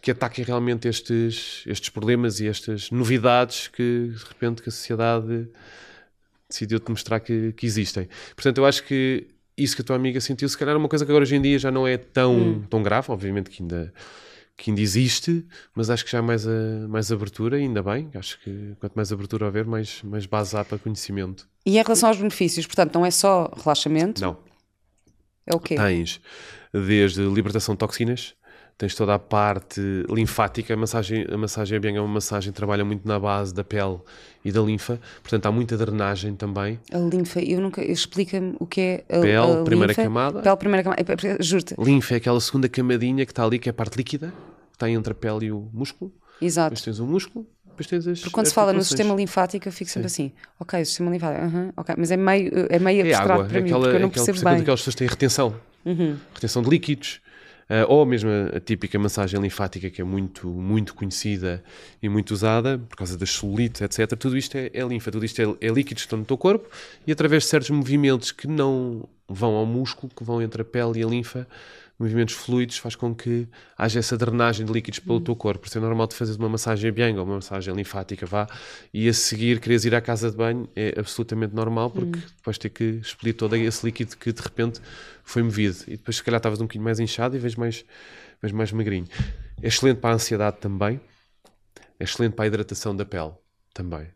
que 0.00 0.10
ataquem 0.10 0.44
realmente 0.44 0.88
estes, 0.88 1.62
estes 1.66 1.90
problemas 1.90 2.40
e 2.40 2.46
estas 2.46 2.90
novidades 2.90 3.68
que 3.68 4.12
de 4.14 4.24
repente 4.24 4.62
que 4.62 4.68
a 4.68 4.72
sociedade 4.72 5.48
decidiu-te 6.48 6.90
mostrar 6.90 7.20
que, 7.20 7.52
que 7.52 7.66
existem. 7.66 8.08
Portanto, 8.34 8.58
eu 8.58 8.66
acho 8.66 8.84
que 8.84 9.26
isso 9.56 9.76
que 9.76 9.82
a 9.82 9.84
tua 9.84 9.96
amiga 9.96 10.20
sentiu, 10.20 10.48
se 10.48 10.56
calhar 10.56 10.74
é 10.74 10.78
uma 10.78 10.88
coisa 10.88 11.04
que 11.04 11.10
agora 11.10 11.22
hoje 11.22 11.36
em 11.36 11.42
dia 11.42 11.58
já 11.58 11.70
não 11.70 11.86
é 11.86 11.96
tão, 11.96 12.62
tão 12.68 12.82
grave, 12.82 13.10
obviamente 13.10 13.50
que 13.50 13.62
ainda, 13.62 13.92
que 14.62 14.70
ainda 14.70 14.82
existe, 14.82 15.44
mas 15.74 15.88
acho 15.88 16.04
que 16.04 16.10
já 16.10 16.18
há 16.18 16.22
mais, 16.22 16.46
a, 16.46 16.86
mais 16.88 17.10
abertura, 17.10 17.56
ainda 17.56 17.82
bem. 17.82 18.10
Acho 18.14 18.38
que 18.40 18.74
quanto 18.78 18.92
mais 18.94 19.10
abertura 19.10 19.46
houver, 19.46 19.64
mais, 19.64 20.02
mais 20.02 20.26
base 20.26 20.54
há 20.56 20.62
para 20.64 20.78
conhecimento. 20.78 21.48
E 21.64 21.78
em 21.78 21.82
relação 21.82 22.08
aos 22.10 22.18
benefícios, 22.18 22.66
portanto, 22.66 22.94
não 22.94 23.04
é 23.06 23.10
só 23.10 23.50
relaxamento, 23.56 24.20
Não, 24.20 24.36
é 25.46 25.54
o 25.54 25.58
quê? 25.58 25.76
tens 25.76 26.20
desde 26.72 27.22
libertação 27.22 27.74
de 27.74 27.78
toxinas, 27.78 28.34
tens 28.78 28.94
toda 28.94 29.14
a 29.14 29.18
parte 29.18 29.80
linfática, 30.08 30.72
a 30.72 30.76
massagem, 30.76 31.26
a 31.30 31.36
massagem 31.36 31.80
bem 31.80 31.96
é 31.96 32.00
uma 32.00 32.08
massagem 32.14 32.52
que 32.52 32.56
trabalha 32.56 32.84
muito 32.84 33.06
na 33.06 33.18
base 33.18 33.52
da 33.52 33.64
pele 33.64 33.98
e 34.44 34.52
da 34.52 34.60
linfa, 34.60 34.98
portanto 35.22 35.46
há 35.46 35.52
muita 35.52 35.76
drenagem 35.76 36.34
também. 36.34 36.78
A 36.92 36.98
linfa, 36.98 37.40
eu 37.40 37.60
nunca. 37.60 37.82
Explica-me 37.84 38.56
o 38.58 38.66
que 38.66 38.80
é 38.80 39.04
a, 39.08 39.20
Pele, 39.20 39.36
a 39.60 39.64
primeira 39.64 39.92
linfa. 39.92 40.02
camada. 40.02 40.40
Pele, 40.42 40.56
primeira 40.56 40.82
camada. 40.82 41.02
É, 41.02 41.26
é, 41.28 41.42
Juro-te. 41.42 41.74
Linfa 41.78 42.14
é 42.14 42.16
aquela 42.18 42.40
segunda 42.40 42.68
camadinha 42.68 43.26
que 43.26 43.32
está 43.32 43.44
ali, 43.44 43.58
que 43.58 43.68
é 43.68 43.70
a 43.70 43.74
parte 43.74 43.96
líquida, 43.96 44.32
está 44.80 44.90
entre 44.90 45.12
a 45.12 45.14
pele 45.14 45.46
e 45.46 45.52
o 45.52 45.68
músculo. 45.72 46.12
Exato. 46.40 46.70
Depois 46.70 46.82
tens 46.82 46.98
o 46.98 47.06
músculo, 47.06 47.46
depois 47.66 47.86
tens 47.86 48.06
as 48.06 48.20
Porque 48.20 48.32
quando 48.32 48.46
se 48.46 48.54
fala 48.54 48.72
no 48.72 48.82
sistema 48.82 49.14
linfático, 49.14 49.68
eu 49.68 49.72
fico 49.72 49.90
sempre 49.90 50.06
assim, 50.06 50.32
ok, 50.58 50.80
o 50.80 50.86
sistema 50.86 51.10
linfático, 51.10 51.44
aham, 51.44 51.72
ok, 51.76 51.94
mas 51.98 52.10
é 52.10 52.16
meio, 52.16 52.50
é 52.70 52.78
meio 52.78 53.06
É 53.06 53.14
abstrato 53.14 53.32
água, 53.32 53.44
para 53.44 53.58
é 53.58 53.60
mim, 53.60 53.68
aquela, 53.68 53.82
porque 53.84 53.96
eu 53.96 54.00
não 54.00 54.08
é 54.08 54.10
percebo 54.10 54.40
bem. 54.40 54.52
Uhum. 54.52 54.58
daquelas 54.58 54.80
pessoas 54.80 54.94
têm 54.94 55.06
retenção, 55.06 55.54
retenção 56.34 56.62
de 56.62 56.70
líquidos, 56.70 57.20
ah, 57.68 57.84
ou 57.88 58.04
mesmo 58.04 58.28
a, 58.30 58.56
a 58.56 58.60
típica 58.60 58.98
massagem 58.98 59.40
linfática 59.40 59.90
que 59.90 60.00
é 60.00 60.04
muito, 60.04 60.48
muito 60.48 60.94
conhecida 60.94 61.62
e 62.02 62.08
muito 62.08 62.32
usada 62.32 62.78
por 62.78 62.96
causa 62.96 63.16
das 63.16 63.30
celulites, 63.30 63.80
etc. 63.82 64.18
Tudo 64.18 64.36
isto 64.36 64.56
é, 64.56 64.70
é 64.72 64.82
linfa, 64.82 65.10
tudo 65.12 65.24
isto 65.24 65.40
é, 65.40 65.44
é 65.60 65.68
líquidos 65.68 66.02
que 66.02 66.06
estão 66.06 66.18
no 66.18 66.24
teu 66.24 66.36
corpo 66.36 66.68
e 67.06 67.12
através 67.12 67.44
de 67.44 67.48
certos 67.50 67.70
movimentos 67.70 68.32
que 68.32 68.48
não 68.48 69.08
vão 69.28 69.54
ao 69.54 69.64
músculo, 69.64 70.10
que 70.14 70.24
vão 70.24 70.42
entre 70.42 70.62
a 70.62 70.64
pele 70.64 70.98
e 70.98 71.04
a 71.04 71.06
linfa, 71.06 71.46
movimentos 72.00 72.34
fluidos, 72.34 72.78
faz 72.78 72.96
com 72.96 73.14
que 73.14 73.46
haja 73.76 73.98
essa 73.98 74.16
drenagem 74.16 74.64
de 74.66 74.72
líquidos 74.72 74.98
pelo 74.98 75.16
Uhum. 75.18 75.20
teu 75.24 75.36
corpo. 75.36 75.60
Por 75.60 75.68
isso 75.68 75.76
é 75.78 75.80
normal 75.80 76.08
tu 76.08 76.14
fazeres 76.16 76.38
uma 76.38 76.48
massagem 76.48 76.90
bianga 76.90 77.20
ou 77.20 77.26
uma 77.26 77.36
massagem 77.36 77.74
linfática, 77.74 78.24
vá, 78.26 78.48
e 78.92 79.08
a 79.08 79.12
seguir 79.12 79.60
queres 79.60 79.84
ir 79.84 79.94
à 79.94 80.00
casa 80.00 80.30
de 80.30 80.36
banho, 80.36 80.68
é 80.74 80.94
absolutamente 80.98 81.54
normal, 81.54 81.90
porque 81.90 82.18
Uhum. 82.18 82.24
depois 82.38 82.56
ter 82.58 82.70
que 82.70 82.84
expelir 83.02 83.34
todo 83.34 83.54
esse 83.54 83.84
líquido 83.84 84.16
que 84.16 84.32
de 84.32 84.40
repente 84.42 84.80
foi 85.22 85.42
movido. 85.42 85.76
E 85.86 85.92
depois, 85.92 86.16
se 86.16 86.22
calhar, 86.24 86.38
estavas 86.38 86.58
um 86.60 86.64
bocadinho 86.64 86.84
mais 86.84 86.98
inchado 86.98 87.36
e 87.36 87.38
vês 87.38 87.54
mais, 87.54 87.84
vês 88.42 88.52
mais 88.52 88.72
magrinho. 88.72 89.06
É 89.62 89.68
excelente 89.68 89.98
para 89.98 90.10
a 90.10 90.14
ansiedade 90.14 90.56
também, 90.58 90.98
é 91.98 92.04
excelente 92.04 92.32
para 92.32 92.46
a 92.46 92.48
hidratação 92.48 92.96
da 92.96 93.04
pele 93.04 93.32
também. 93.74 94.06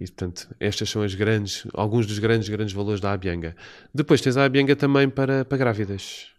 E, 0.00 0.04
portanto, 0.06 0.48
estas 0.60 0.90
são 0.90 1.02
as 1.02 1.14
grandes, 1.14 1.66
alguns 1.74 2.06
dos 2.06 2.18
grandes, 2.18 2.48
grandes 2.48 2.72
valores 2.74 3.00
da 3.00 3.12
Abianga. 3.12 3.56
Depois 3.94 4.20
tens 4.20 4.36
a 4.36 4.44
Abianga 4.44 4.76
também 4.76 5.08
para, 5.08 5.44
para 5.44 5.58
grávidas. 5.58 6.31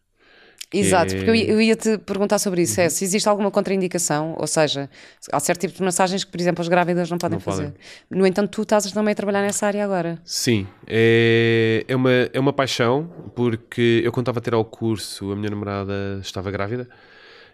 Exato, 0.73 1.13
é- 1.13 1.17
porque 1.17 1.29
eu 1.29 1.61
ia, 1.61 1.75
te 1.75 1.99
perguntar 1.99 2.39
sobre 2.39 2.63
isso: 2.63 2.81
é 2.81 2.89
se 2.89 3.03
existe 3.05 3.29
alguma 3.29 3.51
contraindicação, 3.51 4.35
ou 4.39 4.47
seja, 4.47 4.89
há 5.31 5.39
certo 5.39 5.61
tipo 5.61 5.73
de 5.75 5.83
massagens 5.83 6.23
que, 6.23 6.31
por 6.31 6.41
exemplo, 6.41 6.61
as 6.63 6.67
grávidas 6.67 7.09
não 7.11 7.19
podem 7.19 7.35
Não 7.35 7.39
fazer. 7.39 7.65
podem. 7.65 7.79
No 8.09 8.25
entanto, 8.25 8.49
tu 8.49 8.63
estás 8.63 8.91
também 8.91 9.11
a 9.11 9.15
trabalhar 9.15 9.41
nessa 9.43 9.67
área 9.67 9.83
agora. 9.83 10.19
Sim, 10.25 10.67
é, 10.87 11.85
é, 11.87 11.95
uma, 11.95 12.11
é 12.11 12.39
uma 12.39 12.51
paixão, 12.51 13.07
porque 13.35 14.01
eu 14.03 14.11
quando 14.11 14.23
estava 14.25 14.39
a 14.39 14.41
ter 14.41 14.53
ao 14.55 14.65
curso, 14.65 15.31
a 15.31 15.35
minha 15.35 15.51
namorada 15.51 16.19
estava 16.21 16.49
grávida, 16.49 16.89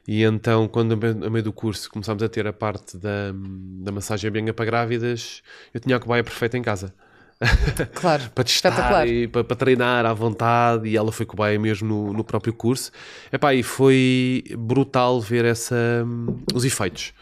e 0.07 0.23
então, 0.23 0.67
quando 0.67 0.93
a 0.93 1.29
meio, 1.29 1.43
do 1.43 1.53
curso 1.53 1.89
começámos 1.91 2.23
a 2.23 2.29
ter 2.29 2.47
a 2.47 2.53
parte 2.53 2.97
da, 2.97 3.31
da 3.33 3.91
massagem 3.91 4.27
Abianga 4.29 4.53
para 4.53 4.65
grávidas, 4.65 5.43
eu 5.73 5.79
tinha 5.79 5.97
a 5.97 5.99
cobaia 5.99 6.23
perfeita 6.23 6.57
em 6.57 6.61
casa. 6.61 6.93
Claro, 7.95 8.29
para 8.31 8.43
testar 8.43 9.07
e 9.07 9.27
para, 9.27 9.43
para 9.43 9.55
treinar 9.55 10.05
à 10.05 10.13
vontade 10.13 10.89
e 10.89 10.97
ela 10.97 11.11
foi 11.11 11.25
cobaia 11.25 11.57
mesmo 11.57 11.87
no, 11.87 12.13
no 12.13 12.23
próprio 12.23 12.53
curso. 12.53 12.91
Epá, 13.31 13.53
e 13.53 13.63
foi 13.63 14.43
brutal 14.57 15.21
ver 15.21 15.45
essa, 15.45 16.03
hum, 16.05 16.43
os 16.53 16.65
efeitos 16.65 17.13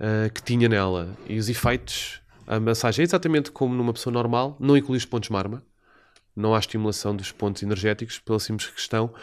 ah, 0.00 0.28
que 0.28 0.42
tinha 0.42 0.68
nela. 0.68 1.16
E 1.28 1.38
os 1.38 1.48
efeitos 1.48 2.20
a 2.46 2.60
massagem 2.60 3.02
é 3.02 3.04
exatamente 3.04 3.50
como 3.50 3.74
numa 3.74 3.92
pessoa 3.92 4.12
normal 4.12 4.56
não 4.60 4.76
inclui 4.76 4.98
os 4.98 5.04
pontos 5.04 5.30
marma 5.30 5.62
não 6.36 6.54
há 6.54 6.58
estimulação 6.58 7.14
dos 7.14 7.30
pontos 7.30 7.62
energéticos 7.62 8.18
pela 8.18 8.40
simples 8.40 8.68
questão 8.68 9.14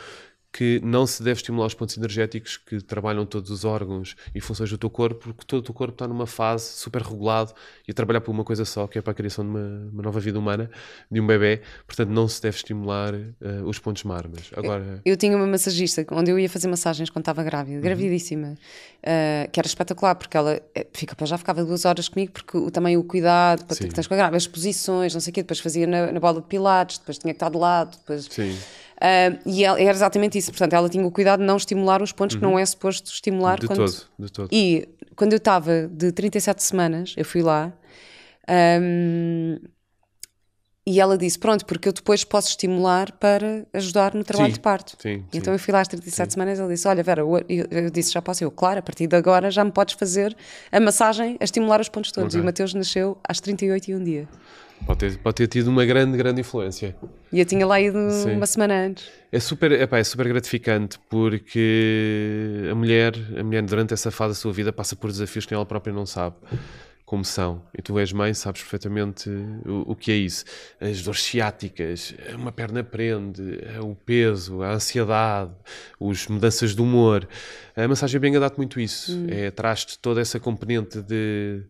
que 0.53 0.81
não 0.83 1.07
se 1.07 1.23
deve 1.23 1.37
estimular 1.37 1.65
os 1.67 1.73
pontos 1.73 1.95
energéticos 1.97 2.57
que 2.57 2.81
trabalham 2.81 3.25
todos 3.25 3.49
os 3.49 3.63
órgãos 3.63 4.15
e 4.35 4.41
funções 4.41 4.69
do 4.69 4.77
teu 4.77 4.89
corpo, 4.89 5.19
porque 5.33 5.45
todo 5.47 5.59
o 5.59 5.63
teu 5.63 5.73
corpo 5.73 5.93
está 5.93 6.05
numa 6.07 6.27
fase 6.27 6.65
super 6.73 7.01
regulado 7.01 7.53
e 7.87 7.91
a 7.91 7.93
trabalhar 7.93 8.19
por 8.19 8.31
uma 8.31 8.43
coisa 8.43 8.65
só, 8.65 8.85
que 8.85 8.97
é 8.97 9.01
para 9.01 9.11
a 9.11 9.13
criação 9.13 9.45
de 9.45 9.49
uma, 9.49 9.89
uma 9.93 10.03
nova 10.03 10.19
vida 10.19 10.37
humana, 10.37 10.69
de 11.09 11.21
um 11.21 11.25
bebê. 11.25 11.61
Portanto, 11.87 12.09
não 12.09 12.27
se 12.27 12.41
deve 12.41 12.57
estimular 12.57 13.13
eh, 13.13 13.61
os 13.65 13.79
pontos 13.79 14.03
marmas. 14.03 14.51
Agora, 14.55 15.01
Eu 15.05 15.15
tinha 15.15 15.37
uma 15.37 15.47
massagista 15.47 16.05
onde 16.11 16.31
eu 16.31 16.37
ia 16.37 16.49
fazer 16.49 16.67
massagens 16.67 17.09
quando 17.09 17.23
estava 17.23 17.43
grávida, 17.43 17.77
Uhum. 17.77 17.81
gravidíssima, 17.83 18.57
eh, 19.01 19.47
que 19.53 19.57
era 19.59 19.67
espetacular, 19.67 20.15
porque 20.15 20.35
ela 20.35 20.61
eh, 20.75 20.85
fica, 20.93 21.15
já 21.25 21.37
ficava 21.37 21.63
duas 21.63 21.85
horas 21.85 22.09
comigo, 22.09 22.33
porque 22.33 22.57
o, 22.57 22.69
também 22.69 22.97
o 22.97 23.03
cuidado 23.05 23.63
para 23.65 23.75
Sim. 23.77 23.87
que 23.87 23.93
tens 23.93 24.05
com 24.05 24.13
a 24.13 24.17
grávida, 24.17 24.35
as 24.35 24.47
posições, 24.47 25.13
não 25.13 25.21
sei 25.21 25.31
o 25.31 25.33
quê, 25.33 25.43
depois 25.43 25.59
fazia 25.61 25.87
na, 25.87 26.11
na 26.11 26.19
bola 26.19 26.41
de 26.41 26.47
pilates, 26.47 26.97
depois 26.97 27.17
tinha 27.17 27.33
que 27.33 27.37
estar 27.37 27.49
de 27.49 27.57
lado, 27.57 27.97
depois. 27.97 28.25
sim, 28.29 28.57
Ah, 29.01 29.35
e 29.45 29.63
ela- 29.63 29.81
era 29.81 29.89
exatamente 29.91 30.37
isso, 30.37 30.51
portanto, 30.51 30.73
ela 30.73 30.87
tinha 30.87 31.05
o 31.05 31.11
cuidado 31.11 31.39
de 31.39 31.45
não 31.45 31.57
estimular 31.57 32.01
os 32.03 32.11
pontos 32.11 32.35
que 32.35 32.41
não 32.43 32.57
é 32.59 32.63
suposto 32.65 33.11
estimular. 33.11 33.53
Uhum. 33.55 33.59
de 33.61 33.67
quando... 33.67 33.77
todo, 33.77 34.01
de 34.19 34.31
todo. 34.31 34.49
E 34.51 34.87
quando 35.15 35.33
eu 35.33 35.37
estava 35.37 35.87
de 35.87 36.11
37 36.11 36.61
semanas, 36.63 37.13
eu 37.17 37.25
fui 37.25 37.41
lá 37.41 37.73
ahm, 38.47 39.57
e 40.85 40.99
ela 40.99 41.17
disse: 41.17 41.37
Pronto, 41.37 41.65
porque 41.65 41.87
eu 41.89 41.93
depois 41.93 42.23
posso 42.23 42.49
estimular 42.49 43.11
para 43.13 43.65
ajudar 43.73 44.13
no 44.15 44.23
trabalho 44.23 44.49
Sim, 44.49 44.53
de 44.55 44.59
parto. 44.59 44.97
sim, 44.99 45.09
E 45.09 45.13
sim. 45.13 45.27
Então 45.33 45.53
eu 45.53 45.59
fui 45.59 45.71
lá 45.73 45.81
às 45.81 45.87
37 45.87 46.33
semanas 46.33 46.57
e 46.57 46.61
ele 46.61 46.73
disse: 46.73 46.87
Olha, 46.87 47.03
Vera, 47.03 47.21
eu, 47.21 47.45
eu 47.69 47.89
disse: 47.91 48.11
Já 48.11 48.21
posso? 48.21 48.43
Eu, 48.43 48.51
claro, 48.51 48.79
a 48.79 48.81
partir 48.81 49.07
de 49.07 49.15
agora 49.15 49.51
já 49.51 49.63
me 49.63 49.71
podes 49.71 49.95
fazer 49.95 50.35
a 50.71 50.79
massagem 50.79 51.37
a 51.39 51.43
estimular 51.43 51.79
os 51.79 51.89
pontos 51.89 52.11
todos. 52.11 52.33
E 52.33 52.37
Ok. 52.37 52.41
o 52.41 52.45
Mateus 52.45 52.73
nasceu 52.73 53.17
às 53.27 53.39
38 53.39 53.89
e 53.91 53.95
um 53.95 54.03
dia. 54.03 54.27
Pode, 54.85 54.99
ter, 54.99 55.17
pode 55.19 55.35
ter 55.35 55.47
tido 55.47 55.67
uma 55.67 55.85
grande, 55.85 56.17
grande 56.17 56.41
influência. 56.41 56.95
E 57.31 57.39
eu 57.39 57.45
tinha 57.45 57.65
lá 57.65 57.79
ido 57.79 58.09
Sim. 58.09 58.35
uma 58.35 58.45
semana 58.45 58.73
antes. 58.87 59.07
É 59.31 59.39
super, 59.39 59.71
epá, 59.71 59.99
é 59.99 60.03
super 60.03 60.27
gratificante 60.27 60.99
porque 61.09 62.67
a 62.69 62.75
mulher, 62.75 63.13
a 63.39 63.43
mulher 63.43 63.63
durante 63.63 63.93
essa 63.93 64.11
fase 64.11 64.31
da 64.31 64.35
sua 64.35 64.51
vida 64.51 64.73
passa 64.73 64.95
por 64.95 65.09
desafios 65.09 65.45
que 65.45 65.53
ela 65.53 65.65
própria 65.65 65.93
não 65.93 66.05
sabe 66.05 66.35
como 67.11 67.25
são. 67.25 67.61
E 67.77 67.81
tu 67.81 67.99
és 67.99 68.13
mãe, 68.13 68.33
sabes 68.33 68.61
perfeitamente 68.61 69.29
o, 69.65 69.91
o 69.91 69.95
que 69.97 70.13
é 70.13 70.15
isso. 70.15 70.45
As 70.79 71.01
dores 71.01 71.21
ciáticas, 71.21 72.15
uma 72.35 72.53
perna 72.53 72.85
prende, 72.85 73.59
o 73.81 73.93
peso, 73.93 74.61
a 74.61 74.75
ansiedade, 74.75 75.51
as 75.99 76.27
mudanças 76.27 76.73
de 76.73 76.81
humor. 76.81 77.27
A 77.75 77.85
massagem 77.85 78.17
benga 78.17 78.39
dá-te 78.39 78.55
muito 78.55 78.79
isso. 78.79 79.25
É, 79.27 79.51
traz-te 79.51 79.99
toda 79.99 80.21
essa 80.21 80.39
componente 80.39 81.01
de 81.01 81.63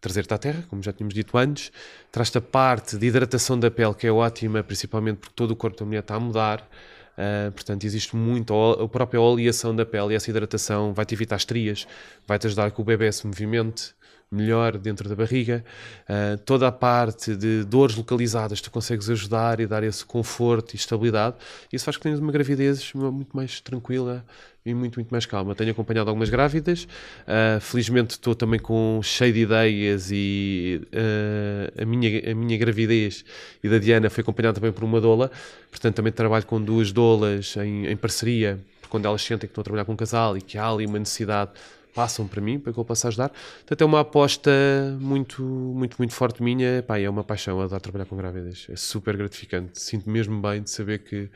trazer-te 0.00 0.32
à 0.34 0.38
terra, 0.38 0.64
como 0.68 0.82
já 0.82 0.92
tínhamos 0.92 1.14
dito 1.14 1.36
antes, 1.36 1.72
traz-te 2.10 2.38
a 2.38 2.40
parte 2.40 2.96
de 2.96 3.06
hidratação 3.06 3.58
da 3.58 3.70
pele, 3.70 3.94
que 3.94 4.06
é 4.06 4.12
ótima, 4.12 4.62
principalmente 4.62 5.18
porque 5.18 5.34
todo 5.34 5.50
o 5.52 5.56
corpo 5.56 5.78
da 5.78 5.84
mulher 5.84 6.00
está 6.00 6.14
a 6.14 6.20
mudar. 6.20 6.68
Uh, 7.16 7.50
portanto, 7.52 7.84
existe 7.84 8.14
muito 8.14 8.54
a 8.54 8.86
própria 8.88 9.20
oleação 9.20 9.74
da 9.74 9.86
pele 9.86 10.12
e 10.12 10.16
essa 10.16 10.28
hidratação 10.30 10.92
vai-te 10.92 11.14
evitar 11.14 11.36
estrias, 11.36 11.86
vai-te 12.26 12.46
ajudar 12.46 12.70
que 12.70 12.80
o 12.80 12.84
bebê 12.84 13.10
se 13.10 13.26
movimente 13.26 13.94
melhor 14.30 14.76
dentro 14.76 15.08
da 15.08 15.14
barriga. 15.14 15.64
Uh, 16.08 16.36
toda 16.38 16.66
a 16.66 16.72
parte 16.72 17.36
de 17.36 17.64
dores 17.64 17.94
localizadas 17.96 18.60
tu 18.60 18.70
consegues 18.70 19.08
ajudar 19.08 19.60
e 19.60 19.66
dar 19.66 19.82
esse 19.82 20.04
conforto 20.04 20.74
e 20.74 20.76
estabilidade. 20.76 21.36
Isso 21.72 21.84
faz 21.84 21.96
que 21.96 22.02
tenhas 22.02 22.18
uma 22.18 22.32
gravidez 22.32 22.92
muito 22.92 23.36
mais 23.36 23.60
tranquila 23.60 24.24
e 24.64 24.74
muito, 24.74 24.96
muito 24.96 25.10
mais 25.10 25.24
calma. 25.24 25.54
Tenho 25.54 25.70
acompanhado 25.70 26.10
algumas 26.10 26.28
grávidas. 26.28 26.88
Uh, 27.22 27.60
felizmente 27.60 28.10
estou 28.10 28.34
também 28.34 28.58
com 28.58 29.00
cheio 29.02 29.32
de 29.32 29.40
ideias 29.40 30.10
e 30.10 30.80
uh, 30.86 31.82
a, 31.82 31.84
minha, 31.84 32.32
a 32.32 32.34
minha 32.34 32.58
gravidez 32.58 33.24
e 33.62 33.68
da 33.68 33.78
Diana 33.78 34.10
foi 34.10 34.22
acompanhada 34.22 34.56
também 34.56 34.72
por 34.72 34.82
uma 34.82 35.00
doula. 35.00 35.30
Portanto, 35.70 35.94
também 35.94 36.12
trabalho 36.12 36.44
com 36.44 36.60
duas 36.60 36.90
doulas 36.90 37.56
em, 37.56 37.86
em 37.86 37.96
parceria. 37.96 38.58
Quando 38.88 39.06
elas 39.06 39.22
sentem 39.22 39.48
que 39.48 39.52
estão 39.52 39.62
a 39.62 39.64
trabalhar 39.64 39.84
com 39.84 39.92
um 39.92 39.96
casal 39.96 40.36
e 40.36 40.40
que 40.40 40.56
há 40.58 40.68
ali 40.68 40.86
uma 40.86 40.98
necessidade, 40.98 41.50
passam 41.96 42.28
para 42.28 42.42
mim, 42.42 42.60
para 42.60 42.74
que 42.74 42.78
eu 42.78 42.84
possa 42.84 43.08
ajudar. 43.08 43.30
Portanto, 43.30 43.80
é 43.80 43.84
uma 43.86 44.00
aposta 44.00 44.50
muito, 45.00 45.42
muito, 45.42 45.96
muito 45.96 46.12
forte 46.12 46.42
minha. 46.42 46.84
Pá, 46.86 46.98
é 46.98 47.08
uma 47.08 47.24
paixão 47.24 47.58
a 47.58 47.66
dar 47.66 47.80
trabalhar 47.80 48.04
com 48.04 48.14
grávidas. 48.16 48.66
É 48.70 48.76
super 48.76 49.16
gratificante. 49.16 49.80
Sinto 49.80 50.10
mesmo 50.10 50.38
bem 50.42 50.62
de 50.62 50.70
saber 50.70 50.98
que 50.98 51.30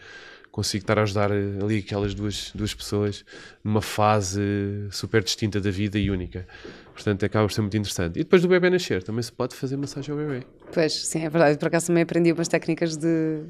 consigo 0.52 0.82
estar 0.82 0.98
a 0.98 1.02
ajudar 1.02 1.30
ali 1.32 1.78
aquelas 1.78 2.12
duas, 2.12 2.50
duas 2.54 2.74
pessoas 2.74 3.24
numa 3.64 3.80
fase 3.80 4.42
super 4.90 5.22
distinta 5.24 5.60
da 5.60 5.70
vida 5.70 5.98
e 5.98 6.10
única. 6.10 6.46
Portanto, 6.92 7.24
acaba 7.24 7.46
por 7.46 7.54
ser 7.54 7.62
muito 7.62 7.76
interessante. 7.78 8.16
E 8.16 8.24
depois 8.24 8.42
do 8.42 8.48
bebê 8.48 8.68
nascer, 8.68 9.02
também 9.02 9.22
se 9.22 9.32
pode 9.32 9.54
fazer 9.54 9.78
massagem 9.78 10.12
ao 10.12 10.18
bebê. 10.18 10.44
Pois, 10.74 10.92
sim, 10.92 11.24
é 11.24 11.30
verdade. 11.30 11.56
Por 11.56 11.68
acaso 11.68 11.86
também 11.86 12.02
aprendi 12.02 12.32
umas 12.32 12.48
técnicas 12.48 12.96
de, 12.96 13.40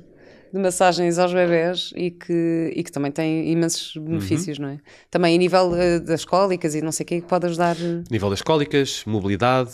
de 0.52 0.58
massagens 0.58 1.18
aos 1.18 1.32
bebés 1.32 1.92
e 1.94 2.10
que, 2.10 2.72
e 2.74 2.82
que 2.82 2.90
também 2.90 3.12
têm 3.12 3.50
imensos 3.50 3.96
benefícios, 3.96 4.58
não 4.58 4.68
é? 4.68 4.80
Também 5.10 5.34
a 5.34 5.38
nível 5.38 5.74
eh, 5.76 6.00
das 6.00 6.24
cólicas 6.24 6.74
e 6.74 6.82
não 6.82 6.92
sei 6.92 7.04
o 7.04 7.06
que, 7.06 7.20
pode 7.22 7.46
ajudar. 7.46 7.76
eh, 7.80 8.02
nível 8.10 8.30
das 8.30 8.42
cólicas, 8.42 9.02
mobilidade, 9.06 9.70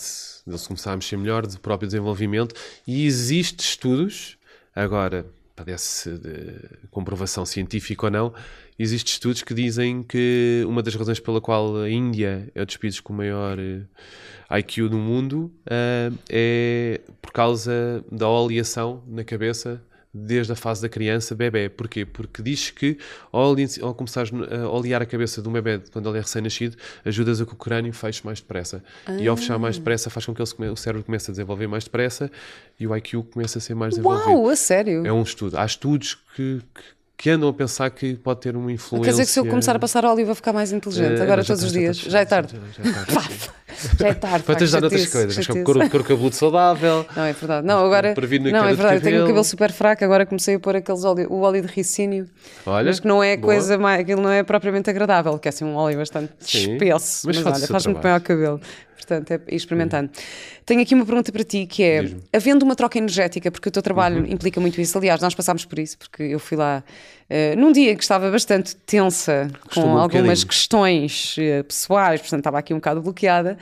deles 0.47 0.67
começar 0.67 0.93
a 0.93 0.97
mexer 0.97 1.17
melhor, 1.17 1.47
do 1.47 1.59
próprio 1.59 1.89
desenvolvimento. 1.89 2.55
E 2.87 3.07
existe 3.07 3.61
estudos, 3.61 4.37
agora 4.75 5.27
padece 5.57 6.19
de 6.19 6.55
comprovação 6.91 7.47
científica 7.47 8.07
ou 8.07 8.11
não, 8.11 8.35
existem 8.79 9.13
estudos 9.13 9.43
que 9.43 9.55
dizem 9.55 10.03
que 10.03 10.63
uma 10.69 10.83
das 10.83 10.95
razões 10.95 11.19
pela 11.19 11.41
qual 11.41 11.79
a 11.79 11.91
Índia 11.91 12.51
é 12.55 12.65
dos 12.65 12.77
países 12.77 13.01
com 13.01 13.15
maior 13.15 13.59
eh, 13.59 14.59
IQ 14.59 14.91
do 14.91 14.99
mundo 14.99 15.51
eh, 15.65 16.13
é 16.29 17.01
por 17.23 17.33
causa 17.33 18.05
da 18.13 18.29
oleação 18.29 19.03
na 19.07 19.25
cabeça 19.25 19.83
desde 20.19 20.53
a 20.53 20.57
fase 20.57 20.81
da 20.83 20.89
criança, 20.89 21.35
bebê. 21.35 21.69
Porquê? 21.69 22.05
Porque 22.07 22.43
diz 22.43 22.71
que 22.71 22.97
ao, 23.31 23.55
ao 23.83 23.95
começares 23.95 24.31
a 24.33 24.69
olear 24.69 25.03
a 25.03 25.07
cabeça 25.07 25.43
de 25.43 25.49
um 25.49 25.53
bebê 25.53 25.81
quando 25.93 26.09
ele 26.09 26.19
é 26.19 26.21
recém-nascido, 26.21 26.77
ajudas 27.05 27.41
a 27.41 27.47
que 27.47 27.53
o 27.53 27.57
crânio 27.57 27.93
feche 27.93 28.23
mais 28.25 28.41
depressa. 28.41 28.83
E 29.19 29.29
ao 29.29 29.37
fechar 29.37 29.59
mais 29.59 29.77
depressa 29.79 30.09
faz 30.11 30.25
com 30.27 30.35
que 30.35 30.43
come- 30.55 30.69
o 30.71 30.77
cérebro 30.77 31.05
comece 31.05 31.31
a 31.31 31.33
desenvolver 31.33 31.67
mais 31.67 31.85
depressa 31.85 32.31
e 32.81 32.87
o 32.87 32.97
IQ 32.97 33.23
começa 33.25 33.59
a 33.59 33.61
ser 33.61 33.75
mais 33.75 33.91
desenvolvido. 33.95 34.29
Uau, 34.31 34.49
a 34.49 34.57
sério? 34.57 35.07
É 35.07 35.13
um 35.13 35.23
estudo. 35.23 35.59
Há 35.59 35.65
estudos 35.67 36.15
que, 36.35 36.61
que, 36.75 36.83
que 37.19 37.31
andam 37.31 37.49
a 37.49 37.53
pensar 37.53 37.91
que 37.91 38.15
pode 38.15 38.41
ter 38.41 38.57
uma 38.57 38.71
influência... 38.73 39.05
Quer 39.05 39.11
dizer 39.11 39.25
que 39.27 39.31
se 39.31 39.41
eu 39.41 39.47
começar 39.47 39.75
a 39.77 39.79
passar 39.79 40.05
óleo 40.05 40.25
vou 40.27 40.35
ficar 40.35 40.53
mais 40.53 40.73
inteligente 40.73 41.19
Eh, 41.19 41.23
agora 41.23 41.45
todos 41.45 41.63
os 41.63 41.69
está, 41.69 41.79
dias? 41.79 41.97
Já 41.99 42.21
é 42.21 42.25
tarde. 42.25 42.55
Já, 42.77 42.83
já 42.85 42.91
é 42.91 43.05
tarde. 43.05 43.51
já 43.99 44.09
é 44.09 44.15
tarde. 44.15 44.45
Vai-te 44.47 44.65
ajudar 44.65 44.81
noutras 44.81 45.07
coisas. 45.07 45.39
Acho 45.39 45.53
que 45.53 45.63
cor, 45.63 45.89
cor 45.89 46.03
cabeludo 46.03 46.35
saudável. 46.35 47.07
Não, 47.15 47.25
é 47.25 47.33
verdade. 47.33 47.67
Não, 47.67 47.85
agora. 47.85 48.15
Não, 48.53 48.65
é 48.65 48.75
verdade. 48.75 49.03
Tenho 49.03 49.25
o 49.25 49.27
cabelo 49.27 49.45
super 49.45 49.73
fraco, 49.73 50.05
agora 50.05 50.27
comecei 50.27 50.57
a 50.57 50.61
pôr 50.61 50.77
aqueles 50.77 51.05
óleo, 51.05 51.27
o 51.31 51.41
óleo 51.41 51.63
de 51.63 51.69
ricínio. 51.69 52.27
Olha. 52.65 52.87
Mas 52.87 53.01
que 53.01 53.07
não 53.07 53.23
é 53.23 53.37
boa. 53.37 53.55
coisa 53.55 53.79
mais. 53.79 54.01
Aquilo 54.01 54.23
não 54.23 54.31
é 54.31 54.43
propriamente 54.43 54.91
agradável, 54.91 55.39
que 55.39 55.49
é 55.49 55.51
assim 55.51 55.65
um 55.65 55.75
óleo 55.75 55.99
bastante 55.99 56.33
Sim, 56.41 56.75
espesso. 56.75 57.27
Mas, 57.27 57.39
mas 57.39 57.47
olha, 57.47 57.67
faz 57.67 57.87
muito 57.87 58.03
bem 58.03 58.13
ao 58.13 58.21
cabelo 58.21 58.61
portanto, 59.07 59.31
é 59.31 59.55
experimentando. 59.55 60.11
Tenho 60.65 60.83
aqui 60.83 60.95
uma 60.95 61.07
pergunta 61.07 61.31
para 61.31 61.45
ti 61.45 61.67
que 61.67 61.83
é: 61.85 62.11
havendo 62.33 62.65
uma 62.65 62.75
troca 62.75 62.99
energética, 62.99 63.51
porque 63.51 63.69
o 63.69 63.73
teu 63.73 63.83
trabalho 63.83 64.23
uhum. 64.23 64.33
implica 64.33 64.61
muito 64.61 64.81
isso, 64.81 64.99
aliás, 64.99 65.21
nós 65.21 65.35
passámos 65.35 65.65
por 65.65 65.79
isso, 65.79 65.97
porque 65.97 66.25
eu 66.25 66.41
fui 66.41 66.57
lá 66.57 66.83
uh, 67.31 67.59
num 67.59 67.73
dia 67.73 67.95
que 67.95 68.03
estava 68.03 68.31
bastante 68.31 68.77
tensa, 68.77 69.51
com 69.73 69.81
um 69.81 69.99
algumas 69.99 70.45
questões 70.45 71.37
uh, 71.39 71.65
pessoais, 71.65 72.21
portanto, 72.21 72.41
estava 72.41 72.59
aqui 72.59 72.73
um 72.73 72.79
bocado 72.79 73.01
bloqueada 73.01 73.59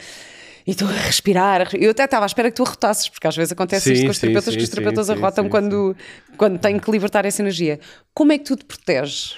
e 0.67 0.71
estou 0.71 0.89
a 0.89 0.93
respirar. 0.93 1.71
Eu 1.75 1.91
até 1.91 2.05
estava 2.05 2.25
à 2.25 2.27
espera 2.27 2.51
que 2.51 2.57
tu 2.57 2.63
arrotasses, 2.63 3.09
porque 3.09 3.27
às 3.27 3.37
vezes 3.37 3.53
acontece 3.53 3.85
sim, 3.85 3.93
isto 3.93 4.05
com 4.05 4.11
os 4.11 4.19
terapeutas, 4.19 4.55
sim, 4.55 4.59
que 4.59 4.65
os 4.65 4.71
terapeutas 4.71 5.07
sim, 5.07 5.13
arrotam 5.13 5.49
quando, 5.49 5.97
quando 6.37 6.59
têm 6.59 6.79
que 6.79 6.91
libertar 6.91 7.25
essa 7.25 7.43
energia. 7.43 7.79
Como 8.15 8.33
é 8.33 8.39
que 8.39 8.45
tu 8.45 8.57
te 8.57 8.65
proteges? 8.65 9.37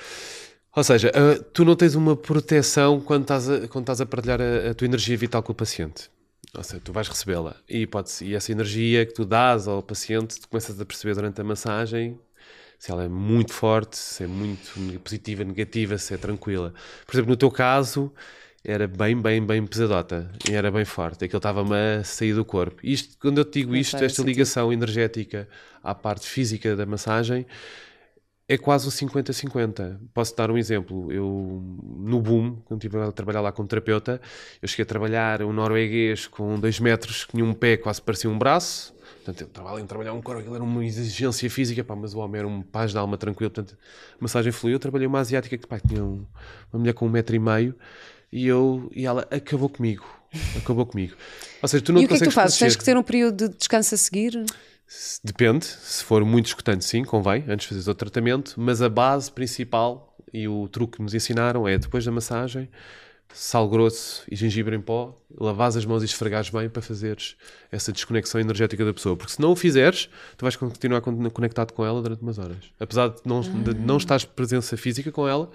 Ou 0.74 0.84
seja, 0.84 1.10
uh, 1.10 1.42
tu 1.52 1.64
não 1.64 1.74
tens 1.74 1.94
uma 1.94 2.14
proteção 2.14 3.00
quando 3.00 3.22
estás 3.22 3.48
a, 3.48 3.66
quando 3.66 3.84
estás 3.84 4.00
a 4.00 4.06
partilhar 4.06 4.40
a, 4.40 4.70
a 4.70 4.74
tua 4.74 4.84
energia 4.84 5.16
vital 5.16 5.42
com 5.42 5.52
o 5.52 5.54
paciente. 5.54 6.10
Ou 6.54 6.62
seja, 6.62 6.80
tu 6.82 6.92
vais 6.92 7.08
recebê-la 7.08 7.56
e, 7.68 7.88
e 8.22 8.34
essa 8.34 8.52
energia 8.52 9.04
que 9.04 9.12
tu 9.12 9.24
dás 9.24 9.66
ao 9.66 9.82
paciente, 9.82 10.40
tu 10.40 10.48
começas 10.48 10.80
a 10.80 10.84
perceber 10.84 11.14
durante 11.14 11.40
a 11.40 11.44
massagem 11.44 12.18
se 12.78 12.90
ela 12.90 13.04
é 13.04 13.08
muito 13.08 13.52
forte, 13.52 13.96
se 13.96 14.24
é 14.24 14.26
muito 14.26 15.00
positiva, 15.00 15.44
negativa, 15.44 15.98
se 15.98 16.14
é 16.14 16.16
tranquila. 16.16 16.72
Por 17.06 17.14
exemplo, 17.14 17.30
no 17.30 17.36
teu 17.36 17.50
caso, 17.50 18.12
era 18.64 18.88
bem, 18.88 19.20
bem, 19.20 19.44
bem 19.44 19.64
pesadota 19.64 20.30
e 20.48 20.52
era 20.52 20.70
bem 20.70 20.84
forte. 20.84 21.24
Aquilo 21.24 21.38
estava-me 21.38 21.74
a 21.74 22.04
sair 22.04 22.34
do 22.34 22.44
corpo. 22.44 22.80
Isto, 22.82 23.16
quando 23.20 23.38
eu 23.38 23.44
te 23.44 23.60
digo 23.60 23.76
isto, 23.76 23.96
esta 23.96 24.22
ligação 24.22 24.72
energética 24.72 25.48
à 25.82 25.94
parte 25.94 26.26
física 26.26 26.74
da 26.74 26.84
massagem, 26.84 27.46
é 28.48 28.56
quase 28.56 28.86
o 28.86 28.90
50-50. 28.90 29.98
Posso 30.14 30.36
dar 30.36 30.50
um 30.50 30.58
exemplo. 30.58 31.10
Eu, 31.12 31.62
no 31.98 32.20
boom, 32.20 32.56
quando 32.64 32.80
estive 32.84 33.02
a 33.02 33.10
trabalhar 33.10 33.40
lá 33.40 33.50
como 33.50 33.66
terapeuta, 33.66 34.20
eu 34.62 34.68
cheguei 34.68 34.84
a 34.84 34.86
trabalhar 34.86 35.42
um 35.42 35.52
norueguês 35.52 36.26
com 36.26 36.58
2 36.58 36.80
metros, 36.80 37.24
que 37.24 37.32
tinha 37.32 37.44
um 37.44 37.52
pé 37.52 37.76
quase 37.76 38.00
parecia 38.00 38.30
um 38.30 38.38
braço. 38.38 38.94
Portanto, 39.16 39.40
eu 39.40 39.46
estava 39.48 39.72
ali 39.72 39.82
a 39.82 39.86
trabalhar 39.86 40.12
um 40.12 40.22
corpo, 40.22 40.40
aquilo 40.40 40.54
era 40.54 40.62
uma 40.62 40.84
exigência 40.84 41.50
física, 41.50 41.82
pá, 41.82 41.96
mas 41.96 42.14
o 42.14 42.20
homem 42.20 42.38
era 42.38 42.46
um 42.46 42.62
paz 42.62 42.92
de 42.92 42.98
alma 42.98 43.18
tranquilo. 43.18 43.50
Portanto, 43.50 43.76
a 44.12 44.16
massagem 44.20 44.52
fluiu. 44.52 44.76
Eu 44.76 44.78
trabalhei 44.78 45.08
uma 45.08 45.18
asiática 45.18 45.58
que 45.58 45.66
pá, 45.66 45.80
tinha 45.80 46.04
um, 46.04 46.24
uma 46.72 46.78
mulher 46.78 46.92
com 46.92 47.06
um 47.06 47.10
metro 47.10 47.34
e 47.34 47.40
meio 47.40 47.74
e, 48.32 48.46
eu, 48.46 48.88
e 48.94 49.04
ela 49.04 49.26
acabou 49.30 49.68
comigo. 49.68 50.04
Acabou 50.56 50.86
comigo. 50.86 51.14
Ou 51.62 51.68
seja, 51.68 51.82
tu 51.82 51.92
não 51.92 52.00
e 52.00 52.04
o 52.04 52.08
que 52.08 52.14
é 52.14 52.18
que 52.18 52.24
tu 52.24 52.30
fazes? 52.30 52.58
Tens 52.58 52.76
que 52.76 52.84
ter 52.84 52.96
um 52.96 53.02
período 53.02 53.48
de 53.48 53.56
descanso 53.56 53.94
a 53.94 53.98
seguir? 53.98 54.44
Depende, 55.24 55.64
se 55.64 56.04
for 56.04 56.24
muito 56.24 56.46
escutante, 56.46 56.84
sim, 56.84 57.04
convém, 57.04 57.44
antes 57.48 57.68
de 57.68 57.74
fazer 57.74 57.90
o 57.90 57.94
tratamento, 57.94 58.54
mas 58.56 58.80
a 58.80 58.88
base 58.88 59.30
principal 59.32 60.16
e 60.32 60.46
o 60.46 60.68
truque 60.68 60.96
que 60.96 61.02
nos 61.02 61.12
ensinaram 61.12 61.66
é 61.66 61.76
depois 61.76 62.04
da 62.04 62.12
massagem, 62.12 62.68
sal 63.32 63.68
grosso 63.68 64.22
e 64.30 64.36
gengibre 64.36 64.76
em 64.76 64.80
pó, 64.80 65.14
lavares 65.38 65.76
as 65.76 65.84
mãos 65.84 66.02
e 66.02 66.06
esfregares 66.06 66.50
bem 66.50 66.68
para 66.68 66.80
fazeres 66.80 67.36
essa 67.70 67.92
desconexão 67.92 68.40
energética 68.40 68.84
da 68.84 68.94
pessoa. 68.94 69.16
Porque 69.16 69.32
se 69.32 69.40
não 69.40 69.52
o 69.52 69.56
fizeres, 69.56 70.08
tu 70.36 70.42
vais 70.42 70.56
continuar 70.56 71.00
conectado 71.00 71.72
com 71.72 71.84
ela 71.84 72.00
durante 72.00 72.22
umas 72.22 72.38
horas. 72.38 72.72
Apesar 72.78 73.08
de 73.08 73.20
não, 73.24 73.40
de 73.40 73.74
não 73.74 73.96
estares 73.96 74.24
presença 74.24 74.76
física 74.76 75.10
com 75.10 75.28
ela, 75.28 75.50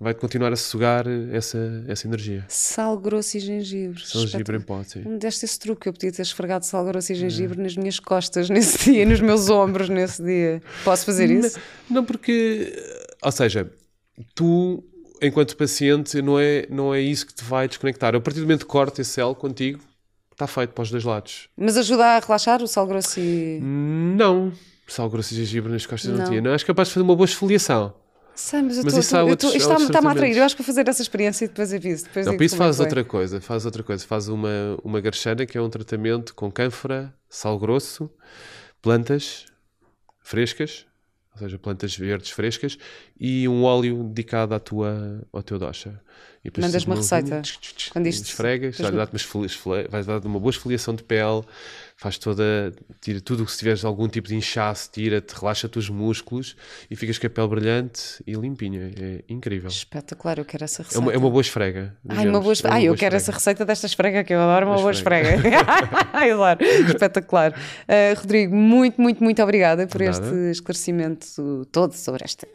vai 0.00 0.14
continuar 0.14 0.50
a 0.50 0.56
sugar 0.56 1.04
essa, 1.30 1.84
essa 1.86 2.06
energia. 2.06 2.42
Sal 2.48 2.96
grosso 2.96 3.36
e 3.36 3.40
gengibre. 3.40 4.00
Sal 4.04 4.26
gengibre 4.26 4.56
em 4.56 4.60
pó, 4.60 4.82
sim. 4.82 5.00
Me 5.00 5.18
deste 5.18 5.44
esse 5.44 5.58
truque, 5.58 5.90
eu 5.90 5.92
podia 5.92 6.10
ter 6.10 6.22
esfregado 6.22 6.64
sal 6.64 6.86
grosso 6.86 7.12
e 7.12 7.14
gengibre 7.14 7.60
é. 7.60 7.62
nas 7.62 7.76
minhas 7.76 8.00
costas 8.00 8.48
nesse 8.48 8.78
dia, 8.90 9.04
nos 9.04 9.20
meus 9.20 9.50
ombros 9.50 9.90
nesse 9.90 10.22
dia. 10.22 10.62
Posso 10.82 11.04
fazer 11.04 11.30
isso? 11.30 11.60
Não, 11.88 11.96
não, 11.96 12.04
porque, 12.04 12.72
ou 13.22 13.30
seja, 13.30 13.70
tu, 14.34 14.82
enquanto 15.20 15.54
paciente, 15.54 16.22
não 16.22 16.40
é, 16.40 16.66
não 16.70 16.94
é 16.94 17.00
isso 17.00 17.26
que 17.26 17.34
te 17.34 17.44
vai 17.44 17.68
desconectar. 17.68 18.14
A 18.14 18.20
partir 18.20 18.40
do 18.40 18.46
momento 18.46 18.60
que 18.60 18.72
corta 18.72 19.02
esse 19.02 19.10
sal 19.10 19.34
contigo, 19.34 19.80
está 20.32 20.46
feito 20.46 20.70
para 20.70 20.82
os 20.82 20.90
dois 20.90 21.04
lados. 21.04 21.50
Mas 21.54 21.76
ajuda 21.76 22.16
a 22.16 22.18
relaxar 22.18 22.62
o 22.62 22.66
sal 22.66 22.86
grosso 22.86 23.20
e... 23.20 23.60
Não. 23.60 24.50
Sal 24.88 25.10
grosso 25.10 25.34
e 25.34 25.36
gengibre 25.36 25.70
nas 25.70 25.84
costas 25.84 26.10
não, 26.10 26.20
não 26.20 26.24
tinha. 26.24 26.40
Não, 26.40 26.52
és 26.52 26.62
capaz 26.62 26.88
de 26.88 26.94
fazer 26.94 27.04
uma 27.04 27.14
boa 27.14 27.26
esfoliação. 27.26 27.92
Sei, 28.40 28.62
mas, 28.62 28.78
eu 28.78 28.84
mas 28.84 28.94
tô, 28.94 29.00
isso 29.00 29.16
outros, 29.18 29.54
isto 29.54 29.72
está-me 29.82 30.08
a 30.08 30.10
atrair. 30.12 30.36
Eu 30.36 30.44
acho 30.44 30.56
que 30.56 30.62
vou 30.62 30.66
fazer 30.66 30.88
essa 30.88 31.02
experiência 31.02 31.44
e 31.44 31.48
depois 31.48 31.74
aviso. 31.74 32.04
Depois 32.04 32.26
não, 32.26 32.36
para 32.36 32.46
isso 32.46 32.56
faz 32.56 32.80
é 32.80 32.82
outra 32.82 33.04
coisa. 33.04 33.40
Faz 33.40 33.66
outra 33.66 33.82
coisa. 33.82 34.06
Faz 34.06 34.28
uma, 34.28 34.78
uma 34.82 34.98
garchana 34.98 35.44
que 35.44 35.58
é 35.58 35.60
um 35.60 35.68
tratamento 35.68 36.34
com 36.34 36.50
cânfora, 36.50 37.14
sal 37.28 37.58
grosso, 37.58 38.10
plantas 38.80 39.44
frescas, 40.22 40.86
ou 41.34 41.38
seja, 41.38 41.58
plantas 41.58 41.94
verdes 41.94 42.30
frescas, 42.30 42.78
e 43.18 43.46
um 43.46 43.62
óleo 43.62 44.04
dedicado 44.04 44.54
à 44.54 44.58
tua, 44.58 45.22
ao 45.30 45.42
teu 45.42 45.58
docha. 45.58 46.00
Mandas 46.58 46.84
uma 46.84 46.94
receita. 46.94 47.42
Quando 47.92 48.06
isto 48.06 48.24
esfregas, 48.24 48.78
vais 49.90 50.06
dar 50.06 50.24
uma 50.24 50.40
boa 50.40 50.50
esfoliação 50.50 50.94
de 50.94 51.02
pele, 51.02 51.42
faz 52.00 52.16
toda, 52.16 52.72
tira 52.98 53.20
tudo 53.20 53.44
que 53.44 53.52
se 53.52 53.58
tiveres 53.58 53.84
algum 53.84 54.08
tipo 54.08 54.26
de 54.26 54.34
inchaço, 54.34 54.88
tira-te, 54.90 55.34
relaxa-te 55.34 55.78
os 55.78 55.90
músculos 55.90 56.56
e 56.90 56.96
ficas 56.96 57.18
com 57.18 57.26
a 57.26 57.30
pele 57.30 57.48
brilhante 57.48 58.24
e 58.26 58.32
limpinha. 58.32 58.90
É 58.98 59.22
incrível. 59.28 59.68
Espetacular, 59.68 60.38
eu 60.38 60.46
quero 60.46 60.64
essa 60.64 60.82
receita. 60.82 60.98
É 60.98 60.98
uma, 60.98 61.12
é 61.12 61.18
uma 61.18 61.28
boa 61.28 61.42
esfrega. 61.42 61.94
Ai, 62.08 62.26
uma 62.26 62.40
boa, 62.40 62.54
é 62.54 62.66
uma 62.66 62.74
Ai, 62.74 62.84
eu 62.84 62.94
quero 62.94 63.16
essa 63.16 63.30
receita 63.30 63.66
desta 63.66 63.84
esfrega 63.84 64.24
que 64.24 64.32
eu 64.32 64.40
adoro, 64.40 64.64
uma, 64.64 64.76
uma 64.76 64.80
boa 64.80 64.92
esfrega. 64.92 65.28
Ai, 66.14 66.30
adoro. 66.30 66.64
Espetacular. 66.64 67.52
Uh, 67.52 68.18
Rodrigo, 68.18 68.56
muito, 68.56 68.98
muito, 68.98 69.22
muito 69.22 69.42
obrigada 69.42 69.86
por 69.86 70.00
Nada. 70.00 70.10
este 70.10 70.50
esclarecimento 70.52 71.66
todo 71.70 71.92
sobre 71.92 72.24
esta 72.24 72.48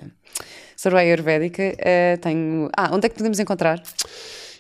sobre 0.76 0.98
a 0.98 1.02
Ayurvédica. 1.02 1.62
Uh, 1.62 2.18
tenho... 2.20 2.70
Ah, 2.76 2.90
onde 2.92 3.06
é 3.06 3.10
que 3.10 3.16
podemos 3.16 3.40
encontrar? 3.40 3.80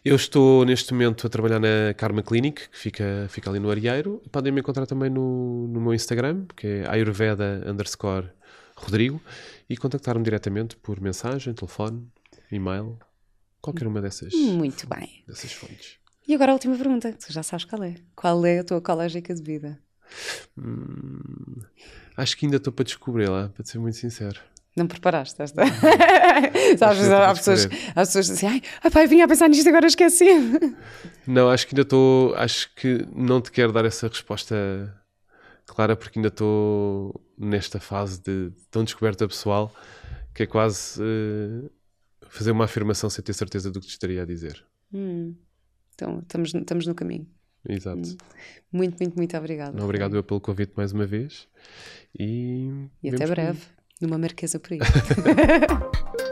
Eu 0.05 0.15
estou 0.15 0.63
neste 0.65 0.93
momento 0.93 1.25
a 1.25 1.29
trabalhar 1.31 1.59
na 1.59 1.91
Karma 1.97 2.21
Clinic, 2.21 2.69
que 2.69 2.77
fica, 2.77 3.25
fica 3.27 3.49
ali 3.49 3.57
no 3.57 3.71
Arieiro. 3.71 4.21
Podem 4.31 4.53
me 4.53 4.59
encontrar 4.59 4.85
também 4.85 5.09
no, 5.09 5.67
no 5.67 5.81
meu 5.81 5.95
Instagram, 5.95 6.45
que 6.55 6.67
é 6.67 6.87
ayurveda 6.87 7.63
underscore 7.65 8.29
Rodrigo, 8.75 9.19
e 9.67 9.75
contactar-me 9.75 10.23
diretamente 10.23 10.75
por 10.75 11.01
mensagem, 11.01 11.55
telefone, 11.55 12.07
e-mail, 12.51 12.99
qualquer 13.59 13.87
uma 13.87 13.99
dessas, 13.99 14.31
Muito 14.35 14.87
bem. 14.87 15.23
dessas 15.27 15.51
fontes. 15.53 15.97
E 16.27 16.35
agora 16.35 16.51
a 16.51 16.53
última 16.53 16.77
pergunta, 16.77 17.11
tu 17.13 17.33
já 17.33 17.41
sabes 17.41 17.65
qual 17.65 17.81
é. 17.81 17.95
Qual 18.15 18.45
é 18.45 18.59
a 18.59 18.63
tua 18.63 18.81
cológica 18.81 19.33
de 19.33 19.41
vida? 19.41 19.79
Hum, 20.55 21.61
acho 22.15 22.37
que 22.37 22.45
ainda 22.45 22.57
estou 22.57 22.71
para 22.71 22.85
descobri-la, 22.85 23.49
para 23.49 23.65
ser 23.65 23.79
muito 23.79 23.97
sincero. 23.97 24.39
Não 24.75 24.87
preparaste 24.87 25.41
esta? 25.41 25.63
Sabes, 26.77 27.09
há 27.09 27.33
pessoas, 27.33 27.69
há 27.95 28.01
pessoas 28.01 28.29
assim, 28.29 28.45
ai, 28.83 28.91
pai, 28.91 29.07
vinha 29.07 29.23
a 29.23 29.27
pensar 29.27 29.47
nisto 29.47 29.69
agora 29.69 29.87
esqueci. 29.87 30.25
Não, 31.25 31.49
acho 31.49 31.65
que 31.65 31.73
ainda 31.73 31.83
estou, 31.83 32.35
acho 32.35 32.75
que 32.75 33.07
não 33.15 33.39
te 33.39 33.51
quero 33.51 33.71
dar 33.71 33.85
essa 33.85 34.07
resposta 34.09 34.55
clara 35.65 35.95
porque 35.95 36.19
ainda 36.19 36.27
estou 36.27 37.21
nesta 37.37 37.79
fase 37.79 38.21
de 38.21 38.51
tão 38.69 38.83
descoberta 38.83 39.25
pessoal 39.27 39.73
que 40.33 40.43
é 40.43 40.45
quase 40.45 41.01
uh, 41.01 41.71
fazer 42.27 42.51
uma 42.51 42.65
afirmação 42.65 43.09
sem 43.09 43.23
ter 43.23 43.33
certeza 43.33 43.71
do 43.71 43.79
que 43.79 43.87
te 43.87 43.91
estaria 43.91 44.23
a 44.23 44.25
dizer. 44.25 44.61
Hum. 44.93 45.35
Então, 45.93 46.19
estamos, 46.19 46.53
estamos 46.53 46.85
no 46.85 46.93
caminho. 46.93 47.25
Exato. 47.67 48.09
Hum. 48.09 48.17
Muito, 48.73 48.97
muito, 49.01 49.15
muito 49.15 49.37
obrigado. 49.37 49.81
Obrigado 49.81 50.17
eu 50.17 50.23
pelo 50.23 50.41
convite 50.41 50.73
mais 50.75 50.91
uma 50.91 51.05
vez. 51.05 51.47
E, 52.19 52.89
e 53.01 53.09
até 53.09 53.25
breve 53.25 53.61
numa 54.01 54.17
marquesa 54.17 54.59
por 54.59 54.73
aí. 54.73 54.79